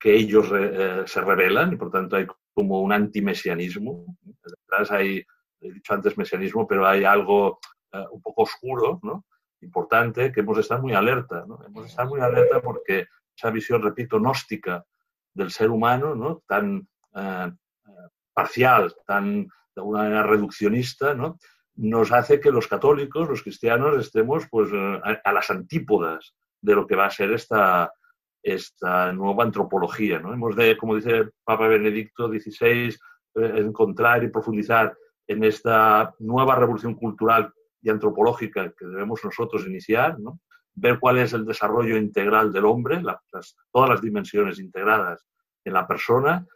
que 0.00 0.14
ellos 0.14 0.50
eh, 0.54 1.02
se 1.04 1.20
revelan 1.20 1.74
y 1.74 1.76
por 1.76 1.90
tanto 1.90 2.16
hay 2.16 2.26
como 2.54 2.80
un 2.80 2.92
antimesianismo. 2.92 4.16
Detrás 4.22 4.90
hay, 4.90 5.22
he 5.60 5.70
dicho 5.70 5.92
antes 5.92 6.16
mesianismo, 6.16 6.66
pero 6.66 6.86
hay 6.86 7.04
algo 7.04 7.60
un 8.10 8.22
poco 8.22 8.44
oscuro, 8.44 9.00
¿no? 9.02 9.26
Importante 9.62 10.32
que 10.32 10.40
hemos 10.40 10.56
de 10.56 10.62
estar 10.62 10.80
muy 10.80 10.92
alerta. 10.92 11.44
Hemos 11.44 11.84
de 11.84 11.88
estar 11.88 12.06
muy 12.06 12.20
alerta 12.20 12.60
porque 12.60 13.06
esa 13.36 13.50
visión, 13.50 13.82
repito, 13.82 14.18
gnóstica 14.18 14.84
del 15.34 15.50
ser 15.50 15.70
humano, 15.70 16.14
¿no? 16.14 16.42
tan 16.46 16.86
eh, 17.14 17.52
parcial, 18.32 18.94
tan 19.06 19.44
de 19.44 19.80
alguna 19.80 20.02
manera 20.02 20.22
reduccionista, 20.24 21.14
¿no? 21.14 21.38
nos 21.76 22.12
hace 22.12 22.40
que 22.40 22.50
los 22.50 22.66
católicos, 22.66 23.28
los 23.28 23.42
cristianos, 23.42 23.98
estemos 23.98 24.46
pues, 24.50 24.70
eh, 24.72 25.00
a, 25.24 25.32
las 25.32 25.50
antípodas 25.50 26.34
de 26.60 26.74
lo 26.74 26.86
que 26.86 26.96
va 26.96 27.06
a 27.06 27.10
ser 27.10 27.32
esta, 27.32 27.92
esta 28.42 29.12
nueva 29.12 29.44
antropología. 29.44 30.16
Hemos 30.16 30.54
de, 30.56 30.76
como 30.76 30.96
dice 30.96 31.30
Papa 31.44 31.68
Benedicto 31.68 32.28
XVI, 32.28 32.88
eh, 32.88 32.94
encontrar 33.34 34.22
y 34.22 34.28
profundizar 34.28 34.94
en 35.26 35.44
esta 35.44 36.14
nueva 36.18 36.56
revolución 36.56 36.94
cultural 36.94 37.52
y 37.82 37.90
antropológica 37.90 38.72
que 38.72 38.86
debemos 38.86 39.24
nosotros 39.24 39.66
iniciar, 39.66 40.18
¿no? 40.18 40.40
ver 40.74 40.98
cuál 40.98 41.18
es 41.18 41.32
el 41.32 41.44
desarrollo 41.44 41.96
integral 41.96 42.52
del 42.52 42.64
hombre, 42.64 43.02
todas 43.70 43.90
las 43.90 44.00
dimensiones 44.00 44.58
integradas 44.58 45.26
en 45.64 45.74
la 45.74 45.86
persona 45.86 46.46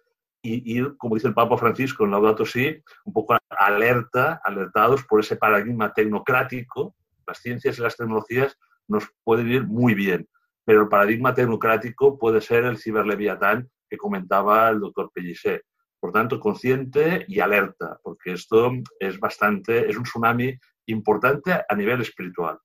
y 0.42 0.78
ir, 0.78 0.96
como 0.96 1.16
dice 1.16 1.28
el 1.28 1.34
Papa 1.34 1.58
Francisco 1.58 2.04
en 2.04 2.12
Laudato 2.12 2.46
Si, 2.46 2.82
un 3.04 3.12
poco 3.12 3.36
alerta, 3.50 4.40
alertados 4.44 5.04
por 5.04 5.20
ese 5.20 5.36
paradigma 5.36 5.92
tecnocrático. 5.92 6.94
Las 7.26 7.38
ciencias 7.38 7.78
y 7.78 7.82
las 7.82 7.96
tecnologías 7.96 8.56
nos 8.86 9.08
pueden 9.24 9.50
ir 9.50 9.66
muy 9.66 9.94
bien, 9.94 10.28
pero 10.64 10.82
el 10.82 10.88
paradigma 10.88 11.34
tecnocrático 11.34 12.18
puede 12.18 12.40
ser 12.40 12.64
el 12.64 12.78
ciberleviatán 12.78 13.68
que 13.88 13.96
comentaba 13.96 14.68
el 14.68 14.80
doctor 14.80 15.10
Pellicer. 15.12 15.64
Por 15.98 16.12
tanto, 16.12 16.38
consciente 16.38 17.24
y 17.26 17.40
alerta, 17.40 17.98
porque 18.02 18.32
esto 18.32 18.70
es 19.00 19.18
bastante, 19.18 19.90
es 19.90 19.96
un 19.96 20.04
tsunami 20.04 20.56
importante 20.86 21.52
a 21.68 21.74
nivel 21.74 22.00
espiritual. 22.00 22.58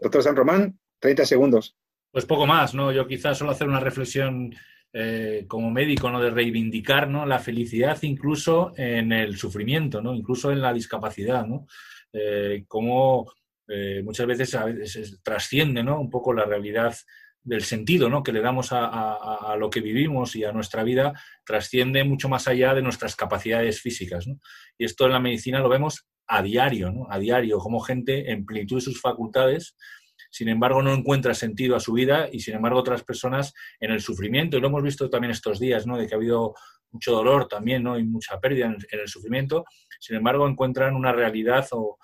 Doctor 0.00 0.22
San 0.22 0.36
Román, 0.36 0.78
30 0.98 1.24
segundos. 1.26 1.76
Pues 2.10 2.26
poco 2.26 2.46
más, 2.46 2.74
¿no? 2.74 2.92
Yo 2.92 3.06
quizás 3.06 3.38
solo 3.38 3.52
hacer 3.52 3.68
una 3.68 3.80
reflexión 3.80 4.54
eh, 4.92 5.44
como 5.48 5.70
médico, 5.70 6.10
¿no? 6.10 6.20
De 6.20 6.30
reivindicar, 6.30 7.08
¿no? 7.08 7.24
La 7.24 7.38
felicidad 7.38 7.98
incluso 8.02 8.72
en 8.76 9.12
el 9.12 9.36
sufrimiento, 9.36 10.02
¿no? 10.02 10.14
Incluso 10.14 10.52
en 10.52 10.60
la 10.60 10.72
discapacidad, 10.72 11.46
¿no? 11.46 11.66
Eh, 12.12 12.64
como 12.68 13.32
eh, 13.68 14.02
muchas 14.04 14.26
veces, 14.26 14.54
a 14.54 14.64
veces 14.64 15.20
trasciende, 15.22 15.82
¿no? 15.82 16.00
Un 16.00 16.10
poco 16.10 16.34
la 16.34 16.44
realidad 16.44 16.94
del 17.44 17.62
sentido 17.62 18.08
¿no? 18.08 18.22
que 18.22 18.32
le 18.32 18.40
damos 18.40 18.68
a, 18.70 19.56
lo 19.58 19.68
que 19.68 19.80
vivimos 19.80 20.36
y 20.36 20.44
a 20.44 20.52
nuestra 20.52 20.82
vida 20.82 21.12
trasciende 21.44 22.04
mucho 22.04 22.28
más 22.28 22.46
allá 22.48 22.74
de 22.74 22.82
nuestras 22.82 23.16
capacidades 23.16 23.80
físicas. 23.80 24.26
¿no? 24.26 24.38
Y 24.78 24.84
esto 24.84 25.06
en 25.06 25.12
la 25.12 25.20
medicina 25.20 25.58
lo 25.58 25.68
vemos 25.68 26.06
a 26.32 26.42
diario, 26.42 26.90
¿no? 26.90 27.06
A 27.10 27.18
diario, 27.18 27.58
como 27.58 27.78
gente 27.80 28.32
en 28.32 28.46
plenitud 28.46 28.76
de 28.76 28.80
sus 28.80 28.98
facultades, 29.02 29.76
sin 30.30 30.48
embargo 30.48 30.82
no 30.82 30.94
encuentra 30.94 31.34
sentido 31.34 31.76
a 31.76 31.80
su 31.80 31.92
vida 31.92 32.26
y 32.32 32.40
sin 32.40 32.54
embargo 32.54 32.78
otras 32.78 33.04
personas 33.04 33.52
en 33.78 33.90
el 33.90 34.00
sufrimiento. 34.00 34.56
Y 34.56 34.60
lo 34.62 34.68
hemos 34.68 34.82
visto 34.82 35.10
también 35.10 35.30
estos 35.30 35.60
días, 35.60 35.86
¿no? 35.86 35.98
De 35.98 36.06
que 36.06 36.14
ha 36.14 36.16
habido 36.16 36.54
mucho 36.90 37.12
dolor 37.12 37.48
también, 37.48 37.82
¿no? 37.82 37.98
Y 37.98 38.04
mucha 38.04 38.40
pérdida 38.40 38.64
en, 38.64 38.78
el 38.98 39.08
sufrimiento. 39.08 39.66
Sin 40.00 40.16
embargo 40.16 40.48
encuentran 40.48 40.96
una 40.96 41.12
realidad 41.12 41.68
o, 41.72 41.98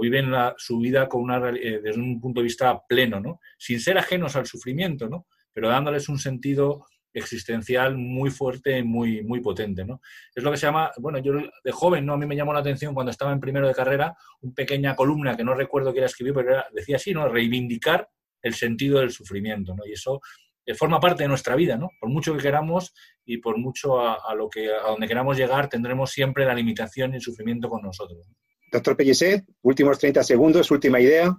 viven 0.00 0.32
su 0.56 0.78
vida 0.78 1.06
con 1.06 1.20
una, 1.20 1.50
eh, 1.50 1.80
desde 1.82 2.00
un 2.00 2.18
punto 2.22 2.40
de 2.40 2.44
vista 2.44 2.80
pleno, 2.88 3.20
¿no? 3.20 3.38
Sin 3.58 3.80
ser 3.80 3.98
ajenos 3.98 4.34
al 4.34 4.46
sufrimiento, 4.46 5.10
¿no? 5.10 5.26
Pero 5.52 5.68
dándoles 5.68 6.08
un 6.08 6.18
sentido 6.18 6.86
existencial 7.14 7.96
muy 7.96 8.30
fuerte, 8.30 8.82
muy, 8.82 9.22
muy 9.22 9.40
potente, 9.40 9.84
¿no? 9.84 10.00
Es 10.34 10.42
lo 10.42 10.50
que 10.50 10.56
se 10.56 10.66
llama, 10.66 10.90
bueno, 10.98 11.18
yo 11.18 11.32
de 11.62 11.72
joven, 11.72 12.04
¿no? 12.04 12.14
A 12.14 12.16
mí 12.16 12.26
me 12.26 12.36
llamó 12.36 12.52
la 12.52 12.60
atención 12.60 12.92
cuando 12.92 13.10
estaba 13.10 13.32
en 13.32 13.40
primero 13.40 13.68
de 13.68 13.74
carrera, 13.74 14.16
una 14.40 14.52
pequeña 14.52 14.96
columna 14.96 15.36
que 15.36 15.44
no 15.44 15.54
recuerdo 15.54 15.92
que 15.92 16.00
era 16.00 16.06
escribir, 16.06 16.34
pero 16.34 16.64
decía 16.72 16.96
así, 16.96 17.14
¿no? 17.14 17.28
Reivindicar 17.28 18.08
el 18.42 18.54
sentido 18.54 18.98
del 18.98 19.10
sufrimiento, 19.10 19.74
¿no? 19.74 19.86
Y 19.86 19.92
eso 19.92 20.20
eh, 20.66 20.74
forma 20.74 21.00
parte 21.00 21.22
de 21.22 21.28
nuestra 21.28 21.54
vida, 21.54 21.76
¿no? 21.76 21.90
Por 22.00 22.10
mucho 22.10 22.34
que 22.34 22.42
queramos 22.42 22.92
y 23.24 23.38
por 23.38 23.58
mucho 23.58 24.00
a, 24.00 24.34
lo 24.34 24.48
que, 24.48 24.70
a 24.70 24.88
donde 24.88 25.06
queramos 25.06 25.36
llegar, 25.36 25.68
tendremos 25.68 26.10
siempre 26.10 26.44
la 26.44 26.54
limitación 26.54 27.12
y 27.12 27.16
el 27.16 27.22
sufrimiento 27.22 27.70
con 27.70 27.82
nosotros. 27.82 28.28
Doctor 28.72 28.96
Pellicer, 28.96 29.44
últimos 29.62 29.98
30 29.98 30.24
segundos, 30.24 30.70
última 30.70 31.00
idea 31.00 31.32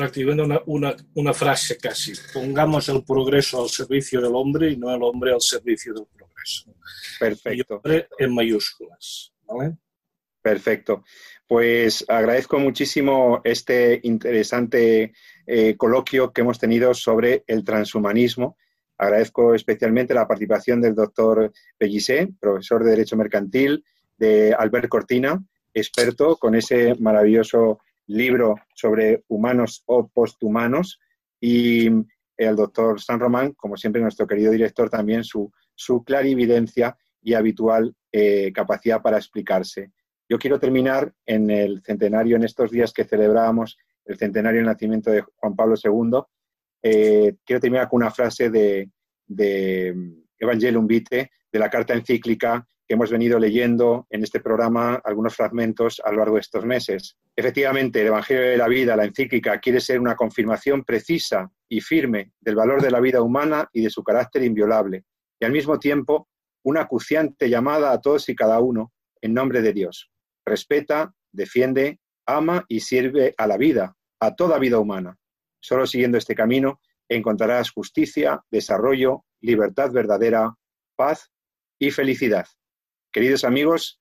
activando 0.00 0.44
una, 0.44 0.60
una, 0.66 0.96
una, 1.14 1.34
frase 1.34 1.76
casi. 1.76 2.12
Pongamos 2.32 2.88
el 2.88 3.04
progreso 3.04 3.62
al 3.62 3.68
servicio 3.68 4.20
del 4.20 4.34
hombre 4.34 4.70
y 4.70 4.76
no 4.76 4.94
el 4.94 5.02
hombre 5.02 5.32
al 5.32 5.40
servicio 5.40 5.92
del 5.92 6.06
progreso. 6.06 6.74
Perfecto. 7.20 7.82
en 8.18 8.34
mayúsculas. 8.34 9.32
¿vale? 9.46 9.76
Perfecto. 10.40 11.04
Pues 11.46 12.04
agradezco 12.08 12.58
muchísimo 12.58 13.42
este 13.44 14.00
interesante 14.04 15.12
eh, 15.46 15.76
coloquio 15.76 16.32
que 16.32 16.40
hemos 16.40 16.58
tenido 16.58 16.94
sobre 16.94 17.44
el 17.46 17.62
transhumanismo. 17.62 18.56
Agradezco 18.96 19.54
especialmente 19.54 20.14
la 20.14 20.26
participación 20.26 20.80
del 20.80 20.94
doctor 20.94 21.52
Pellicé, 21.76 22.28
profesor 22.40 22.84
de 22.84 22.90
Derecho 22.92 23.16
Mercantil, 23.16 23.84
de 24.16 24.54
Albert 24.58 24.88
Cortina, 24.88 25.44
experto 25.74 26.36
con 26.36 26.54
ese 26.54 26.94
maravilloso 26.94 27.80
libro 28.16 28.56
sobre 28.74 29.24
humanos 29.28 29.82
o 29.86 30.08
posthumanos 30.08 31.00
y 31.40 31.88
el 32.36 32.56
doctor 32.56 33.00
San 33.00 33.20
Román, 33.20 33.52
como 33.52 33.76
siempre 33.76 34.02
nuestro 34.02 34.26
querido 34.26 34.52
director, 34.52 34.90
también 34.90 35.24
su, 35.24 35.52
su 35.74 36.02
clarividencia 36.04 36.96
y 37.20 37.34
habitual 37.34 37.94
eh, 38.10 38.52
capacidad 38.52 39.00
para 39.00 39.18
explicarse. 39.18 39.92
Yo 40.28 40.38
quiero 40.38 40.58
terminar 40.58 41.12
en 41.26 41.50
el 41.50 41.82
centenario, 41.82 42.36
en 42.36 42.44
estos 42.44 42.70
días 42.70 42.92
que 42.92 43.04
celebrábamos 43.04 43.76
el 44.04 44.16
centenario 44.16 44.58
del 44.58 44.66
nacimiento 44.66 45.10
de 45.10 45.22
Juan 45.36 45.54
Pablo 45.54 45.74
II, 45.82 46.20
eh, 46.82 47.36
quiero 47.44 47.60
terminar 47.60 47.88
con 47.88 48.02
una 48.02 48.10
frase 48.10 48.50
de, 48.50 48.90
de 49.26 49.94
Evangelium 50.38 50.86
Vitae, 50.86 51.30
de 51.52 51.58
la 51.58 51.70
carta 51.70 51.94
encíclica 51.94 52.66
hemos 52.94 53.10
venido 53.10 53.38
leyendo 53.38 54.06
en 54.10 54.22
este 54.22 54.40
programa 54.40 55.00
algunos 55.04 55.34
fragmentos 55.34 56.00
a 56.04 56.10
lo 56.10 56.18
largo 56.18 56.34
de 56.34 56.40
estos 56.40 56.64
meses. 56.64 57.16
Efectivamente, 57.34 58.00
el 58.00 58.08
Evangelio 58.08 58.42
de 58.42 58.56
la 58.56 58.68
Vida, 58.68 58.96
la 58.96 59.04
encíclica, 59.04 59.58
quiere 59.60 59.80
ser 59.80 60.00
una 60.00 60.16
confirmación 60.16 60.84
precisa 60.84 61.50
y 61.68 61.80
firme 61.80 62.32
del 62.40 62.56
valor 62.56 62.82
de 62.82 62.90
la 62.90 63.00
vida 63.00 63.22
humana 63.22 63.68
y 63.72 63.82
de 63.82 63.90
su 63.90 64.02
carácter 64.02 64.42
inviolable, 64.42 65.04
y 65.40 65.44
al 65.44 65.52
mismo 65.52 65.78
tiempo 65.78 66.28
una 66.64 66.82
acuciante 66.82 67.48
llamada 67.48 67.92
a 67.92 68.00
todos 68.00 68.28
y 68.28 68.34
cada 68.34 68.60
uno 68.60 68.92
en 69.20 69.34
nombre 69.34 69.62
de 69.62 69.72
Dios. 69.72 70.10
Respeta, 70.44 71.14
defiende, 71.32 72.00
ama 72.26 72.64
y 72.68 72.80
sirve 72.80 73.34
a 73.38 73.46
la 73.46 73.56
vida, 73.56 73.96
a 74.20 74.34
toda 74.34 74.58
vida 74.58 74.78
humana. 74.78 75.18
Solo 75.60 75.86
siguiendo 75.86 76.18
este 76.18 76.34
camino 76.34 76.80
encontrarás 77.08 77.70
justicia, 77.70 78.44
desarrollo, 78.50 79.24
libertad 79.40 79.92
verdadera, 79.92 80.54
paz 80.96 81.30
y 81.78 81.90
felicidad. 81.90 82.46
Queridos 83.12 83.44
amigos, 83.44 84.00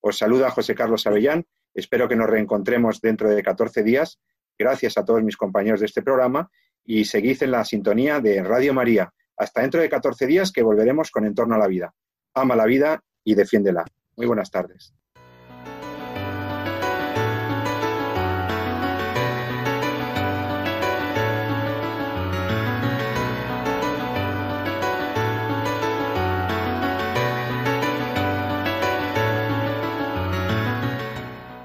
os 0.00 0.18
saluda 0.18 0.52
José 0.52 0.76
Carlos 0.76 1.04
Avellán. 1.08 1.46
Espero 1.74 2.08
que 2.08 2.14
nos 2.14 2.30
reencontremos 2.30 3.00
dentro 3.00 3.28
de 3.28 3.42
14 3.42 3.82
días. 3.82 4.20
Gracias 4.56 4.96
a 4.96 5.04
todos 5.04 5.24
mis 5.24 5.36
compañeros 5.36 5.80
de 5.80 5.86
este 5.86 6.00
programa 6.00 6.48
y 6.84 7.04
seguid 7.04 7.42
en 7.42 7.50
la 7.50 7.64
sintonía 7.64 8.20
de 8.20 8.40
Radio 8.44 8.72
María. 8.72 9.12
Hasta 9.36 9.62
dentro 9.62 9.80
de 9.80 9.88
14 9.88 10.26
días 10.28 10.52
que 10.52 10.62
volveremos 10.62 11.10
con 11.10 11.24
Entorno 11.24 11.56
a 11.56 11.58
la 11.58 11.66
Vida. 11.66 11.92
Ama 12.34 12.54
la 12.54 12.66
vida 12.66 13.02
y 13.24 13.34
defiéndela. 13.34 13.84
Muy 14.16 14.26
buenas 14.26 14.50
tardes. 14.50 14.94